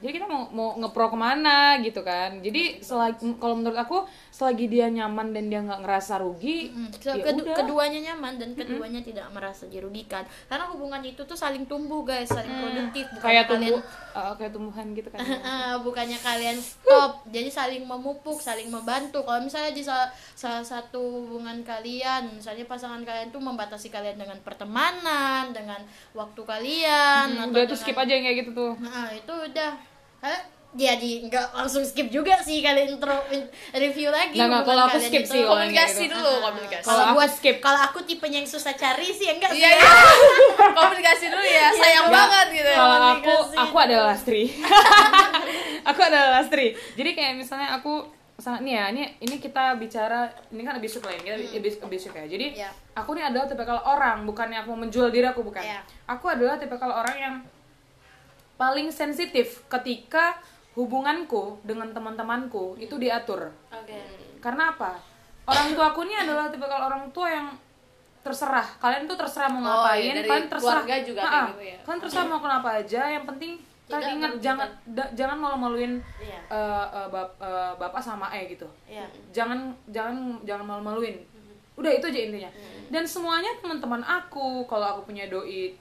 Ya 0.00 0.02
Jadi 0.02 0.12
kita 0.14 0.26
mau 0.26 0.48
mau 0.48 0.68
ngepro 0.74 1.06
ke 1.06 1.18
mana 1.18 1.56
gitu 1.78 2.00
kan. 2.00 2.40
Jadi 2.40 2.80
selagi 2.80 3.20
kalau 3.36 3.52
menurut 3.54 3.76
aku 3.76 4.02
selagi 4.30 4.66
dia 4.66 4.88
nyaman 4.88 5.30
dan 5.30 5.46
dia 5.46 5.60
nggak 5.60 5.80
ngerasa 5.80 6.16
rugi, 6.18 6.68
Hmm, 6.68 6.88
ya 6.94 7.20
kedu- 7.20 7.44
udah. 7.44 7.52
keduanya 7.54 8.00
nyaman 8.02 8.34
dan 8.34 8.50
keduanya 8.50 9.00
tidak 9.00 9.28
merasa 9.28 9.64
dirugikan. 9.66 10.24
Karena 10.46 10.66
hubungan 10.66 10.98
itu 11.00 11.20
tuh 11.20 11.34
saling 11.34 11.64
tumbuh 11.64 12.00
guys. 12.00 12.26
Saling 12.26 12.48
produktif. 12.48 13.04
Bukan 13.10 13.20
kayak 13.22 13.44
kalian 13.44 13.76
tumbuh 13.76 13.80
eh, 14.16 14.32
kayak 14.34 14.52
tumbuhan 14.52 14.86
gitu 14.90 15.08
kan. 15.08 15.20
Ah, 15.42 15.76
bukannya 15.78 16.16
kalian 16.18 16.56
stop. 16.56 17.20
Jadi 17.26 17.48
saling 17.48 17.82
memupuk 17.82 18.38
saling 18.38 18.66
membantu. 18.66 19.20
Kalau 19.20 19.40
misalnya 19.40 19.70
di 19.70 19.80
salah, 19.80 20.08
salah 20.32 20.62
satu 20.62 20.96
hubungan 20.96 21.60
kalian 21.60 22.32
misalnya 22.32 22.64
pasangan 22.64 23.02
kalian 23.02 23.28
tuh 23.28 23.38
membatasi 23.38 23.88
kalian 23.88 24.16
dengan 24.16 24.40
pertemanan 24.40 25.50
dengan 25.50 25.84
waktu 26.12 26.40
kalian 26.40 27.26
Hmm, 27.28 27.42
atau 27.42 27.52
udah 27.52 27.62
tuh 27.62 27.68
dengan- 27.68 27.82
skip 27.82 27.96
aja 27.96 28.12
yang 28.12 28.24
kayak 28.24 28.38
gitu 28.38 28.50
tuh. 28.52 28.72
nah 28.78 29.10
itu 29.10 29.28
udah 29.32 29.70
Hah? 30.20 30.40
jadi 30.70 31.26
nggak 31.26 31.50
langsung 31.50 31.82
skip 31.82 32.06
juga 32.08 32.38
sih 32.38 32.62
kalian 32.62 32.94
intro 32.94 33.10
in- 33.28 33.50
review 33.74 34.06
lagi 34.08 34.38
Nggak, 34.38 34.46
nggak, 34.46 34.62
kalau 34.62 34.82
aku 34.86 34.98
skip 35.02 35.18
itu. 35.20 35.32
sih, 35.34 35.42
kalau 35.42 35.58
komunikasi 35.58 35.98
gitu. 36.00 36.14
dulu 36.14 36.32
komunikasi 36.40 36.78
Kalau 36.78 36.94
kalau 36.94 37.02
aku 37.02 37.18
buat 37.18 37.30
skip. 37.32 37.56
kalau 37.58 37.80
aku 37.82 37.98
tipenya 38.06 38.38
yang 38.38 38.46
susah 38.46 38.72
cari 38.72 39.08
sih 39.10 39.26
enggak 39.28 39.50
sih 39.50 39.58
iya 39.58 39.70
iya 39.72 39.90
komunikasi 40.78 41.24
dulu 41.26 41.42
ya 41.42 41.66
sayang 41.74 42.06
Nggak, 42.06 42.14
banget 42.22 42.46
gitu 42.54 42.70
Kalau 42.70 42.96
aku 43.10 43.32
aku 43.58 43.76
adalah 43.80 44.04
lastri. 44.14 44.42
aku 45.90 46.00
adalah 46.00 46.28
lastri. 46.32 46.66
Jadi 46.92 47.10
kayak 47.12 47.32
misalnya 47.34 47.68
aku 47.74 48.06
misalnya 48.36 48.60
nih 48.62 48.72
ya, 48.72 48.84
ini 48.88 49.02
ini 49.20 49.36
kita 49.36 49.74
bicara 49.74 50.20
ini 50.48 50.62
kan 50.62 50.78
abusive 50.78 51.02
lah 51.02 51.12
ya, 51.12 51.20
kita 51.20 51.36
abuse 51.52 51.76
abusive 51.82 52.14
ya. 52.14 52.24
Jadi 52.24 52.46
Iya. 52.56 52.70
aku 52.94 53.10
nih 53.12 53.26
adalah 53.26 53.44
tipikal 53.44 53.82
orang, 53.82 54.22
bukannya 54.22 54.62
aku 54.62 54.72
menjual 54.72 55.10
diri 55.10 55.26
aku 55.26 55.42
bukan. 55.42 55.60
Iya. 55.60 55.82
Aku 56.06 56.24
adalah 56.26 56.56
tipikal 56.56 56.88
orang 56.90 57.16
yang 57.16 57.34
paling 58.60 58.92
sensitif 58.92 59.64
ketika 59.66 60.36
hubunganku 60.74 61.56
dengan 61.62 61.88
teman-temanku 61.90 62.76
itu 62.76 62.92
diatur. 62.94 63.48
oke 63.66 63.98
Karena 64.38 64.70
apa? 64.70 65.00
Orang 65.42 65.72
tuaku 65.72 66.04
ini 66.04 66.14
adalah 66.14 66.46
tipikal 66.46 66.80
orang 66.82 67.08
tua 67.10 67.28
yang 67.28 67.48
terserah. 68.20 68.64
Kalian 68.76 69.04
tuh 69.04 69.16
terserah 69.16 69.48
mau 69.48 69.58
Oh, 69.58 69.64
ngapain, 69.64 70.00
iya, 70.02 70.12
dari 70.14 70.28
kalian 70.28 70.46
terserah. 70.46 70.84
keluarga 70.84 70.96
juga 71.00 71.20
kayak 71.22 71.48
gitu 71.48 71.62
ya. 71.66 71.76
Kalian 71.80 72.00
terserah 72.00 72.26
mau 72.26 72.38
kenapa 72.38 72.68
aja, 72.76 73.02
yang 73.10 73.24
penting 73.26 73.52
kalian 73.86 74.10
ingat 74.14 74.32
jangan 74.38 74.68
da- 74.86 75.12
jangan 75.12 75.36
malu-maluin 75.36 75.98
Iya. 76.16 76.38
eh, 76.46 76.86
eh, 76.94 77.08
bap- 77.10 77.36
eh, 77.36 77.72
bapak 77.74 77.98
sama 77.98 78.30
eh 78.30 78.46
gitu. 78.46 78.68
Iya. 78.86 79.02
Jangan 79.34 79.58
jangan 79.86 80.14
jangan 80.42 80.64
malu-maluin. 80.64 81.16
Udah 81.74 81.90
itu 81.90 82.06
aja 82.06 82.20
intinya. 82.22 82.50
Dan 82.86 83.02
semuanya 83.04 83.50
teman-teman 83.58 84.00
aku, 84.00 84.62
kalau 84.64 84.86
aku 84.94 85.00
punya 85.04 85.26
doi 85.26 85.74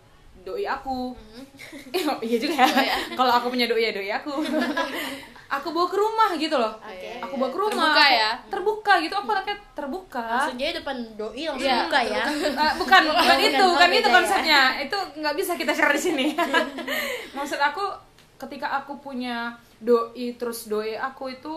doi 0.46 0.66
aku. 0.66 1.14
oh, 2.10 2.20
iya 2.24 2.38
juga 2.40 2.64
ya. 2.64 2.96
kalau 3.14 3.32
aku 3.36 3.52
punya 3.52 3.66
doi 3.68 3.88
ya 3.88 3.92
doi 3.92 4.10
aku. 4.10 4.34
aku 5.56 5.74
bawa 5.74 5.90
ke 5.90 5.98
rumah 5.98 6.30
gitu 6.38 6.56
loh. 6.62 6.78
Oke. 6.78 7.12
Aku 7.26 7.34
bawa 7.42 7.50
ke 7.50 7.58
rumah. 7.58 7.90
Terbuka 7.90 8.06
ya? 8.06 8.32
Terbuka 8.54 8.94
gitu. 9.02 9.16
Aku 9.18 9.30
anaknya 9.34 9.58
terbuka. 9.74 10.26
jadi 10.54 10.72
depan 10.84 10.98
doi 11.16 11.44
langsung 11.48 11.66
Iya, 11.66 11.88
buka 11.88 12.00
ya 12.04 12.24
Eh, 12.28 12.74
bukan 12.78 13.02
bukan 13.10 13.36
Oh, 13.40 13.40
itu 13.40 13.64
bukan. 13.64 13.88
Oh, 13.90 13.96
itu 13.96 14.10
ya. 14.10 14.16
konsepnya 14.20 14.62
itu 14.84 14.98
nggak 15.24 15.36
bisa 15.40 15.52
kita 15.56 15.72
share 15.72 15.96
di 15.96 16.02
sini 16.02 16.26
maksud 17.38 17.56
aku 17.58 17.84
ketika 18.36 18.68
aku 18.84 19.00
punya 19.00 19.56
doi 19.80 20.36
terus 20.36 20.68
doi 20.68 21.00
aku 21.00 21.32
itu 21.32 21.56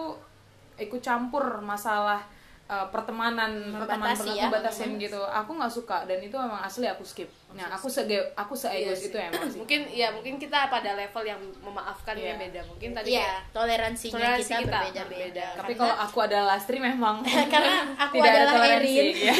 ikut 0.78 1.02
campur 1.02 1.60
masalah 1.60 2.22
eh, 2.64 2.86
pertemanan 2.88 3.52
pertemanan 3.74 4.16
ya. 4.28 4.46
batasin 4.48 4.96
gitu 4.96 5.18
aku 5.18 5.50
nggak 5.52 5.68
suka 5.68 6.04
dan 6.04 6.18
itu 6.18 6.32
memang 6.32 6.58
asli 6.58 6.84
aku 6.84 7.02
skip 7.02 7.26
nah 7.52 7.68
aku 7.68 7.84
se 7.86 8.00
aku 8.32 8.54
se 8.54 8.64
Iya 8.66 8.88
egois 8.88 8.96
sih. 8.98 9.08
itu 9.08 9.16
emang 9.16 9.44
sih 9.44 9.58
mungkin 9.58 9.80
ya 9.86 10.08
mungkin 10.08 10.34
kita 10.36 10.66
pada 10.66 10.94
level 10.94 11.22
yang 11.22 11.36
memaafkan 11.58 12.14
Iya. 12.14 12.32
yang 12.32 12.38
beda 12.40 12.60
mungkin 12.64 12.90
tadi 12.92 13.08
Iya, 13.10 13.20
kayak 13.20 13.40
toleransinya 13.52 14.14
Toleransi 14.14 14.40
kita, 14.42 14.58
kita 14.58 14.72
berbeda-beda. 14.72 15.04
berbeda. 15.04 15.46
tapi 15.58 15.72
kalau 15.74 15.96
aku 15.98 16.18
adalah 16.18 16.46
lastri 16.50 16.78
memang 16.78 17.16
karena 17.52 17.74
aku 17.94 18.14
tidak 18.16 18.26
ada 18.26 18.38
adalah 18.38 18.54
toleransi 18.56 18.96
Erin, 18.96 19.14
ya. 19.28 19.34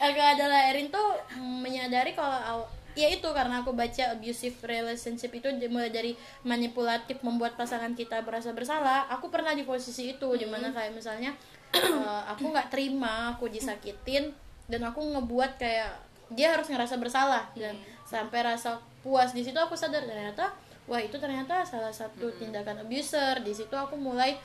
aku 0.00 0.20
adalah 0.20 0.60
Erin 0.68 0.88
tuh 0.88 1.08
menyadari 1.38 2.12
kalau 2.12 2.38
aw- 2.38 2.70
ya 2.92 3.08
itu 3.08 3.24
karena 3.26 3.58
aku 3.58 3.72
baca 3.72 4.04
abusive 4.12 4.52
relationship 4.62 5.32
itu 5.32 5.48
mulai 5.66 5.88
dari 5.88 6.12
manipulatif 6.44 7.18
membuat 7.20 7.56
pasangan 7.56 7.96
kita 7.96 8.20
merasa 8.20 8.52
bersalah. 8.52 9.08
Aku 9.08 9.26
pernah 9.26 9.50
di 9.50 9.64
posisi 9.64 10.12
itu 10.12 10.28
di 10.32 10.44
mana 10.44 10.68
kayak 10.68 10.92
misalnya 10.92 11.32
eh, 11.74 12.22
aku 12.28 12.52
nggak 12.52 12.68
terima 12.68 13.32
aku 13.32 13.48
disakitin 13.48 14.32
dan 14.68 14.80
aku 14.84 15.00
ngebuat 15.02 15.56
kayak 15.56 15.92
dia 16.32 16.56
harus 16.56 16.68
ngerasa 16.68 16.96
bersalah 16.96 17.44
dan 17.52 17.76
sampai 18.08 18.40
rasa 18.40 18.80
puas 19.04 19.32
di 19.32 19.44
situ 19.44 19.56
aku 19.56 19.76
sadar 19.76 20.04
ternyata 20.04 20.48
wah 20.84 21.00
itu 21.00 21.16
ternyata 21.16 21.60
salah 21.62 21.92
satu 21.92 22.32
tindakan 22.36 22.82
abuser 22.82 23.40
di 23.40 23.52
situ 23.52 23.72
aku 23.72 23.96
mulai 23.96 24.36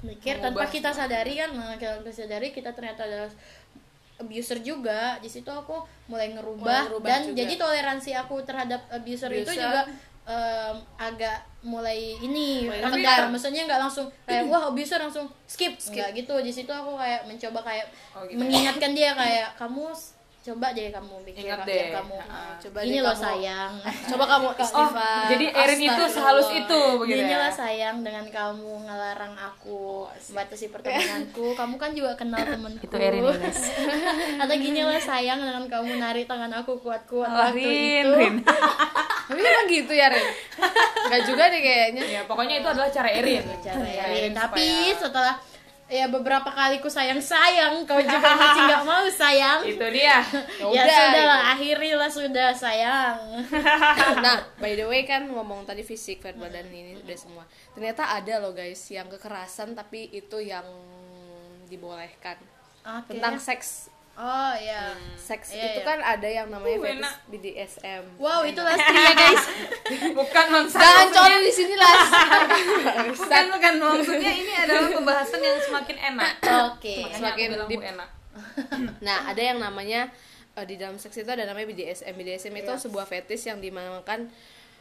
mikir 0.00 0.36
tanpa 0.36 0.64
Mengubah. 0.64 0.72
kita 0.72 0.90
sadari 0.92 1.32
kan 1.36 1.50
nah, 1.52 1.76
kita 1.76 2.12
sadari 2.12 2.52
kita 2.52 2.70
ternyata 2.76 3.04
adalah 3.04 3.30
abuser 4.14 4.60
juga 4.62 5.18
di 5.18 5.26
situ 5.26 5.48
aku 5.48 5.74
mulai 6.06 6.30
ngerubah, 6.30 6.62
Mulai 6.62 6.86
ngerubah 6.86 7.08
dan 7.08 7.20
juga. 7.26 7.36
jadi 7.42 7.54
toleransi 7.58 8.10
aku 8.14 8.34
terhadap 8.46 8.80
abuser, 8.88 9.30
itu 9.32 9.48
Abuser. 9.50 9.58
juga 9.58 9.80
em, 10.24 10.76
agak 10.96 11.36
mulai 11.60 12.16
ini 12.18 12.64
Mulai 12.64 12.80
rendah. 12.80 13.28
maksudnya 13.28 13.64
nggak 13.64 13.80
langsung 13.80 14.06
kayak 14.24 14.48
wah 14.48 14.68
abuser 14.68 14.96
langsung 14.96 15.24
skip, 15.44 15.76
nggak 15.76 16.12
gitu 16.14 16.34
di 16.40 16.48
situ 16.48 16.68
aku 16.68 16.96
kayak 16.96 17.24
mencoba 17.24 17.60
kayak 17.60 17.86
Oh, 18.12 18.24
gitu. 18.24 18.36
mengingatkan 18.36 18.92
dia 18.92 19.12
kayak 19.12 19.52
kamu 19.54 19.88
coba 20.44 20.66
deh 20.70 20.92
kamu 20.92 21.14
bikin 21.24 21.42
Ingat 21.42 21.64
deh. 21.64 21.88
kamu 21.90 22.16
Ah, 22.22 22.52
coba 22.54 22.78
ini 22.80 23.00
loh 23.00 23.10
kamu- 23.10 23.24
sayang 23.24 23.72
coba 24.04 24.24
kamu 24.28 24.44
oh 24.50 24.54
istighfar 24.60 25.24
jadi 25.26 25.46
Erin 25.56 25.80
itu 25.82 26.02
sehalus 26.06 26.48
itu 26.52 26.80
begitu 27.00 27.16
Gini 27.18 27.32
ya 27.32 27.38
lah 27.38 27.48
sayang 27.50 27.96
dengan 28.00 28.24
kamu 28.28 28.72
ngelarang 28.84 29.32
aku 29.34 30.04
membatasi 30.04 30.66
pertemananku. 30.68 31.46
Kamu 31.54 31.74
kan 31.74 31.90
juga 31.90 32.12
kenal 32.12 32.44
temenku. 32.50 32.82
Itu 32.82 32.92
Erin 32.94 33.22
ya, 33.22 33.32
guys. 33.34 33.60
Atau 34.44 34.54
gini 34.54 34.80
lah 34.80 35.00
sayang 35.00 35.40
dengan 35.40 35.64
kamu 35.64 35.90
narik 35.96 36.24
tangan 36.24 36.52
aku 36.52 36.76
kuat-kuat 36.78 37.24
Oh, 37.24 37.36
waktu 37.40 37.64
Rin, 37.64 38.04
itu. 38.04 38.12
Rin. 38.14 38.34
tapi 39.24 39.40
emang 39.40 39.66
gitu 39.66 39.88
ya 39.90 40.06
Ren 40.06 40.26
nggak 41.04 41.22
juga 41.24 41.48
deh 41.48 41.58
kayaknya 41.58 42.02
ya 42.04 42.20
pokoknya 42.24 42.60
itu 42.60 42.68
adalah 42.68 42.88
cara 42.88 43.08
Erin 43.08 43.40
Cara 43.58 43.80
Cara 43.80 44.12
Erin. 44.12 44.32
Tapi 44.34 44.60
supaya- 44.60 45.00
setelah 45.00 45.34
ya 45.84 46.08
beberapa 46.08 46.48
kali 46.48 46.80
ku 46.80 46.88
sayang 46.88 47.20
sayang, 47.20 47.84
kau 47.84 48.00
juga 48.00 48.30
masih 48.40 48.62
nggak 48.64 48.84
mau 48.88 49.04
sayang. 49.12 49.60
itu 49.68 49.86
dia 49.92 50.24
Ya 50.74 50.82
Udah, 50.84 50.96
sudah 50.96 51.24
lah, 51.28 51.40
akhirilah 51.54 52.10
sudah 52.10 52.48
sayang. 52.56 53.18
nah 54.24 54.48
by 54.56 54.72
the 54.74 54.86
way 54.88 55.04
kan 55.04 55.28
ngomong 55.28 55.68
tadi 55.68 55.84
fisik 55.84 56.24
verbal 56.24 56.48
dan 56.48 56.66
ini 56.72 56.96
udah 56.98 57.18
semua 57.18 57.44
ternyata 57.76 58.10
ada 58.10 58.40
loh 58.40 58.56
guys 58.56 58.80
yang 58.88 59.06
kekerasan 59.12 59.76
tapi 59.76 60.08
itu 60.10 60.40
yang 60.40 60.64
dibolehkan 61.68 62.36
Oke. 62.84 63.16
tentang 63.16 63.40
seks 63.40 63.88
Oh 64.14 64.54
ya. 64.54 64.94
seks 65.14 65.50
Iya, 65.50 65.64
itu 65.68 65.80
iya. 65.80 65.84
kan 65.84 65.98
ada 65.98 66.24
yang 66.24 66.46
namanya 66.46 66.76
Uh, 66.76 66.84
fetish 66.84 67.02
enak. 67.02 67.14
BDSM 67.26 68.02
Wow, 68.14 68.40
itu 68.42 68.60
lastri 68.60 68.94
ya 68.94 69.12
guys. 69.12 69.44
bukan 70.18 70.46
maksud 70.48 70.78
jangan 70.78 71.08
coli 71.10 71.36
di 71.40 71.52
sini 71.52 71.74
lah 71.74 71.94
bukan 73.10 73.44
bukan 73.50 73.74
maksudnya 73.76 74.32
ini 74.32 74.52
adalah 74.56 74.86
pembahasan 74.88 75.40
yang 75.40 75.58
semakin 75.58 75.96
enak 76.14 76.32
Oke. 76.70 76.96
Makanya 77.02 77.16
Semakin 77.18 77.48
deep. 77.66 77.82
enak 77.84 78.08
nah 78.98 79.18
ada 79.26 79.38
yang 79.40 79.58
namanya 79.58 80.10
eh, 80.52 80.64
di 80.64 80.74
dalam 80.74 80.94
seks 80.94 81.14
itu 81.16 81.28
ada 81.28 81.42
namanya 81.42 81.66
BDSM 81.66 82.14
BDSM 82.14 82.54
itu 82.56 82.66
Iya. 82.68 82.78
sebuah 82.80 83.06
fetish 83.06 83.46
yang 83.46 83.58
dimanakan 83.58 84.30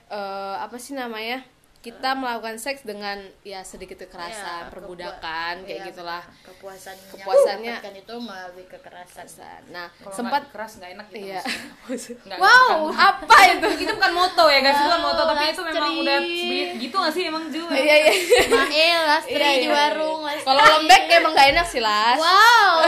eh, 0.08 0.56
apa 0.58 0.78
sih 0.78 0.94
namanya 0.94 1.42
kita 1.84 2.16
melakukan 2.16 2.56
seks 2.56 2.80
dengan 2.82 3.20
ya 3.44 3.60
sedikit 3.60 3.94
Ya, 3.94 4.02
kekerasan, 4.02 4.72
perbudakan 4.72 5.54
kepua- 5.54 5.68
kayak 5.68 5.78
ya, 5.78 5.86
gitulah. 5.86 6.24
kepuasan 6.42 6.96
Kepuasannya- 7.12 7.78
kan 7.78 7.94
itu 7.94 8.14
melalui 8.18 8.66
kekerasan 8.66 9.28
Nah, 9.68 9.92
Kalau 9.94 10.14
sempat 10.14 10.42
nggak 10.42 10.52
keras 10.56 10.72
nggak 10.80 10.90
enak 10.94 11.08
gitu 11.10 11.18
iya. 11.28 11.42
Nggak- 12.24 12.40
wow 12.40 12.88
bukan- 12.88 12.96
apa 12.96 13.38
itu? 13.50 13.68
itu 13.84 13.94
bukan 13.94 14.14
moto 14.14 14.44
ya 14.48 14.60
guys, 14.62 14.80
bukan 14.80 14.96
Wow, 14.96 15.06
moto 15.06 15.22
tapi 15.28 15.44
itu 15.46 15.62
memang 15.62 15.92
udah 16.00 16.20
gitu 16.80 16.96
gak 16.98 17.12
sih 17.12 17.24
emang 17.26 17.44
Ju? 17.48 17.64
Iya, 17.68 17.96
iya. 18.02 18.14
Mael 18.48 19.02
lastri 19.06 19.36
Iya, 19.36 19.54
di 19.54 19.62
iya, 19.62 19.70
warung. 19.70 20.22
Lastri. 20.24 20.46
Kalau 20.46 20.64
lembek 20.64 21.02
emang 21.12 21.32
gak 21.34 21.48
enak 21.52 21.66
sih, 21.68 21.78
Las. 21.78 22.16
wow 22.16 22.74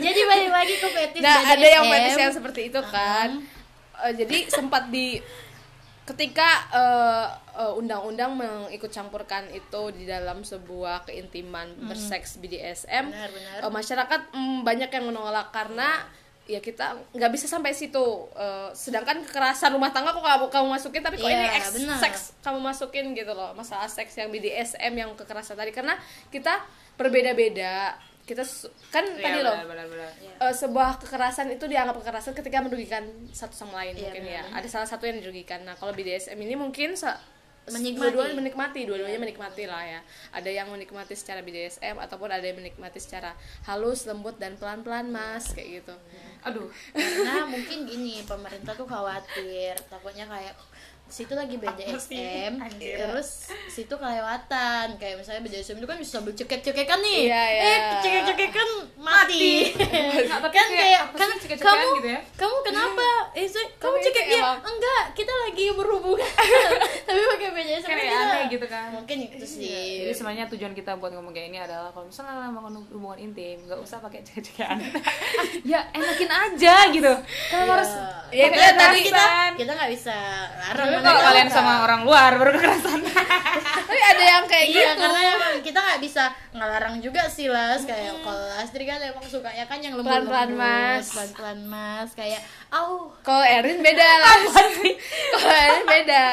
jadi 0.00 0.20
balik 0.24 0.50
lagi 0.50 0.74
ke 0.76 0.88
fetis 0.88 1.20
Nah, 1.20 1.36
BDSM. 1.38 1.52
ada 1.52 1.66
yang 1.68 1.84
fetis 1.86 2.16
yang 2.18 2.32
seperti 2.32 2.60
itu 2.66 2.80
kan. 2.84 3.28
Eh, 4.00 4.12
jadi 4.16 4.36
sempat 4.48 4.88
di 4.88 5.20
ketika 6.10 6.48
eh, 6.70 7.26
eh, 7.56 7.72
undang-undang 7.72 8.34
mengikut 8.34 8.90
campurkan 8.90 9.46
itu 9.48 9.82
di 9.92 10.04
dalam 10.04 10.42
sebuah 10.42 11.06
keintiman 11.06 11.70
berseks 11.86 12.36
BDSM, 12.36 13.08
Benar, 13.08 13.30
benar. 13.30 13.58
eh, 13.62 13.72
masyarakat 13.72 14.20
mm, 14.30 14.58
banyak 14.60 14.90
yang 14.90 15.04
menolak 15.06 15.50
karena 15.50 16.02
ya 16.44 16.58
kita 16.58 16.98
nggak 17.14 17.30
bisa 17.30 17.46
sampai 17.46 17.70
situ. 17.70 18.06
Eh, 18.34 18.74
sedangkan 18.74 19.22
kekerasan 19.22 19.70
rumah 19.70 19.88
tangga 19.88 20.10
kok 20.10 20.18
kamu, 20.20 20.46
kamu 20.48 20.66
masukin, 20.68 21.00
tapi 21.00 21.14
kok 21.14 21.26
ini 21.26 21.46
Iya, 21.46 21.70
benar. 21.70 21.98
seks 22.00 22.34
kamu 22.40 22.58
masukin 22.58 23.14
gitu 23.14 23.30
loh. 23.30 23.54
Masalah 23.54 23.86
seks 23.86 24.18
yang 24.18 24.28
BDSM 24.28 24.90
yang 24.90 25.14
kekerasan 25.14 25.54
tadi 25.54 25.70
karena 25.70 25.94
kita 26.28 26.58
berbeda-beda. 26.98 27.94
Kita 28.30 28.46
kan 28.88 29.02
Iya, 29.10 29.18
tadi 29.18 29.38
loh 29.42 29.54
benar-benar. 29.66 30.10
eh, 30.14 30.54
sebuah 30.54 31.02
kekerasan 31.02 31.50
itu 31.50 31.66
dianggap 31.66 31.98
kekerasan 31.98 32.30
ketika 32.30 32.62
merugikan 32.62 33.02
satu 33.28 33.50
sama 33.52 33.82
lain 33.82 33.92
Iya, 33.92 34.06
mungkin 34.06 34.22
ya. 34.24 34.42
benar. 34.46 34.56
ada 34.56 34.68
salah 34.70 34.86
satu 34.86 35.02
yang 35.02 35.18
dirugikan. 35.18 35.66
Nah 35.66 35.74
kalau 35.74 35.90
BDSM 35.90 36.38
ini 36.38 36.54
mungkin 36.54 36.94
Menikmati. 37.62 37.92
dua-duanya 37.92 38.34
menikmati 38.34 38.80
dua-duanya 38.82 39.18
menikmati 39.20 39.62
lah 39.64 39.82
ya. 39.84 40.00
Ada 40.32 40.48
yang 40.48 40.70
menikmati 40.70 41.12
secara 41.12 41.38
BDSM 41.40 41.98
ataupun 41.98 42.26
ada 42.26 42.42
yang 42.42 42.56
menikmati 42.56 42.98
secara 42.98 43.36
halus 43.62 44.06
lembut 44.06 44.38
dan 44.38 44.56
pelan-pelan 44.56 45.06
mas 45.06 45.50
kayak 45.52 45.82
gitu. 45.82 45.94
Aduh, 46.42 46.66
karena 46.90 47.44
mungkin 47.46 47.84
gini 47.84 48.24
pemerintah 48.24 48.72
tuh 48.72 48.88
khawatir. 48.88 49.76
Takutnya 49.86 50.24
kayak 50.24 50.54
situ 51.10 51.34
lagi 51.34 51.58
BDSM 51.58 52.52
terus 52.78 53.28
situ 53.66 53.90
kelewatan. 53.90 54.86
Kayak 54.94 55.18
misalnya 55.18 55.42
BDSM 55.42 55.76
itu 55.76 55.86
kan 55.86 55.96
bisa 55.96 56.10
sambil 56.16 56.32
cekek-cekekan 56.32 56.98
nih. 57.00 57.20
Iya, 57.26 57.42
iya. 57.44 57.62
eh 57.66 57.78
cekek-cekekan 58.00 58.68
mati, 58.96 59.74
Nggak, 59.74 60.26
tapi 60.28 60.48
kan 60.48 60.66
kayak 60.70 61.02
kan 61.12 61.28
kamu 61.50 61.86
gitu 61.98 62.08
ya? 62.08 62.20
kamu 62.34 62.56
kenapa? 62.62 63.08
Eh 63.32 63.46
kamu 63.50 63.66
Tapi 63.92 64.04
cekek? 64.04 64.22
itu 64.22 64.30
dia 64.30 64.40
emang- 64.40 64.62
enggak. 64.62 65.04
Kita 65.12 65.32
lagi 65.40 65.64
berhubungan. 65.72 66.30
Tapi 67.08 67.20
pakai 67.28 67.48
BDSM 67.50 67.88
Kayak 67.88 68.00
kita- 68.00 68.22
aneh 68.22 68.42
gitu 68.48 68.66
kan. 68.66 68.86
mungkin 68.92 69.16
itu 69.26 69.44
sih. 69.44 70.06
Jadi 70.06 70.12
sebenarnya 70.12 70.46
tujuan 70.48 70.72
kita 70.72 70.94
buat 70.94 71.10
ngomong 71.10 71.32
kayak 71.32 71.48
ini 71.48 71.58
adalah 71.58 71.90
kalau 71.90 72.06
misalnya 72.06 72.46
membangun 72.46 72.86
hubungan 72.88 73.18
intim, 73.20 73.58
nggak 73.66 73.80
usah 73.80 73.98
pakai 73.98 74.22
cek-cekan. 74.22 74.78
ya 75.70 75.82
enakin 75.90 76.30
aja 76.30 76.74
gitu. 76.88 77.12
Kalau 77.50 77.66
harus 77.68 77.90
Ya, 78.30 78.46
Tapi 78.46 78.54
itu 78.54 78.78
tapi 78.78 78.98
kita 79.02 79.24
kita 79.58 79.72
nggak 79.74 79.90
bisa 79.90 80.14
larang 80.56 80.99
Mereka 81.00 81.08
kalau 81.16 81.20
kalian 81.32 81.48
sama 81.48 81.72
orang 81.82 82.00
luar 82.04 82.30
baru 82.36 82.50
kekerasan. 82.54 83.00
tapi 83.90 84.00
ada 84.04 84.24
yang 84.24 84.44
kayak 84.44 84.66
iya 84.68 84.92
gitu. 84.92 85.00
Karena 85.00 85.20
emang 85.34 85.54
kita 85.64 85.78
nggak 85.80 86.00
bisa 86.04 86.24
ngelarang 86.52 86.96
juga 87.00 87.22
sih 87.26 87.48
las. 87.48 87.82
Kayak 87.88 88.20
kalau 88.20 88.46
Astri 88.60 88.84
kan 88.84 89.00
emang 89.00 89.24
sukanya 89.24 89.64
kan 89.64 89.80
yang 89.80 89.96
lembut 89.96 90.12
Pelan-pelan, 90.12 90.50
Mas. 90.54 91.10
pelan 91.10 91.30
pelan 91.32 91.58
mas. 91.64 92.10
Kayak 92.12 92.44
au. 92.70 93.08
Kalau 93.24 93.42
Erin 93.42 93.80
beda 93.80 94.04
lah 94.04 94.36
kalau 95.40 95.50
Erin 95.64 95.84
beda. 95.88 96.24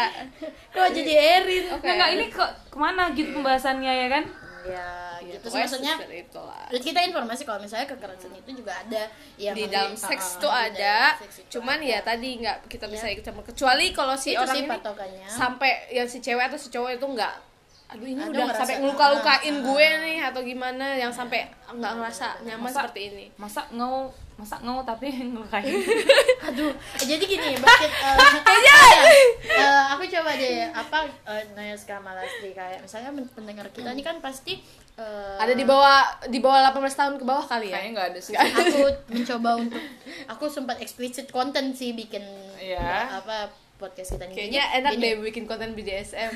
Kok 0.75 0.89
jadi 0.91 1.13
Erin. 1.41 1.63
Nggak, 1.79 1.93
nggak, 1.95 2.09
ini 2.19 2.25
kok 2.27 2.51
ke 2.67 2.77
mana 2.77 3.09
gitu 3.15 3.31
pembahasannya 3.33 3.93
ya 4.05 4.07
kan? 4.11 4.46
Ya 4.69 4.87
Ya, 5.17 5.33
gitu. 5.33 5.49
Sih 5.49 5.59
maksudnya 5.59 5.97
itulah. 6.07 6.69
Kita 6.69 6.99
informasi 7.01 7.41
kalau 7.41 7.57
misalnya 7.57 7.83
kekerasan 7.85 8.31
itu 8.31 8.49
juga 8.55 8.77
ada 8.77 9.09
yang 9.35 9.51
di 9.51 9.65
dalam 9.65 9.91
seks 9.91 10.37
tuh 10.37 10.47
di 10.47 10.77
ada. 10.77 11.17
seks 11.17 11.35
itu 11.41 11.49
cuman 11.53 11.77
ada. 11.77 11.89
ya 11.89 11.99
tadi 12.01 12.29
nggak 12.37 12.57
kita 12.67 12.85
bisa 12.85 13.05
ikut 13.07 13.23
campur 13.23 13.43
kecuali 13.43 13.89
kalau 13.91 14.13
si 14.13 14.31
Itu 14.31 14.39
orang 14.39 14.53
sih 14.53 14.61
ini 14.61 14.69
patokannya. 14.69 15.27
sampai 15.27 15.71
yang 15.89 16.05
si 16.05 16.17
cewek 16.19 16.43
atau 16.45 16.55
si 16.55 16.69
cowok 16.69 16.91
itu 16.93 17.07
nggak 17.07 17.33
aduh 17.87 18.03
ini 18.05 18.19
Aduh, 18.19 18.29
udah 18.29 18.43
ngerasa- 18.45 18.59
sampai 18.61 18.75
ngeluka-lukain 18.77 19.55
ah, 19.55 19.63
gue 19.63 19.87
nih 20.01 20.17
atau 20.21 20.41
gimana 20.43 20.85
yang 20.93 21.09
sampai 21.09 21.39
nggak 21.67 21.93
ngerasa 21.93 22.27
nyaman 22.43 22.63
Masa- 22.63 22.77
seperti 22.83 23.01
ini. 23.07 23.25
Masa 23.33 23.61
ngau, 23.71 24.11
masa 24.37 24.61
ngau 24.61 24.81
tapi 24.81 25.09
ngelukain. 25.33 25.81
Aduh, 26.45 26.69
jadi 26.95 27.19
gini, 27.19 27.57
Bakit 27.57 27.91
uh, 27.97 29.83
aku 29.97 30.03
coba 30.07 30.31
deh 30.33 30.69
apa 30.69 30.97
uh, 31.25 31.41
nanya 31.53 31.73
sama 31.73 32.13
Lastri 32.13 32.53
kayak 32.53 32.85
misalnya 32.85 33.09
pendengar 33.33 33.65
kita 33.69 33.89
ini 33.89 34.01
kan 34.01 34.21
pasti 34.21 34.61
uh, 34.95 35.37
ada 35.37 35.53
di 35.53 35.65
bawah 35.65 36.05
di 36.29 36.37
bawah 36.37 36.69
18 36.69 36.77
tahun 36.93 37.13
ke 37.17 37.25
bawah 37.25 37.43
kali 37.43 37.73
ya 37.73 37.81
Kayaknya 37.81 37.91
nggak 37.93 38.07
ada 38.13 38.19
sih. 38.21 38.33
aku 38.37 38.79
mencoba 39.09 39.49
untuk 39.57 39.81
aku 40.27 40.45
sempat 40.47 40.77
explicit 40.79 41.27
konten 41.27 41.73
sih 41.73 41.93
bikin 41.93 42.21
Iya. 42.57 43.21
apa 43.21 43.49
podcast 43.77 44.17
kita 44.17 44.25
ini 44.25 44.33
kayaknya 44.33 44.63
Jadi, 44.65 44.77
enak 44.81 44.91
gini. 44.97 45.03
deh 45.05 45.13
bikin 45.21 45.45
konten 45.45 45.71
BDSM 45.77 46.33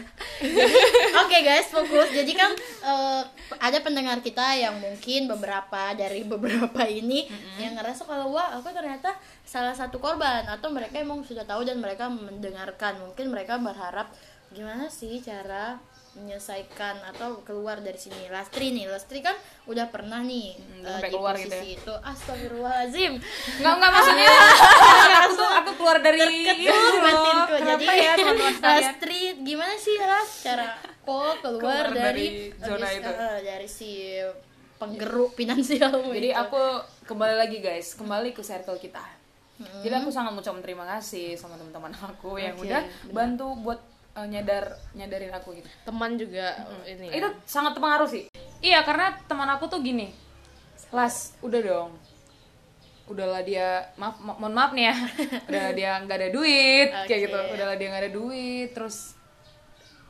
Oke 1.22 1.38
guys, 1.46 1.68
fokus. 1.70 2.10
Jadi 2.14 2.34
kan 2.34 2.52
eh, 2.86 3.22
ada 3.62 3.78
pendengar 3.82 4.22
kita 4.22 4.58
yang 4.58 4.78
mungkin 4.78 5.30
beberapa 5.30 5.94
dari 5.94 6.26
beberapa 6.26 6.82
ini 6.86 7.30
yang 7.62 7.78
ngerasa 7.78 8.06
kalau 8.06 8.34
wah 8.34 8.58
aku 8.58 8.74
ternyata 8.74 9.14
salah 9.46 9.74
satu 9.74 10.02
korban 10.02 10.46
atau 10.50 10.70
mereka 10.74 11.02
emang 11.02 11.22
sudah 11.26 11.46
tahu 11.46 11.66
dan 11.66 11.78
mereka 11.82 12.10
mendengarkan. 12.10 12.98
Mungkin 13.02 13.30
mereka 13.30 13.58
berharap 13.62 14.14
gimana 14.52 14.92
sih 14.92 15.24
cara 15.24 15.80
menyelesaikan 16.14 17.00
atau 17.08 17.40
keluar 17.42 17.80
dari 17.80 17.96
sini. 17.96 18.28
Lastri 18.28 18.70
nih, 18.70 18.86
Lastri 18.86 19.20
kan 19.20 19.34
udah 19.64 19.88
pernah 19.88 20.20
nih 20.20 20.54
Hmm, 20.54 20.82
eh, 20.82 20.92
sampai 20.92 21.08
di 21.08 21.14
keluar 21.14 21.34
posisi 21.34 21.48
gitu 21.48 21.56
ya. 21.56 21.78
itu. 21.78 21.94
Astagfirullahalazim. 22.04 23.14
Nggak 23.58 23.74
nggak 23.74 23.92
maksudnya. 23.92 24.28
aku 25.22 25.32
tuh 25.34 25.50
aku 25.54 25.72
keluar 25.74 25.98
dari 26.00 26.20
loh. 26.20 27.00
batinku. 27.00 27.54
Jadi 27.64 27.86
ya? 27.88 28.14
Lastri 28.62 29.20
gimana 29.40 29.74
sih 29.76 29.96
Ras 29.98 30.30
cara 30.42 30.68
kok 31.02 31.34
keluar, 31.40 31.40
Keluar 31.42 31.86
dari, 31.90 32.52
dari 32.52 32.60
zona 32.60 32.86
habis- 32.86 32.98
itu. 32.98 33.12
eh, 33.12 33.40
dari 33.42 33.68
si 33.68 33.92
penggeruk 34.78 35.32
finansialmu 35.32 36.10
Jadi 36.18 36.30
itu. 36.30 36.38
aku 36.38 36.62
kembali 37.06 37.36
lagi 37.38 37.58
guys, 37.60 37.94
kembali 37.94 38.32
ke 38.32 38.42
circle 38.42 38.78
kita. 38.78 39.04
Jadi 39.62 39.94
aku 39.94 40.10
sangat 40.10 40.34
mengucapkan 40.34 40.58
terima 40.60 40.90
kasih 40.90 41.38
sama 41.38 41.54
teman-teman 41.54 41.94
aku 41.94 42.34
yang 42.36 42.58
Oke, 42.58 42.66
udah 42.66 42.82
bantu 43.12 43.54
buat 43.56 43.78
uh, 44.16 44.28
nyadar 44.28 44.76
nyadarin 44.96 45.32
aku 45.32 45.56
gitu. 45.60 45.68
teman 45.88 46.20
juga 46.20 46.56
ini 46.88 47.12
ya. 47.12 47.14
Itu 47.24 47.28
sangat 47.48 47.78
terpengaruh 47.78 48.10
sih. 48.10 48.28
Iya, 48.62 48.84
karena 48.84 49.18
teman 49.26 49.50
aku 49.50 49.68
tuh 49.72 49.80
gini. 49.82 50.12
Las, 50.92 51.34
udah 51.40 51.62
dong. 51.64 51.92
Udahlah 53.08 53.44
dia, 53.44 53.92
maaf, 54.00 54.20
ma- 54.24 54.38
mohon 54.40 54.56
maaf 54.56 54.72
nih 54.72 54.92
ya. 54.92 54.96
Udah 55.52 55.66
dia 55.76 55.92
nggak 56.00 56.18
ada 56.20 56.30
duit, 56.32 56.90
kayak 57.08 57.20
Oke. 57.20 57.26
gitu. 57.28 57.40
Udahlah 57.60 57.76
dia 57.76 57.88
nggak 57.92 58.04
ada 58.08 58.14
duit, 58.14 58.70
terus 58.72 58.98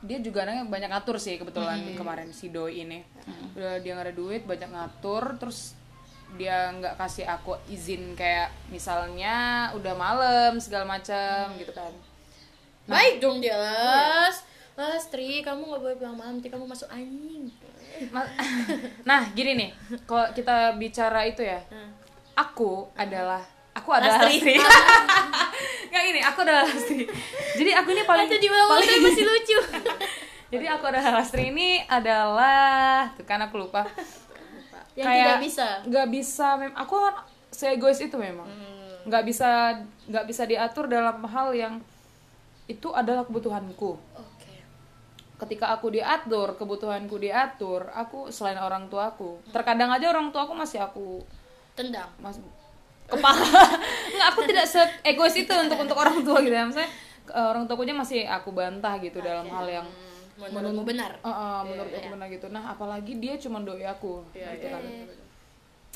dia 0.02 0.18
juga 0.18 0.42
anaknya 0.42 0.66
banyak 0.66 0.90
ngatur 0.90 1.16
sih 1.18 1.38
kebetulan 1.38 1.78
kemarin 1.98 2.30
si 2.34 2.50
doi 2.50 2.82
ini. 2.86 3.02
Udah 3.58 3.78
dia 3.82 3.94
nggak 3.94 4.06
ada 4.10 4.14
duit, 4.14 4.42
banyak 4.46 4.70
ngatur, 4.70 5.34
terus 5.38 5.74
dia 6.38 6.70
nggak 6.72 6.94
kasih 6.96 7.26
aku 7.26 7.58
izin 7.68 8.14
kayak 8.14 8.54
misalnya 8.70 9.68
udah 9.74 9.94
malam 9.98 10.62
segala 10.62 10.86
macam 10.86 11.58
gitu 11.58 11.74
kan. 11.74 11.90
Baik 12.84 13.14
dong 13.18 13.38
dia 13.38 13.54
Las 13.54 14.42
Lastri 14.72 15.44
kamu 15.44 15.68
nggak 15.68 15.80
boleh 15.80 15.96
pulang 15.96 16.16
malam 16.16 16.34
nanti 16.40 16.48
kamu 16.48 16.64
masuk 16.64 16.88
angin 16.88 17.46
Ma- 18.10 18.26
nah 19.08 19.28
gini 19.30 19.54
nih. 19.54 19.70
Kalau 20.08 20.26
kita 20.32 20.74
bicara 20.74 21.22
itu 21.22 21.44
ya 21.44 21.60
aku 22.34 22.88
adalah 22.96 23.44
aku 23.76 23.90
adalah 23.92 24.24
Lastri. 24.26 24.56
Lastri 24.56 24.64
nggak 25.92 26.04
ini 26.08 26.20
aku 26.24 26.38
adalah 26.42 26.64
Lastri 26.64 27.04
jadi 27.60 27.70
aku 27.78 27.88
ini 27.92 28.02
paling 28.02 28.26
diulang-ulang 28.26 28.80
tapi 28.82 29.00
masih 29.04 29.24
lucu. 29.28 29.58
Jadi 30.52 30.66
aku 30.68 30.84
adalah 30.88 31.20
Lastri 31.20 31.52
ini 31.52 31.84
adalah 31.84 33.12
tuh 33.12 33.24
kan 33.28 33.40
aku 33.44 33.60
lupa. 33.68 33.84
Yang 34.92 35.08
tidak 35.08 35.40
bisa. 35.40 35.66
nggak 35.88 36.06
bisa 36.12 36.46
mem 36.60 36.72
aku 36.74 36.94
kan 36.96 37.14
egois 37.68 38.00
itu 38.00 38.16
memang. 38.16 38.48
Hmm. 38.48 39.08
nggak 39.08 39.24
bisa 39.28 39.76
nggak 40.08 40.24
bisa 40.26 40.42
diatur 40.46 40.86
dalam 40.86 41.20
hal 41.26 41.52
yang 41.52 41.74
itu 42.70 42.88
adalah 42.94 43.26
kebutuhanku. 43.26 43.98
Oke. 43.98 44.52
Ketika 45.42 45.74
aku 45.74 45.90
diatur 45.90 46.54
kebutuhanku 46.54 47.18
diatur 47.18 47.90
aku 47.90 48.30
selain 48.30 48.58
orang 48.58 48.86
tuaku. 48.86 49.42
Terkadang 49.50 49.90
aja 49.90 50.10
orang 50.10 50.30
tuaku 50.30 50.54
masih 50.54 50.82
aku 50.82 51.22
tendang. 51.74 52.08
Mas 52.22 52.38
kepala. 53.10 53.42
Nggak 54.14 54.28
aku 54.32 54.40
tidak 54.46 54.66
se 54.70 54.80
egois 55.02 55.34
itu 55.34 55.50
untuk 55.50 55.78
untuk 55.82 55.98
orang 55.98 56.22
tua 56.22 56.38
gitu 56.38 56.54
ya. 56.54 56.62
Maksudnya 56.64 56.90
eh, 57.34 57.46
orang 57.50 57.66
tuaku 57.66 57.82
aja 57.86 57.94
masih 57.98 58.20
aku 58.26 58.54
bantah 58.54 58.94
gitu 59.02 59.18
dalam 59.18 59.46
hal 59.50 59.66
yang 59.68 59.88
Hmm, 60.32 60.48
menurutmu 60.48 60.82
benar? 60.88 61.12
Eh, 61.20 61.28
eh, 61.28 61.60
menurut 61.68 61.92
aku 61.92 62.08
benar 62.14 62.26
gitu. 62.32 62.46
Nah 62.48 62.72
apalagi 62.72 63.20
dia 63.20 63.36
cuma 63.36 63.60
doi 63.60 63.84
aku. 63.84 64.24
Gitu 64.32 64.66
kan 64.70 64.82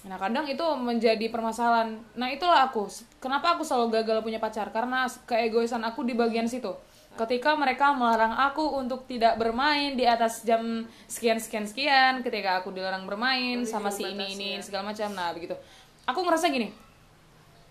nah 0.07 0.17
kadang 0.17 0.47
itu 0.47 0.63
menjadi 0.79 1.27
permasalahan. 1.29 1.99
Nah 2.15 2.31
itulah 2.31 2.71
aku. 2.71 2.87
Kenapa 3.19 3.59
aku 3.59 3.67
selalu 3.67 4.01
gagal 4.01 4.23
punya 4.23 4.39
pacar? 4.39 4.71
Karena 4.71 5.11
keegoisan 5.27 5.83
aku 5.83 6.07
di 6.07 6.15
bagian 6.15 6.47
situ. 6.47 6.71
Ketika 7.17 7.57
mereka 7.57 7.97
melarang 7.97 8.37
aku 8.37 8.77
untuk 8.77 9.09
tidak 9.09 9.41
bermain 9.41 9.97
di 9.97 10.05
atas 10.05 10.45
jam 10.45 10.85
sekian 11.09 11.41
sekian 11.41 11.65
sekian 11.65 12.21
ketika 12.21 12.61
aku 12.61 12.71
dilarang 12.71 13.09
bermain 13.09 13.65
sama 13.65 13.89
si 13.89 14.05
ini 14.05 14.37
ini 14.37 14.51
segala 14.63 14.93
macam. 14.93 15.11
Nah 15.17 15.35
begitu. 15.35 15.57
Aku 16.07 16.23
ngerasa 16.23 16.53
gini 16.55 16.86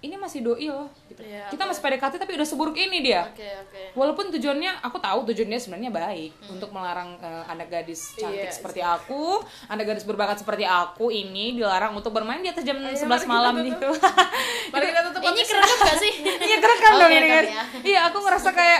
ini 0.05 0.15
masih 0.15 0.45
doi 0.45 0.69
loh 0.69 0.85
gitu. 1.09 1.25
Iya, 1.25 1.49
kita 1.49 1.65
masih 1.65 1.81
PDKT 1.81 2.13
tapi 2.21 2.31
udah 2.37 2.45
seburuk 2.45 2.77
ini 2.77 3.01
dia 3.01 3.25
oke 3.25 3.41
oke 3.65 3.81
Walaupun 3.97 4.29
tujuannya, 4.37 4.85
aku 4.85 4.97
tahu 5.01 5.19
tujuannya 5.33 5.57
sebenarnya 5.57 5.89
baik 5.89 6.31
untuk 6.51 6.69
melarang 6.69 7.17
eh, 7.17 7.43
anak 7.49 7.73
gadis 7.73 8.13
cantik 8.13 8.45
Iya, 8.45 8.51
seperti 8.53 8.81
aku, 8.85 9.41
anak 9.65 9.83
gadis 9.89 10.05
berbakat 10.05 10.37
seperti 10.37 10.67
aku 10.67 11.09
ini 11.09 11.57
dilarang 11.57 11.97
untuk 11.97 12.13
bermain 12.13 12.43
di 12.43 12.51
atas 12.51 12.61
jam 12.61 12.77
11 12.77 12.93
mari 13.01 13.01
kita 13.01 13.25
malam 13.25 13.53
tutup. 13.57 13.67
gitu. 13.71 13.89
Mari 14.75 14.85
kita 14.91 15.01
tutup 15.09 15.21
ini 15.23 15.41
kerekam 15.41 15.77
gak 15.79 15.97
sih 15.97 16.13
Iya 16.51 16.57
kerekam 16.59 16.93
dong 16.99 17.09
Oke, 17.09 17.17
ini 17.17 17.27
kan. 17.31 17.43
ya. 17.45 17.63
Iya, 17.81 17.99
aku 18.11 18.17
ngerasa 18.21 18.49
kayak 18.51 18.79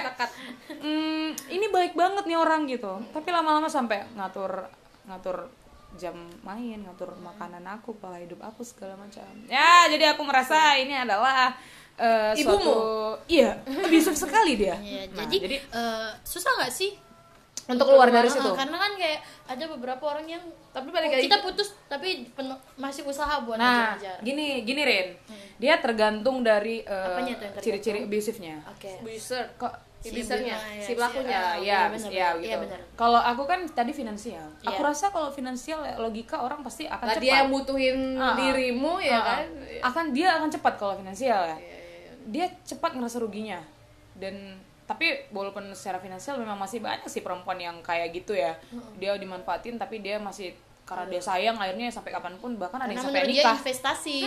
hmm, 0.84 1.28
ini 1.50 1.66
baik 1.72 1.94
banget 1.96 2.24
nih 2.28 2.38
orang 2.38 2.68
gitu. 2.68 2.94
Tapi 3.16 3.30
lama-lama 3.32 3.72
sampai 3.72 4.04
ngatur 4.14 4.68
ngatur 5.08 5.48
jam 5.96 6.14
main, 6.42 6.80
ngatur 6.80 7.16
makanan 7.16 7.64
aku, 7.66 7.96
pola 7.96 8.16
hidup 8.16 8.40
aku 8.40 8.62
segala 8.62 8.96
macam. 8.96 9.26
Ya, 9.46 9.88
jadi 9.88 10.12
aku 10.12 10.22
merasa 10.22 10.56
ini 10.76 10.94
adalah 10.94 11.56
eh, 11.96 12.36
Ibumu? 12.36 12.60
suatu 12.60 12.76
iya, 13.26 13.56
abusive 13.66 14.16
sekali 14.16 14.56
dia. 14.56 14.76
Iya, 14.76 15.08
Nah, 15.10 15.24
jadi, 15.26 15.38
jadi 15.42 15.58
eh, 15.64 16.10
susah 16.22 16.52
nggak 16.56 16.70
sih 16.70 16.92
untuk 17.66 17.90
keluar 17.90 18.08
dari 18.08 18.28
Eh, 18.28 18.32
situ. 18.32 18.46
karena 18.54 18.78
kan 18.78 18.94
kayak 18.94 19.20
ada 19.48 19.66
beberapa 19.68 20.04
orang 20.06 20.30
yang 20.30 20.44
Tapi 20.70 20.92
balik 20.92 21.08
oh, 21.08 21.14
lagi 21.16 21.26
kita 21.26 21.40
putus 21.40 21.72
tapi 21.88 22.28
pen- 22.30 22.60
masih 22.76 23.02
usaha 23.04 23.40
buat 23.42 23.56
Nah, 23.56 23.96
ngejar-ngejar. 23.96 24.18
gini 24.22 24.48
gini 24.62 24.82
Rin. 24.84 25.08
Dia 25.56 25.80
tergantung 25.80 26.44
dari 26.44 26.84
tergantung? 26.84 27.64
ciri-ciri 27.64 28.00
abusifnya. 28.04 28.60
Oke. 28.68 29.00
Abuser. 29.00 29.56
Kok 29.56 29.72
Si 30.06 30.22
Si 30.22 30.38
ya, 30.44 30.58
si 30.78 30.82
si- 30.84 30.94
pelakunya. 30.94 31.28
ya, 31.28 31.42
Ah, 31.42 31.54
ya, 31.54 31.60
iya, 31.60 31.80
bis- 31.90 32.04
benar, 32.04 32.12
ya 32.12 32.28
benar. 32.28 32.36
gitu. 32.36 32.46
Iya, 32.46 32.58
benar. 32.60 32.80
Kalau 32.94 33.18
aku 33.18 33.44
kan 33.44 33.60
tadi 33.68 33.92
finansial. 33.92 34.46
Aku 34.62 34.78
Iya. 34.78 34.88
rasa 34.88 35.06
kalau 35.10 35.30
finansial 35.30 35.80
ya, 35.82 35.96
logika 35.96 36.38
orang 36.38 36.62
pasti 36.62 36.86
akan 36.86 37.02
Lah 37.02 37.14
cepat. 37.14 37.24
dia 37.24 37.34
yang 37.36 37.50
butuhin 37.50 37.98
ah. 38.16 38.36
dirimu 38.36 38.94
ya 39.00 39.16
ah. 39.16 39.22
kan. 39.26 39.42
Akan 39.84 40.06
dia 40.12 40.30
akan 40.32 40.48
cepat 40.48 40.74
kalau 40.76 40.94
finansial 40.96 41.42
ya. 41.42 41.56
Iya, 41.56 41.58
iya, 41.58 41.78
iya. 42.00 42.12
Dia 42.28 42.46
cepat 42.64 42.94
ngerasa 42.94 43.18
ruginya. 43.18 43.58
Dan 44.14 44.58
tapi 44.84 45.06
walaupun 45.30 45.66
secara 45.72 45.98
finansial 45.98 46.38
memang 46.38 46.56
masih 46.56 46.78
banyak 46.78 47.04
sih 47.06 47.20
perempuan 47.20 47.58
yang 47.58 47.82
kayak 47.82 48.14
gitu 48.14 48.32
ya. 48.32 48.54
Dia 48.96 49.16
dimanfaatin 49.16 49.76
tapi 49.76 50.00
dia 50.00 50.16
masih 50.16 50.54
karena 50.86 51.10
dia 51.10 51.18
sayang 51.20 51.58
akhirnya 51.58 51.90
sampai 51.90 52.12
kapan 52.12 52.38
pun 52.38 52.54
bahkan 52.56 52.78
ada 52.78 52.86
Karena 52.86 52.94
yang 52.94 53.04
sampai 53.04 53.20
menurut 53.20 53.34
dia 53.34 53.42
nikah. 53.42 53.58
investasi. 53.58 54.18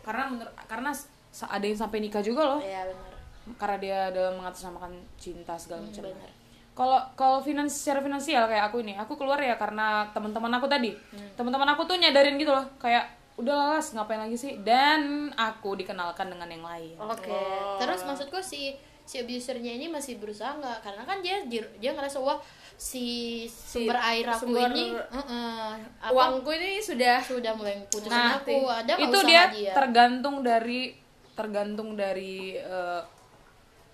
Karena 0.00 0.22
menurut 0.26 0.54
karena 0.64 0.90
sa- 1.28 1.46
ada 1.46 1.60
yang 1.62 1.76
sampai 1.76 2.00
nikah 2.00 2.18
juga 2.20 2.42
loh. 2.46 2.58
Iya 2.58 2.88
benar. 2.88 3.09
Karena 3.58 3.76
dia 3.80 3.98
dalam 4.12 4.38
mengatasnamakan 4.38 4.92
cinta 5.16 5.54
segala 5.56 5.86
macam. 5.86 6.04
benar. 6.06 6.30
Kalau 6.70 6.98
kalau 7.18 7.38
finans 7.42 7.74
secara 7.74 8.00
finansial 8.00 8.46
kayak 8.46 8.72
aku 8.72 8.80
ini, 8.80 8.96
aku 8.96 9.18
keluar 9.18 9.36
ya 9.42 9.58
karena 9.58 10.06
teman-teman 10.14 10.52
aku 10.56 10.66
tadi. 10.70 10.94
Teman-teman 11.34 11.68
aku 11.74 11.84
tuh 11.84 11.98
nyadarin 11.98 12.38
gitu 12.40 12.54
loh, 12.54 12.64
kayak 12.80 13.04
udah 13.36 13.76
las 13.76 13.92
ngapain 13.96 14.20
lagi 14.20 14.36
sih? 14.36 14.60
Dan 14.60 15.32
aku 15.34 15.76
dikenalkan 15.76 16.28
dengan 16.28 16.48
yang 16.48 16.64
lain. 16.64 16.96
Oke. 17.00 17.36
Terus 17.80 18.00
maksudku 18.06 18.38
si 18.40 18.76
si 19.04 19.18
abusernya 19.18 19.74
ini 19.74 19.90
masih 19.90 20.22
berusaha 20.22 20.56
nggak? 20.56 20.78
Karena 20.86 21.02
kan 21.02 21.18
dia 21.18 21.42
dia 21.50 21.66
dia 21.82 21.90
ngerasa 21.92 22.22
wah 22.22 22.38
si 22.80 23.44
sumber 23.44 23.98
air 24.00 24.24
aku 24.24 24.48
sumber 24.48 24.72
ini 24.72 24.96
uh-uh, 24.96 25.76
apa, 26.00 26.16
Uangku 26.16 26.48
ini 26.56 26.80
sudah 26.80 27.20
sudah 27.20 27.52
mulai 27.52 27.76
putusin 27.92 28.14
Nah, 28.14 28.40
aku. 28.40 28.56
Ada 28.70 28.92
itu 28.96 29.18
usaha 29.20 29.52
dia, 29.52 29.72
tergantung 29.76 30.40
dari 30.40 30.96
tergantung 31.36 31.92
dari 31.96 32.56
eh, 32.56 33.00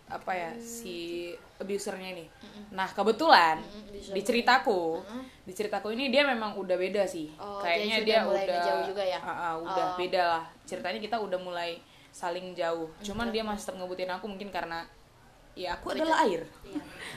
apa 0.07 0.31
ya 0.31 0.51
si 0.63 1.31
abusernya 1.59 2.15
ini. 2.15 2.27
Nah 2.71 2.87
kebetulan 2.87 3.59
di 3.91 4.23
ceritaku, 4.23 5.03
di 5.43 5.51
ceritaku 5.51 5.91
ini 5.91 6.15
dia 6.15 6.23
memang 6.23 6.55
udah 6.55 6.79
beda 6.79 7.03
sih. 7.05 7.35
Oh, 7.35 7.59
Kayaknya 7.59 7.97
dia 8.07 8.07
dia, 8.07 8.19
udah 8.23 8.43
ngejauh 8.47 8.83
juga 8.87 9.03
ya? 9.03 9.19
Ah, 9.19 9.31
ah, 9.35 9.55
udah 9.59 9.87
Oh. 9.93 9.97
beda 9.99 10.23
lah. 10.23 10.45
Ceritanya 10.63 11.01
kita 11.03 11.17
udah 11.19 11.39
mulai 11.43 11.83
saling 12.15 12.55
jauh. 12.55 12.87
Cuman 13.03 13.35
dia 13.35 13.43
masih 13.43 13.67
tetap 13.67 13.77
ngebutin 13.83 14.09
aku 14.09 14.31
mungkin 14.31 14.49
karena 14.55 14.87
ya 15.57 15.73
aku 15.77 15.87
adalah 15.91 16.23
air. 16.23 16.45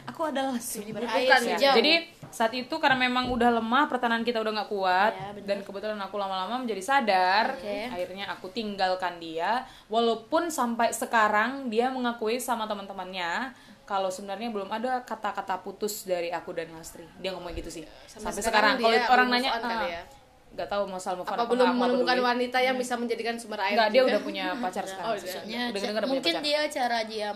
Aku 0.07 0.21
adalah 0.23 0.55
sumber 0.55 1.03
Berair 1.03 1.27
Bukan, 1.27 1.41
sih, 1.43 1.53
ya. 1.53 1.75
Jadi 1.75 1.93
saat 2.29 2.53
itu 2.53 2.71
karena 2.77 2.95
memang 3.01 3.27
udah 3.27 3.51
lemah 3.51 3.85
pertahanan 3.85 4.21
kita 4.21 4.39
udah 4.39 4.53
nggak 4.55 4.69
kuat 4.69 5.11
Ya, 5.11 5.33
dan 5.43 5.59
kebetulan 5.59 5.97
aku 5.97 6.15
lama-lama 6.15 6.55
menjadi 6.55 6.79
sadar 6.79 7.57
Oke. 7.57 7.89
akhirnya 7.89 8.29
aku 8.29 8.47
tinggalkan 8.49 9.17
dia 9.17 9.65
walaupun 9.87 10.47
sampai 10.47 10.93
sekarang 10.93 11.67
dia 11.67 11.89
mengakui 11.89 12.37
sama 12.37 12.63
teman-temannya 12.63 13.51
kalau 13.83 14.07
sebenarnya 14.07 14.53
belum 14.53 14.69
ada 14.69 15.01
kata-kata 15.01 15.57
putus 15.59 16.05
dari 16.05 16.29
aku 16.29 16.53
dan 16.53 16.69
Lastri 16.69 17.09
dia 17.17 17.33
ngomong 17.33 17.49
gitu 17.51 17.73
sih 17.73 17.83
Sampai 18.05 18.29
sampai, 18.29 18.41
sekarang 18.45 18.73
sekarang, 18.77 19.01
kalau 19.01 19.11
orang 19.11 19.27
nanya 19.27 19.49
"Ah, 19.51 19.83
ya?" 19.83 20.03
nggak 20.49 20.65
tahu 20.67 20.83
masalah 20.87 21.17
move 21.17 21.25
on 21.25 21.29
apa 21.31 21.37
apa 21.39 21.51
belum 21.51 21.67
aku 21.67 21.77
menemukan 21.79 22.09
peduli." 22.15 22.25
wanita 22.25 22.57
yang 22.59 22.75
bisa 22.77 22.93
menjadikan 22.93 23.35
sumber 23.35 23.57
air 23.59 23.73
Nggak, 23.73 23.89
dia 23.89 23.97
juga? 23.99 24.09
udah 24.09 24.21
punya 24.21 24.45
pacar 24.55 24.83
sekarang 24.89 25.07
Oh, 25.07 25.13
udah. 25.13 25.25
Udah 25.25 25.33
ca- 25.33 25.45
denger-denger 25.45 26.01
punya 26.01 26.11
mungkin 26.11 26.33
pacar. 26.35 26.45
dia 26.45 26.59
cara 26.67 26.99
dia 27.05 27.29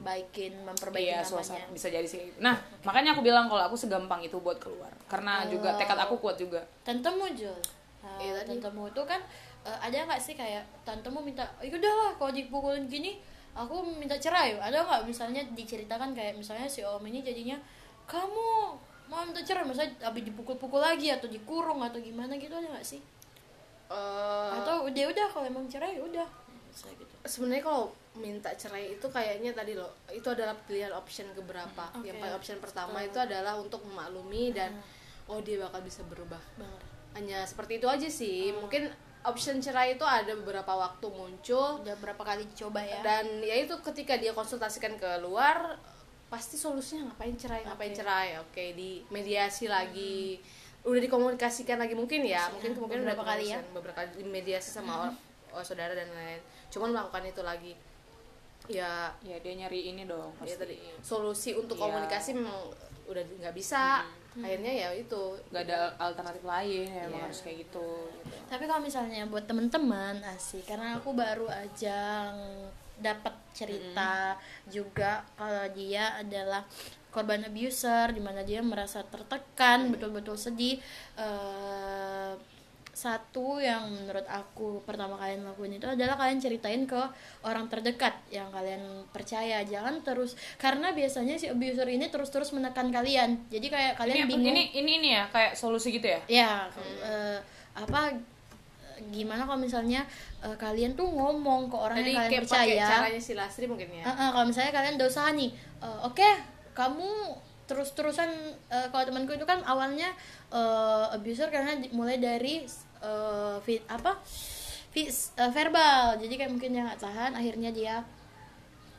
membaikin 0.00 0.52
memperbaiki 0.64 1.12
Iya, 1.12 1.20
namanya. 1.20 1.28
suasana 1.28 1.68
bisa 1.68 1.86
jadi 1.86 2.08
sih. 2.08 2.32
Nah, 2.40 2.56
makanya 2.80 3.12
aku 3.12 3.20
bilang 3.20 3.44
kalau 3.46 3.60
aku 3.60 3.76
segampang 3.76 4.24
itu 4.24 4.40
buat 4.40 4.56
keluar. 4.56 4.88
Karena 5.04 5.44
juga 5.44 5.76
tekad 5.76 6.00
aku 6.00 6.16
kuat 6.16 6.40
juga. 6.40 6.64
Tantemu 6.80 7.28
Jul. 7.36 7.52
Nah, 8.00 8.16
Iya, 8.16 8.40
tadi. 8.40 8.56
tantemu 8.56 8.88
itu 8.88 9.02
kan 9.04 9.20
eh, 9.60 9.78
ada 9.78 10.08
nggak 10.08 10.16
sih 10.16 10.32
kayak 10.32 10.64
tantemu 10.82 11.20
minta, 11.20 11.44
ya 11.60 11.68
udahlah 11.68 12.16
kalau 12.16 12.32
dipukulin 12.32 12.88
gini, 12.88 13.20
aku 13.52 13.84
minta 13.84 14.16
cerai. 14.16 14.56
Ada 14.56 14.80
nggak 14.80 15.02
misalnya 15.04 15.44
diceritakan 15.52 16.16
kayak 16.16 16.32
misalnya 16.32 16.64
si 16.64 16.80
om 16.80 17.04
ini 17.04 17.20
jadinya 17.20 17.60
kamu 18.08 18.72
mau 19.06 19.20
minta 19.20 19.44
cerai, 19.44 19.68
misalnya 19.68 19.92
abis 20.00 20.22
dipukul-pukul 20.24 20.80
lagi 20.80 21.12
atau 21.12 21.28
dikurung 21.28 21.84
atau 21.84 22.00
gimana 22.00 22.40
gitu 22.40 22.56
ada 22.56 22.72
nggak 22.72 22.86
sih? 22.86 23.04
Eh, 23.90 24.50
Atau 24.56 24.88
udah 24.88 25.04
udah 25.12 25.26
kalau 25.28 25.44
emang 25.44 25.68
cerai 25.68 26.00
udah. 26.00 26.24
Gitu. 26.70 27.14
sebenarnya 27.26 27.62
kalau 27.62 27.84
minta 28.14 28.50
cerai 28.54 28.94
itu 28.94 29.06
kayaknya 29.06 29.50
tadi 29.50 29.74
loh 29.74 29.90
itu 30.08 30.24
adalah 30.24 30.54
pilihan 30.64 30.94
option 30.94 31.26
keberapa 31.30 31.84
Oke. 31.94 32.08
yang 32.08 32.16
paling 32.16 32.34
option 32.34 32.58
pertama 32.58 33.02
itu 33.02 33.18
adalah 33.18 33.58
untuk 33.58 33.82
memaklumi 33.84 34.54
dan 34.54 34.78
oh 35.26 35.38
dia 35.38 35.58
bakal 35.60 35.82
bisa 35.82 36.02
berubah 36.06 36.40
Banget. 36.54 36.82
hanya 37.14 37.38
seperti 37.42 37.78
itu 37.78 37.86
aja 37.86 38.08
sih 38.08 38.54
mungkin 38.54 38.86
option 39.20 39.58
cerai 39.58 39.94
itu 39.94 40.06
ada 40.06 40.32
beberapa 40.32 40.72
waktu 40.72 41.06
muncul 41.06 41.82
Udah 41.84 41.96
berapa 41.98 42.22
kali 42.24 42.48
dicoba 42.48 42.80
ya? 42.80 43.02
dan 43.04 43.26
ya 43.42 43.52
itu 43.58 43.74
ketika 43.84 44.16
dia 44.16 44.32
konsultasikan 44.32 44.96
ke 44.96 45.10
luar 45.20 45.76
pasti 46.30 46.54
solusinya 46.54 47.10
ngapain 47.10 47.34
cerai 47.34 47.66
ngapain 47.66 47.90
Oke. 47.90 47.98
cerai 47.98 48.28
oke 48.38 48.64
di 48.78 49.02
mediasi 49.10 49.66
lagi 49.66 50.38
udah 50.80 51.00
dikomunikasikan 51.02 51.76
lagi 51.76 51.92
mungkin 51.92 52.24
ya 52.24 52.48
mungkin 52.48 52.72
kemungkinan 52.72 53.02
beberapa 53.04 53.22
udah 53.26 53.32
kali 53.36 53.46
ya. 53.52 53.58
beberapa 53.74 53.96
kali 54.00 54.24
mediasi 54.24 54.70
sama 54.72 55.10
or- 55.10 55.29
oh, 55.52 55.60
saudara 55.60 55.92
dan 55.92 56.08
lain-lain 56.08 56.40
cuman 56.68 56.88
melakukan 56.90 57.24
itu 57.26 57.42
lagi 57.42 57.72
ya 58.66 59.10
Ya, 59.20 59.36
dia 59.38 59.54
nyari 59.56 59.90
ini 59.90 60.04
dong. 60.04 60.30
ya 60.40 60.54
tadi 60.54 60.78
solusi 61.00 61.52
untuk 61.52 61.74
Iya. 61.74 61.84
komunikasi 61.84 62.30
memang 62.34 62.70
udah 63.06 63.24
nggak 63.40 63.56
bisa 63.56 64.04
akhirnya 64.30 64.70
ya 64.70 64.88
itu 64.94 65.34
Gak 65.50 65.66
ada 65.66 65.90
alternatif 65.98 66.46
lain, 66.46 66.86
ya, 66.86 67.02
emang 67.02 67.18
Iya. 67.18 67.26
harus 67.26 67.40
kayak 67.42 67.56
gitu. 67.66 67.88
gitu. 68.22 68.36
Tapi 68.46 68.64
kalau 68.64 68.78
misalnya 68.80 69.26
buat 69.26 69.42
temen-temen 69.44 70.22
asik 70.28 70.70
karena 70.70 70.94
aku 70.96 71.10
baru 71.10 71.50
aja 71.50 72.30
dapat 73.00 73.34
cerita 73.50 74.36
juga 74.68 75.24
kalau 75.34 75.66
dia 75.72 76.14
adalah 76.14 76.62
korban 77.10 77.42
abuser 77.42 78.14
di 78.14 78.22
mana 78.22 78.46
dia 78.46 78.62
merasa 78.62 79.02
tertekan 79.02 79.90
betul-betul 79.90 80.38
sedih 80.38 80.78
Eh, 81.18 82.32
satu 82.90 83.62
yang 83.62 83.86
menurut 83.86 84.26
aku 84.26 84.82
pertama 84.82 85.14
kalian 85.16 85.46
lakuin 85.46 85.78
itu 85.78 85.86
adalah 85.86 86.18
kalian 86.18 86.42
ceritain 86.42 86.82
ke 86.84 87.00
orang 87.46 87.70
terdekat 87.70 88.18
yang 88.28 88.50
kalian 88.50 89.06
percaya. 89.14 89.62
Jangan 89.62 90.02
terus 90.02 90.34
karena 90.58 90.90
biasanya 90.90 91.38
si 91.38 91.46
abuser 91.46 91.86
ini 91.86 92.10
terus-terus 92.10 92.50
menekan 92.50 92.90
kalian. 92.90 93.46
Jadi 93.48 93.66
kayak 93.70 93.94
kalian 93.94 94.16
Ini, 94.22 94.28
bingung. 94.28 94.52
Ini 94.52 94.62
ini 94.74 94.92
ini 95.00 95.08
ya 95.14 95.24
kayak 95.30 95.54
solusi 95.54 95.94
gitu 95.94 96.10
ya. 96.10 96.20
ya 96.26 96.50
eh, 97.02 97.38
apa 97.78 98.12
gimana 99.08 99.48
kalau 99.48 99.60
misalnya 99.62 100.04
eh, 100.44 100.56
kalian 100.60 100.92
tuh 100.92 101.08
ngomong 101.08 101.72
ke 101.72 101.76
orang 101.78 101.98
tadi 102.04 102.12
yang 102.12 102.28
kalian 102.28 102.42
percaya. 102.44 102.84
caranya 102.84 103.22
si 103.22 103.32
Lastri 103.32 103.64
mungkin 103.64 103.88
ya? 103.88 104.04
Eh, 104.04 104.12
eh, 104.12 104.28
kalau 104.34 104.46
misalnya 104.46 104.72
kalian 104.74 105.00
usaha 105.00 105.30
nih 105.32 105.50
eh, 105.80 105.98
oke 106.04 106.30
kamu 106.76 107.08
terus-terusan 107.70 108.30
eh, 108.74 108.86
kalau 108.90 109.04
temanku 109.06 109.32
itu 109.38 109.46
kan 109.46 109.62
awalnya 109.62 110.10
eh, 110.50 111.14
abuser 111.14 111.48
karena 111.54 111.78
mulai 111.94 112.18
dari 112.18 112.66
eh, 113.00 113.56
fit 113.62 113.82
apa? 113.86 114.18
Vis- 114.90 115.30
eh, 115.38 115.50
verbal. 115.54 116.18
Jadi 116.18 116.34
kayak 116.34 116.50
mungkin 116.50 116.74
dia 116.74 116.82
nggak 116.82 117.00
tahan 117.06 117.32
akhirnya 117.38 117.70
dia 117.70 117.94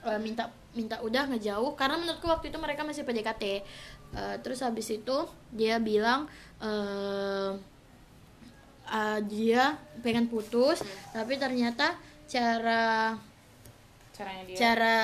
eh, 0.07 0.19
minta 0.23 0.47
minta 0.71 0.97
udah 1.03 1.27
ngejauh. 1.35 1.75
Karena 1.75 1.99
menurutku 1.99 2.27
waktu 2.31 2.47
itu 2.51 2.57
mereka 2.61 2.81
masih 2.87 3.03
PDKT 3.03 3.43
Eh, 4.11 4.35
terus 4.43 4.59
habis 4.59 4.91
itu 4.91 5.17
dia 5.55 5.79
bilang 5.79 6.27
eh, 6.59 7.55
ah, 8.91 9.19
dia 9.23 9.79
pengen 10.03 10.27
putus 10.27 10.83
tapi 11.15 11.39
ternyata 11.39 11.95
cara 12.27 13.15
caranya 14.11 14.43
dia 14.43 14.55
cara 14.59 14.97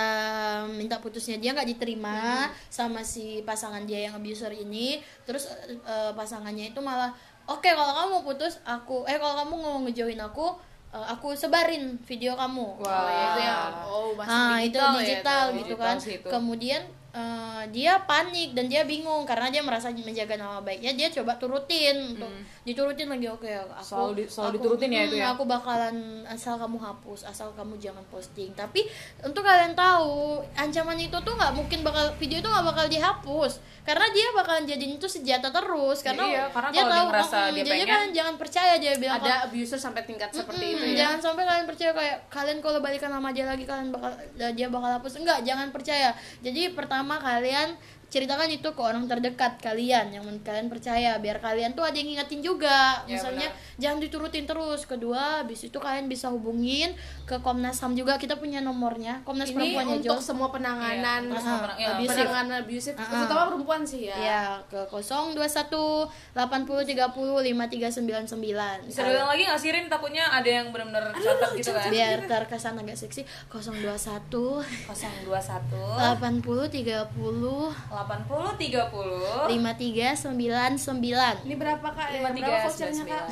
minta 0.68 0.99
putusnya 0.99 1.39
dia 1.39 1.55
nggak 1.55 1.70
diterima 1.76 2.51
sama 2.68 3.01
si 3.01 3.41
pasangan 3.47 3.88
dia 3.88 4.08
yang 4.12 4.20
abuser 4.20 4.51
ini 4.51 4.99
terus 5.24 5.47
eh, 5.68 6.12
pasangannya 6.12 6.76
itu 6.76 6.80
malah 6.84 7.16
oke 7.47 7.64
kalau 7.66 7.93
kamu 7.95 8.10
mau 8.20 8.24
putus 8.28 8.60
aku 8.68 9.08
eh 9.08 9.16
kalau 9.16 9.39
kamu 9.43 9.53
mau 9.55 9.76
ngejauhin 9.88 10.20
aku 10.20 10.51
eh, 10.91 11.05
aku 11.08 11.32
sebarin 11.34 11.95
video 12.03 12.36
kamu 12.36 12.84
Wah. 12.84 12.91
Oh, 12.91 13.08
ya, 13.08 13.24
itu 13.24 13.39
ya. 13.41 13.58
Oh, 13.88 14.08
masih 14.14 14.32
ah 14.32 14.55
digital, 14.60 14.68
itu 14.68 14.78
ya 14.78 14.89
digital 14.99 15.43
itu. 15.47 15.58
gitu 15.58 15.74
Digital 15.74 15.88
kan 15.88 15.97
kemudian 16.36 16.82
eh, 17.18 17.63
dia 17.70 17.97
panik 18.01 18.53
dan 18.53 18.65
dia 18.65 18.84
bingung 18.84 19.24
karena 19.24 19.49
dia 19.49 19.59
merasa 19.59 19.89
menjaga 19.89 20.36
nama 20.36 20.59
baiknya 20.59 20.93
dia 20.93 21.09
coba 21.11 21.34
turutin 21.36 22.13
untuk 22.13 22.30
diturutin 22.63 23.07
lagi 23.07 23.26
oke 23.28 23.43
aku 23.43 23.74
Hmm. 23.74 23.84
Selalu 23.84 24.11
di- 24.15 24.28
selalu 24.28 24.47
aku- 24.47 24.55
diturutin 24.59 24.89
ya 24.89 25.01
itu 25.03 25.18
ya? 25.18 25.28
aku 25.32 25.43
bakalan 25.43 25.95
asal 26.26 26.55
kamu 26.55 26.78
hapus 26.78 27.20
asal 27.24 27.49
kamu 27.51 27.74
jangan 27.78 28.03
posting 28.07 28.53
tapi 28.53 28.86
untuk 29.20 29.41
kalian 29.41 29.74
tahu 29.74 30.38
ancaman 30.53 30.97
itu 30.97 31.18
tuh 31.18 31.34
nggak 31.34 31.53
mungkin 31.53 31.80
bakal 31.82 32.05
video 32.15 32.38
itu 32.38 32.47
nggak 32.47 32.68
bakal 32.68 32.86
dihapus 32.86 33.53
karena 33.82 34.03
dia 34.09 34.28
bakalan 34.32 34.63
jadiin 34.63 34.93
itu 34.93 35.07
senjata 35.07 35.47
terus 35.49 35.99
karena 36.01 36.28
Iya, 36.28 36.43
karena 36.49 36.70
dia 36.70 36.76
kalau 36.78 36.86
dia 36.86 36.93
tahu 36.93 37.07
ngerasa 37.09 37.38
mm, 37.38 37.47
dia 37.47 37.55
jadi 37.57 37.72
pengen- 37.72 37.88
kan 37.89 38.05
jangan 38.13 38.36
percaya 38.38 38.74
dia 38.76 38.93
bilang 38.93 39.15
ada 39.18 39.34
abuser 39.43 39.80
sampai 39.80 40.01
tingkat 40.03 40.30
seperti 40.30 40.59
Mm, 40.59 40.74
itu 40.74 40.86
ya 40.86 40.95
Jangan 40.99 41.20
sampai 41.22 41.43
kalian 41.45 41.65
percaya 41.65 41.91
kayak 41.93 42.18
kalian 42.28 42.57
kalau 42.59 42.80
balikan 42.80 43.07
sama 43.07 43.30
dia 43.30 43.45
lagi 43.45 43.63
kalian 43.63 43.89
bakal 43.89 44.11
dia 44.49 44.68
bakal 44.68 44.89
hapus. 44.91 45.13
Enggak, 45.18 45.39
jangan 45.41 45.68
percaya. 45.70 46.09
Jadi 46.38 46.61
pertama 46.70 47.07
kalian 47.16 47.80
ceritakan 48.08 48.47
itu 48.49 48.70
ke 48.70 48.80
orang 48.80 49.03
terdekat 49.05 49.60
kalian 49.60 50.10
yang 50.10 50.24
kalian 50.41 50.68
percaya 50.68 51.18
biar 51.18 51.38
kalian 51.38 51.72
tuh 51.72 51.84
ada 51.84 51.91
yang 51.91 52.08
ngingetin 52.08 52.39
juga. 52.39 53.03
Ya, 53.03 53.14
Misalnya 53.14 53.47
jangan 53.76 53.99
diturutin 53.99 54.43
terus. 54.43 54.84
Kedua, 54.84 55.41
habis 55.41 55.60
itu 55.62 55.76
kalian 55.76 56.05
bisa 56.05 56.28
hubungin 56.28 56.95
ke 57.24 57.36
Komnas 57.38 57.78
HAM 57.78 57.93
juga. 57.93 58.16
Kita 58.16 58.36
punya 58.36 58.60
nomornya. 58.60 59.20
Komnas 59.22 59.49
ini 59.49 59.76
perempuan 59.76 59.86
ya, 59.86 59.95
untuk 59.97 60.18
Jos. 60.18 60.24
semua 60.26 60.47
penanganan 60.47 61.22
Iya, 61.26 61.36
semua 61.38 61.60
penang- 61.62 61.78
ya, 61.78 61.88
abusive. 61.93 62.18
penanganan 62.24 62.55
abusive 62.62 62.95
Ah, 62.95 63.01
ah. 63.01 63.12
terutama 63.14 63.43
perempuan 63.47 63.82
sih 63.84 64.01
ya 64.05 64.16
Ya, 64.18 64.43
ke 64.66 64.80
021 64.88 66.08
80 66.32 66.88
30 66.88 67.43
5399. 67.43 68.88
bisa 68.88 69.03
diulang 69.03 69.28
lagi 69.28 69.43
nggak 69.43 69.60
sirin 69.60 69.86
takutnya 69.88 70.24
ada 70.28 70.47
yang 70.47 70.72
benar-benar 70.72 71.12
catat 71.12 71.51
gitu 71.53 71.72
kan 71.72 71.89
biar 71.89 72.20
terkesan 72.24 72.78
agak 72.78 72.95
seksi 72.95 73.22
021 73.51 74.64
021 74.88 75.28
80 75.28 76.72
30 76.72 77.97
80 77.98 78.62
30 78.62 79.50
5399 79.50 81.50
ini 81.50 81.56
berapa 81.58 81.82
kak? 81.88 82.08
Eh, 82.14 82.22
Lima 82.22 82.30
tiga 82.36 82.48
berapa 82.54 82.70
vouchernya 82.70 83.04
kak 83.10 83.26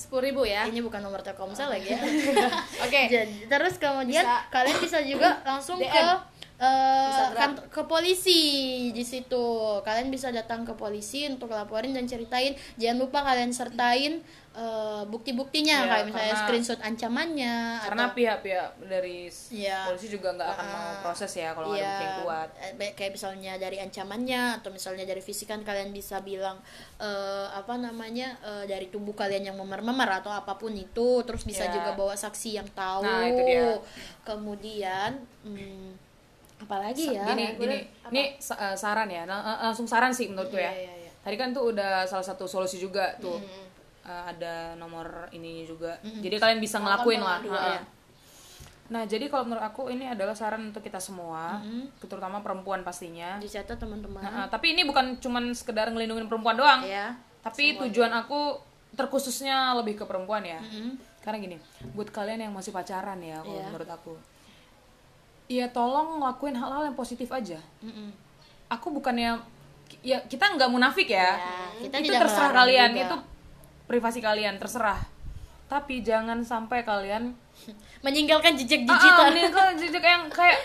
sepuluh 0.00 0.22
ribu 0.24 0.42
ya? 0.48 0.64
Ini 0.64 0.80
bukan 0.80 1.00
nomor 1.04 1.20
Telkomsel 1.20 1.68
lagi 1.68 1.92
ya. 1.92 2.00
Oke 2.88 3.00
Jadi, 3.12 3.44
terus 3.48 3.76
kemudian 3.76 4.24
Bisa. 4.24 4.48
kalian 4.48 4.78
bisa 4.80 4.98
juga 5.04 5.44
langsung 5.44 5.76
DM. 5.76 5.92
ke 5.92 6.04
eh, 6.58 7.06
Instagram. 7.06 7.36
kan- 7.36 7.68
ke 7.68 7.82
polisi 7.84 8.40
di 8.90 9.02
situ 9.02 9.44
kalian 9.80 10.08
bisa 10.08 10.28
datang 10.30 10.62
ke 10.62 10.72
polisi 10.72 11.24
untuk 11.26 11.48
laporin 11.50 11.92
dan 11.92 12.04
ceritain 12.04 12.52
jangan 12.74 12.98
lupa 12.98 13.20
kalian 13.22 13.50
sertain 13.50 14.24
eh, 14.54 15.02
bukti-buktinya 15.04 15.76
Iya, 15.78 15.88
kayak 15.90 16.04
misalnya 16.06 16.24
karena- 16.26 16.40
screenshot 16.42 16.80
ancamannya 16.80 17.54
karena 17.82 18.02
atau 18.02 18.16
pihak-pihak 18.16 18.68
dari 18.82 19.28
Iya. 19.52 19.84
polisi 19.84 20.08
juga 20.08 20.32
nggak 20.32 20.48
akan 20.50 20.66
mau 20.66 20.80
Ah, 20.80 20.96
proses 21.02 21.28
ya 21.30 21.52
kalau 21.52 21.68
nggak 21.68 21.76
ada 21.76 21.84
Iya, 21.84 21.92
bukti 21.92 22.04
yang 22.06 22.18
kuat 22.22 22.48
eh, 22.56 22.92
kayak 22.94 23.12
misalnya 23.12 23.52
dari 23.58 23.76
ancamannya 23.78 24.42
atau 24.56 24.70
misalnya 24.70 25.04
dari 25.04 25.20
fisik 25.20 25.46
kan 25.46 25.60
kalian 25.60 25.92
bisa 25.92 26.16
bilang 26.22 26.56
eh, 26.96 27.46
apa 27.52 27.76
namanya 27.76 28.32
eh, 28.40 28.64
dari 28.64 28.88
tubuh 28.88 29.12
kalian 29.12 29.44
yang 29.46 29.56
memar-memar 29.56 30.08
atau 30.16 30.32
apa 30.32 30.56
pun 30.56 30.72
itu 30.72 31.20
terus 31.22 31.44
bisa 31.44 31.68
Iya. 31.68 31.76
juga 31.76 31.92
bawa 31.92 32.16
saksi 32.16 32.50
yang 32.54 32.68
tahu 32.70 33.04
Nah, 33.04 33.28
itu 33.28 33.42
dia. 33.44 33.76
kemudian 34.24 35.10
hmm, 35.42 36.05
apalagi 36.56 37.12
ya 37.12 37.24
gini 37.28 37.44
Gue- 37.52 37.60
gini. 37.60 37.78
apa? 38.00 38.10
ini 38.10 38.22
eh, 38.36 38.76
saran 38.76 39.08
ya 39.08 39.22
eh, 39.22 39.56
langsung 39.62 39.84
saran 39.84 40.10
sih 40.10 40.26
menurutku 40.26 40.56
ya. 40.56 40.68
Iya, 40.68 40.88
iya, 40.88 40.94
iya. 41.04 41.10
tadi 41.20 41.36
kan 41.36 41.52
tuh 41.52 41.70
udah 41.70 42.04
salah 42.04 42.24
satu 42.24 42.44
solusi 42.44 42.76
juga 42.76 43.12
tuh. 43.18 43.36
Eh, 44.06 44.22
ada 44.26 44.72
nomor 44.74 45.28
ini 45.30 45.66
juga. 45.66 45.98
Jadi 46.00 46.36
kalian 46.38 46.60
bisa 46.62 46.78
ngelakuin 46.78 47.20
lah. 47.20 47.42
dua, 47.42 47.58
ya. 47.74 47.82
nah 48.86 49.02
jadi 49.02 49.26
kalau 49.26 49.50
menurut 49.50 49.66
aku 49.66 49.90
ini 49.90 50.06
adalah 50.06 50.30
saran 50.30 50.70
untuk 50.70 50.78
kita 50.78 51.02
semua 51.02 51.58
terutama 51.98 52.38
perempuan 52.38 52.80
pastinya. 52.80 53.36
Dicatat 53.36 53.76
teman-teman. 53.76 54.22
Nah, 54.22 54.46
tapi 54.46 54.78
ini 54.78 54.86
bukan 54.86 55.18
cuman 55.18 55.50
sekedar 55.52 55.90
ngelindungin 55.90 56.30
perempuan 56.30 56.54
doang. 56.54 56.82
Ya 56.82 57.18
tapi 57.42 57.78
tujuan 57.78 58.10
aku 58.10 58.58
terkhususnya 58.98 59.70
lebih 59.78 59.94
ke 59.98 60.04
perempuan 60.06 60.42
ya. 60.42 60.58
Karena 61.22 61.38
gini 61.38 61.56
buat 61.94 62.10
kalian 62.10 62.42
yang 62.42 62.54
masih 62.54 62.70
pacaran 62.70 63.18
ya 63.18 63.38
kalau 63.38 63.54
Iya. 63.54 63.66
menurut 63.70 63.90
aku 63.90 64.14
ya 65.46 65.66
tolong 65.68 66.18
ngelakuin 66.18 66.54
hal-hal 66.54 66.82
yang 66.84 66.94
positif 66.94 67.28
aja. 67.28 67.58
Mm-mm. 67.80 68.10
aku 68.66 68.90
bukannya 68.90 69.38
ya 70.02 70.18
kita 70.22 70.50
nggak 70.50 70.66
munafik 70.66 71.06
ya, 71.06 71.38
Ya, 71.38 71.56
kita 71.80 71.96
itu 72.00 72.10
terserah 72.12 72.50
melarang 72.50 72.58
kalian 72.60 72.90
juga. 72.90 73.02
itu 73.02 73.16
privasi 73.86 74.18
kalian 74.18 74.54
terserah. 74.56 74.98
Tapi 75.66 75.98
jangan 76.00 76.42
sampai 76.42 76.82
kalian 76.82 77.30
meninggalkan 78.04 78.54
jejak 78.54 78.82
ah, 78.82 78.86
ah, 78.86 78.90
digital. 78.92 79.24
meninggal 79.28 79.66
jejak 79.76 80.04
yang 80.04 80.26
kayak 80.28 80.58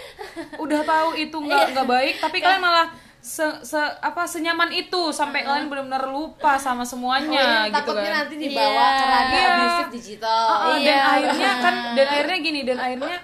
udah 0.57 0.81
tahu 0.83 1.09
itu 1.15 1.33
nggak 1.35 1.65
nggak 1.71 1.87
baik 1.87 2.15
tapi 2.17 2.37
kalian 2.37 2.59
malah 2.59 2.89
se, 3.17 3.41
se- 3.61 3.97
apa 3.99 4.25
senyaman 4.25 4.69
itu 4.71 5.09
sampai 5.11 5.41
kalian 5.41 5.65
benar-benar 5.65 6.05
lupa 6.07 6.57
sama 6.57 6.81
semuanya 6.81 7.65
gitu 7.65 7.77
takutnya 7.77 8.01
kan. 8.07 8.17
nanti 8.19 8.35
dibawa 8.35 8.65
Iya. 8.83 8.89
ke 8.91 9.05
ranah 9.05 9.29
Iya. 9.31 9.49
abusive 9.51 9.91
digital. 9.91 10.43
Ah, 10.43 10.53
ah, 10.53 10.73
dan 10.73 10.81
Iya, 10.81 10.97
akhirnya 11.07 11.51
kan 11.55 11.75
dan 11.93 12.05
akhirnya 12.07 12.37
gini 12.39 12.59
dan 12.63 12.77
akhirnya 12.77 13.17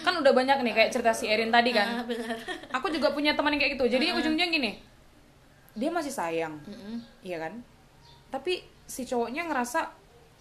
kan 0.00 0.14
udah 0.16 0.32
banyak 0.32 0.58
nih 0.60 0.72
kayak 0.72 0.90
cerita 0.90 1.10
si 1.10 1.24
Erin 1.24 1.48
tadi 1.48 1.70
kan. 1.70 1.88
Ah, 1.92 2.04
benar. 2.04 2.36
Aku 2.76 2.88
juga 2.88 3.10
punya 3.10 3.32
teman 3.32 3.50
yang 3.50 3.60
kayak 3.60 3.74
gitu. 3.74 3.86
Jadi 3.88 4.12
ujungnya 4.12 4.46
gini 4.46 4.78
dia 5.72 5.88
masih 5.88 6.10
sayang. 6.10 6.58
Iya 7.20 7.38
kan? 7.40 7.62
Tapi 8.28 8.58
si 8.82 9.04
cowoknya 9.04 9.44
ngerasa 9.44 9.94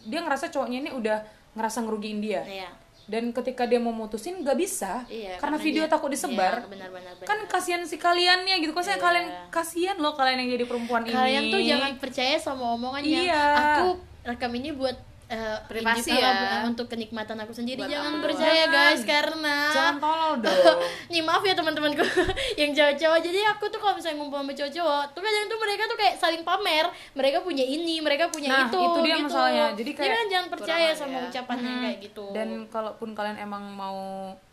dia 0.04 0.20
ngerasa 0.20 0.50
cowoknya 0.50 0.78
ini 0.80 0.92
udah 0.92 1.18
ngerasa 1.54 1.82
ngerugiin 1.82 2.20
dia. 2.20 2.44
Iya. 2.44 2.70
dan 3.08 3.32
ketika 3.32 3.64
dia 3.64 3.80
mau 3.80 3.96
mutusin 3.96 4.44
nggak 4.44 4.60
bisa. 4.60 5.08
Iya, 5.08 5.40
karena, 5.40 5.56
video 5.56 5.88
dia- 5.88 5.88
takut 5.88 6.12
disebar. 6.12 6.60
Iya, 6.60 6.68
benar-benar 6.68 7.16
benar. 7.16 7.24
kan 7.24 7.40
kasihan 7.48 7.80
si 7.82 7.96
kaliannya 7.96 8.60
gitu. 8.60 8.76
Kok 8.76 8.84
saya 8.84 9.00
Iya. 9.00 9.06
kalian 9.06 9.26
kasihan 9.48 9.96
loh 9.96 10.12
kalian 10.12 10.44
yang 10.44 10.60
jadi 10.60 10.66
perempuan 10.68 11.08
kalian 11.08 11.40
ini. 11.42 11.54
tuh 11.56 11.62
jangan 11.64 11.92
percaya 11.96 12.36
sama 12.36 12.76
omongannya. 12.76 13.08
Iya. 13.24 13.44
aku 13.80 13.88
rekam 14.26 14.52
ini 14.52 14.76
buat 14.76 15.00
eh, 15.28 15.58
Privasi 15.66 16.10
ini- 16.10 16.22
ya. 16.22 16.64
untuk 16.64 16.88
kenikmatan 16.88 17.36
aku 17.38 17.52
sendiri 17.52 17.80
Buat 17.80 17.90
jangan 17.90 18.14
percaya 18.20 18.64
doang. 18.64 18.74
guys 18.74 19.02
karena 19.04 19.56
jangan 19.70 19.96
tolol 19.98 20.34
dong 20.44 20.80
nih 21.08 21.20
maaf 21.20 21.42
ya 21.42 21.52
teman-temanku 21.52 22.00
yang 22.60 22.72
cowok-cowok 22.72 23.20
jadi 23.22 23.40
aku 23.50 23.68
tuh 23.68 23.78
kalau 23.78 23.94
misalnya 23.94 24.18
ngumpul 24.18 24.40
sama 24.40 24.54
cowok 24.54 25.04
tuh 25.12 25.22
kadang 25.22 25.46
tuh 25.46 25.60
mereka 25.60 25.84
tuh 25.86 25.98
kayak 25.98 26.16
saling 26.16 26.42
pamer 26.42 26.86
mereka 27.14 27.38
punya 27.40 27.62
ini 27.62 28.00
mereka 28.00 28.28
punya 28.28 28.50
Nah, 28.50 28.66
itu 28.66 28.78
itu 28.78 29.00
dia 29.02 29.16
gitu. 29.16 29.26
masalahnya. 29.28 29.66
Jadi 29.74 29.92
kayak 29.94 30.12
kan 30.14 30.28
jangan 30.28 30.48
percaya 30.50 30.90
sama 30.94 31.18
ya. 31.18 31.28
ucapannya 31.28 31.68
Hmm. 31.70 31.82
kayak 31.84 31.98
gitu 32.02 32.26
dan 32.32 32.48
kalaupun 32.68 33.10
kalian 33.12 33.38
emang 33.38 33.64
mau 33.70 34.00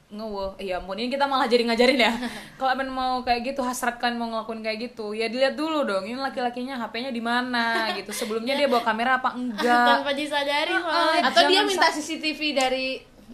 ngewe 0.07 0.55
iya 0.59 0.77
ampun 0.77 0.95
ini 0.95 1.09
kita 1.09 1.25
malah 1.25 1.45
jadi 1.45 1.65
ngajarin 1.65 1.99
ya. 1.99 2.13
Kalau 2.59 2.71
emang 2.71 2.89
mau 2.89 3.15
kayak 3.21 3.41
gitu 3.47 3.61
hasrat 3.61 3.97
kalian 3.97 4.17
mau 4.17 4.29
ngelakuin 4.29 4.61
kayak 4.61 4.79
gitu 4.85 5.11
ya 5.11 5.27
dilihat 5.27 5.55
dulu 5.55 5.83
dong 5.83 6.05
ini 6.05 6.15
laki-lakinya 6.15 6.77
HP-nya 6.79 7.11
di 7.11 7.19
mana 7.19 7.65
gitu. 7.99 8.11
Sebelumnya 8.11 8.55
dia 8.55 8.67
bawa 8.67 8.81
kamera 8.81 9.19
apa 9.19 9.33
enggak? 9.33 9.65
Tanpa 9.99 10.13
disadari 10.13 10.71
soalnya 10.73 11.21
atau 11.25 11.43
dia 11.45 11.61
minta 11.63 11.89
CCTV 11.89 12.41
dari 12.53 12.87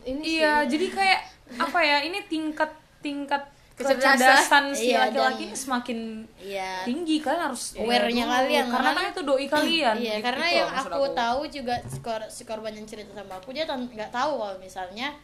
ini 0.02 0.38
iya 0.38 0.62
sih. 0.62 0.72
jadi 0.72 0.86
kayak 0.90 1.20
apa 1.58 1.78
ya 1.80 1.96
ini 2.02 2.24
tingkat 2.24 2.70
tingkat 2.98 3.42
Kecerdasan. 3.74 4.64
si 4.70 4.92
Iya, 4.92 5.08
laki-laki 5.08 5.42
ini 5.42 5.56
semakin 5.56 5.98
Iya. 6.36 6.84
tinggi 6.84 7.16
kalian 7.16 7.48
harus 7.48 7.72
Aware-nya 7.74 8.24
dulu. 8.24 8.34
kalian, 8.36 8.64
karena 8.68 8.90
kan 8.92 9.04
itu 9.08 9.20
doi 9.24 9.46
kalian 9.48 9.96
Iya, 9.96 10.14
Gitu. 10.14 10.24
karena 10.28 10.44
loh 10.44 10.52
yang 10.52 10.68
maksud 10.68 10.92
aku, 10.92 11.06
tahu 11.16 11.40
juga 11.48 11.74
si, 11.82 11.98
kor- 12.00 12.28
si 12.28 12.42
korban 12.44 12.72
yang 12.72 12.84
cerita 12.84 13.08
sama 13.14 13.40
aku 13.40 13.50
dia 13.50 13.64
nggak 13.64 14.12
tahu 14.12 14.32
kalau 14.36 14.56
misalnya 14.58 15.16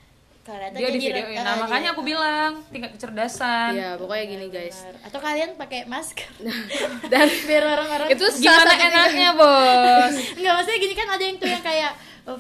ternyata 0.47 0.79
dia 0.79 0.89
di 0.89 0.99
ah, 1.11 1.43
nah 1.43 1.55
dia- 1.59 1.63
makanya 1.67 1.89
aku 1.91 2.03
bilang 2.07 2.63
tingkat 2.71 2.95
kecerdasan. 2.95 3.75
Iya, 3.75 3.91
pokoknya 3.99 4.25
gini 4.31 4.47
guys. 4.47 4.79
Atau 5.03 5.19
kalian 5.19 5.59
pakai 5.59 5.91
masker? 5.91 6.31
Dan 7.13 7.27
biar 7.51 7.65
orang-orang 7.67 8.09
itu 8.15 8.25
gimana 8.39 8.73
enaknya 8.79 9.31
bos. 9.35 10.15
Nggak 10.41 10.53
maksudnya 10.55 10.79
gini 10.79 10.95
kan 10.95 11.09
ada 11.11 11.25
yang 11.27 11.37
tuh 11.37 11.49
yang 11.51 11.65
kayak 11.67 11.93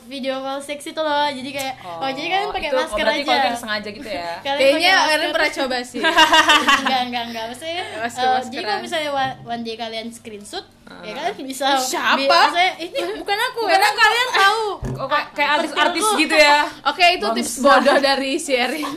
video 0.02 0.34
call 0.36 0.58
seksi 0.58 0.90
tuh 0.90 1.00
loh 1.00 1.26
jadi 1.28 1.46
kayak 1.48 1.74
oh, 1.80 2.08
jadi 2.08 2.26
kalian 2.28 2.48
pakai 2.50 2.68
itu- 2.68 2.74
oh, 2.74 2.82
masker 2.82 2.98
berarti 3.00 3.22
aja 3.22 3.30
kalian 3.32 3.56
sengaja 3.56 3.88
gitu 3.92 4.08
ya 4.10 4.30
Kalian 4.44 4.58
Kayaknya 4.58 4.92
masker. 4.96 5.30
pernah 5.30 5.50
coba 5.52 5.76
sih. 5.80 6.00
enggak 6.82 7.00
enggak 7.04 7.22
enggak 7.24 7.44
maksudnya 7.46 7.84
Masker- 7.96 8.26
maskeran. 8.26 8.50
jadi 8.50 8.62
kalau 8.64 8.80
misalnya 8.80 9.10
wa- 9.12 9.36
one 9.46 9.62
day 9.62 9.76
kalian 9.76 10.06
screenshot 10.10 10.66
ya 11.02 11.12
kalian 11.12 11.34
bisa 11.40 11.66
Siapa? 11.76 12.14
bi- 12.16 12.26
maksudnya 12.26 12.70
ini 12.80 12.98
bukan 13.22 13.38
aku 13.44 13.60
karena 13.64 13.88
kalian 13.92 14.28
tahu 14.32 14.62
oh, 14.96 15.06
kayak, 15.06 15.26
kayak 15.32 15.50
artis-artis 15.56 16.06
gitu 16.16 16.34
ya 16.36 16.58
Oke, 16.84 17.04
itu 17.12 17.26
tips 17.32 17.54
bodoh 17.60 17.98
dari 18.00 18.30
si 18.36 18.52
Erin. 18.52 18.90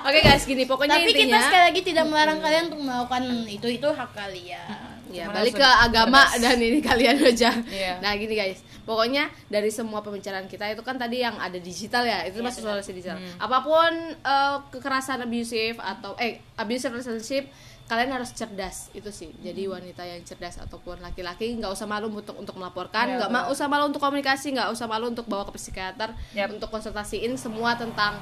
Oke 0.00 0.18
guys, 0.20 0.42
gini 0.42 0.64
pokoknya 0.64 0.96
tapi 0.98 1.08
intinya 1.10 1.36
kita 1.36 1.46
sekali 1.46 1.62
lagi 1.64 1.80
tidak 1.82 2.04
melarang 2.04 2.38
kalian 2.38 2.62
untuk 2.66 2.80
melakukan 2.82 3.22
itu 3.46 3.66
itu 3.70 3.88
hak 3.88 4.10
kalian 4.12 4.68
Ya, 5.08 5.24
Cuman 5.24 5.40
balik 5.40 5.56
ke 5.56 5.64
agama 5.64 6.20
cerdas. 6.28 6.42
dan 6.44 6.56
ini 6.60 6.78
kalian 6.82 7.16
aja. 7.18 7.48
Iya. 7.64 7.96
Nah, 7.96 8.12
gini 8.12 8.34
guys. 8.34 8.60
Pokoknya 8.88 9.28
dari 9.46 9.68
semua 9.68 10.00
pembicaraan 10.00 10.48
kita 10.48 10.64
itu 10.66 10.80
kan 10.80 10.96
tadi 10.96 11.20
yang 11.20 11.36
ada 11.36 11.60
digital 11.60 12.02
ya, 12.02 12.24
itu 12.24 12.40
masuk 12.40 12.64
solusi 12.64 12.90
digital. 12.90 13.20
Hmm. 13.20 13.36
Apa 13.38 13.60
pun 13.60 13.92
eh, 14.16 14.56
kekerasan 14.70 15.20
abusive 15.20 15.76
atau 15.76 16.16
eh 16.16 16.40
abusive 16.56 16.88
relationship, 16.90 17.52
kalian 17.84 18.08
harus 18.10 18.32
cerdas 18.32 18.88
itu 18.90 19.08
sih. 19.10 19.28
Jadi 19.38 19.64
Hmm. 19.64 19.76
wanita 19.76 20.02
yang 20.02 20.20
cerdas 20.22 20.56
ataupun 20.56 20.98
laki-laki 20.98 21.52
nggak 21.54 21.68
usah 21.68 21.84
malu 21.84 22.08
untuk 22.08 22.32
untuk 22.34 22.56
melaporkan, 22.56 23.04
Iya, 23.06 23.16
nggak 23.18 23.30
ma- 23.30 23.48
usah 23.48 23.68
malu 23.68 23.84
untuk 23.86 24.00
komunikasi, 24.00 24.52
nggak 24.52 24.72
usah 24.72 24.84
malu 24.84 25.04
untuk 25.06 25.24
bawa 25.24 25.44
ke 25.44 25.52
psikiater, 25.54 26.16
Yap. 26.32 26.48
untuk 26.50 26.68
konsultasiin 26.68 27.36
semua 27.36 27.76
tentang 27.76 28.16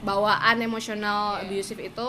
bawaan 0.00 0.60
emosional 0.60 1.40
Iya. 1.40 1.48
abusive 1.48 1.80
itu. 1.82 2.08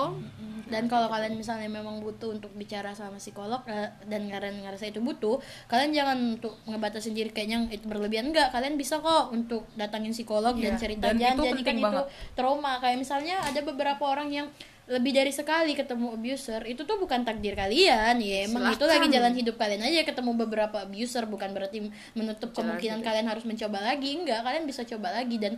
Dan 0.66 0.90
kalau 0.90 1.06
kalian 1.08 1.38
misalnya 1.38 1.70
memang 1.70 2.02
butuh 2.02 2.34
untuk 2.34 2.50
bicara 2.54 2.92
sama 2.92 3.22
psikolog 3.22 3.62
eh, 3.70 3.90
dan 4.10 4.26
kalian 4.26 4.66
ngerasa 4.66 4.90
itu 4.90 5.00
butuh 5.00 5.38
kalian 5.70 5.92
jangan 5.94 6.18
untuk 6.38 6.58
ngebatasin 6.66 7.14
diri 7.14 7.30
kayaknya 7.30 7.70
itu 7.70 7.86
berlebihan. 7.86 8.34
Enggak 8.34 8.50
kalian 8.50 8.76
bisa 8.76 8.98
kok 8.98 9.30
untuk 9.30 9.70
datangin 9.78 10.12
psikolog 10.12 10.58
dan 10.58 10.76
Iya, 10.76 10.82
cerita 10.82 11.14
dan 11.14 11.22
jangan 11.22 11.46
jadikan 11.54 11.76
itu 11.78 11.86
banget. 11.86 12.06
trauma. 12.34 12.72
Kayak 12.82 12.98
misalnya 13.02 13.36
ada 13.46 13.60
beberapa 13.62 14.04
orang 14.06 14.30
yang 14.34 14.48
lebih 14.86 15.18
dari 15.18 15.34
sekali 15.34 15.74
ketemu 15.74 16.14
abuser 16.14 16.62
itu 16.70 16.86
tuh 16.86 17.02
bukan 17.02 17.26
takdir 17.26 17.58
kalian. 17.58 18.22
Ya 18.22 18.46
emang 18.46 18.70
itu 18.70 18.86
lagi 18.86 19.10
jalan 19.10 19.34
hidup 19.34 19.58
kalian 19.58 19.82
aja. 19.82 20.06
Ketemu 20.06 20.32
beberapa 20.46 20.78
abuser 20.86 21.26
bukan 21.26 21.58
berarti 21.58 21.90
menutup 22.14 22.54
kemungkinan 22.54 23.02
kalian 23.02 23.26
harus 23.26 23.50
mencoba 23.50 23.82
lagi. 23.82 24.14
Enggak 24.14 24.46
kalian 24.46 24.70
bisa 24.70 24.86
coba 24.86 25.10
lagi. 25.10 25.42
Dan 25.42 25.58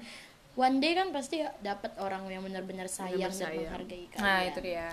one 0.58 0.78
day 0.78 0.92
kan 0.92 1.10
pasti 1.10 1.40
dapat 1.62 1.94
orang 1.98 2.26
yang 2.26 2.42
benar-benar 2.42 2.90
sayang 2.90 3.30
dan 3.30 3.32
sayang. 3.32 3.64
menghargai 3.64 4.10
kalian 4.10 4.20
Nah, 4.20 4.40
itu 4.44 4.60
dia. 4.60 4.90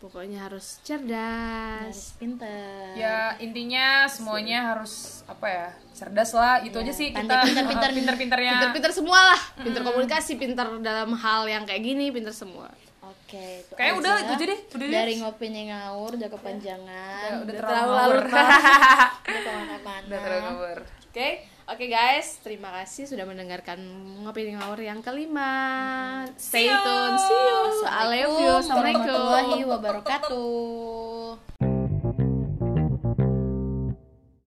Pokoknya 0.00 0.38
harus 0.40 0.80
cerdas. 0.80 1.84
harus 1.84 2.16
pinter 2.16 2.96
Ya, 2.96 3.36
intinya 3.36 4.08
semuanya 4.08 4.72
harus 4.72 5.20
apa 5.26 5.44
ya? 5.44 5.68
Cerdas 5.92 6.32
lah. 6.32 6.64
Itu 6.64 6.80
aja 6.80 6.88
sih 6.88 7.12
kita 7.12 7.20
Pintar-pintar, 7.44 7.92
pintar-pintarnya. 7.98 8.52
pinter-pinter 8.56 8.92
semua 8.92 9.20
lah 9.26 9.40
pinter 9.58 9.82
komunikasi 9.82 10.40
pinter 10.40 10.64
dalam 10.80 11.12
hal 11.12 11.44
yang 11.44 11.68
kayak 11.68 11.84
gini 11.84 12.08
pinter 12.08 12.32
semua 12.32 12.72
Oke, 13.02 13.62
itu 13.62 13.74
Kayaknya 13.74 13.92
aja. 13.92 14.00
udah, 14.00 14.14
itu 14.16 14.32
aja 14.32 14.44
deh. 14.44 14.60
Udah 14.70 14.86
deh. 14.86 14.96
Dari 14.96 15.14
ngopi 15.18 15.46
ngawur 15.52 16.12
udah 16.18 16.30
kepanjangan. 16.30 17.20
Udah, 17.22 17.30
udah 17.30 17.44
Udah 17.44 17.54
terlalu 17.60 17.90
ngawur. 17.92 18.18
Udah 18.26 19.40
ke 19.40 19.50
mana-mana. 19.52 20.04
Udah 20.06 20.18
terlalu 20.18 20.42
ngawur. 20.42 20.78
oke 21.10 21.28
oke 21.70 21.86
guys 21.86 22.42
terima 22.42 22.74
kasih 22.82 23.06
sudah 23.06 23.22
mendengarkan 23.22 23.78
ngopi 24.26 24.50
di 24.50 24.52
ngawur 24.58 24.82
yang 24.82 25.00
kelima. 25.00 26.26
Stay 26.34 26.66
tune. 26.66 27.16
See 27.16 27.30
you. 27.30 27.58
Assalamualaikum. 27.70 28.58
Assalamualaikum 28.58 29.06
warahmatullahi 29.06 29.62
wabarakatuh. 29.70 31.69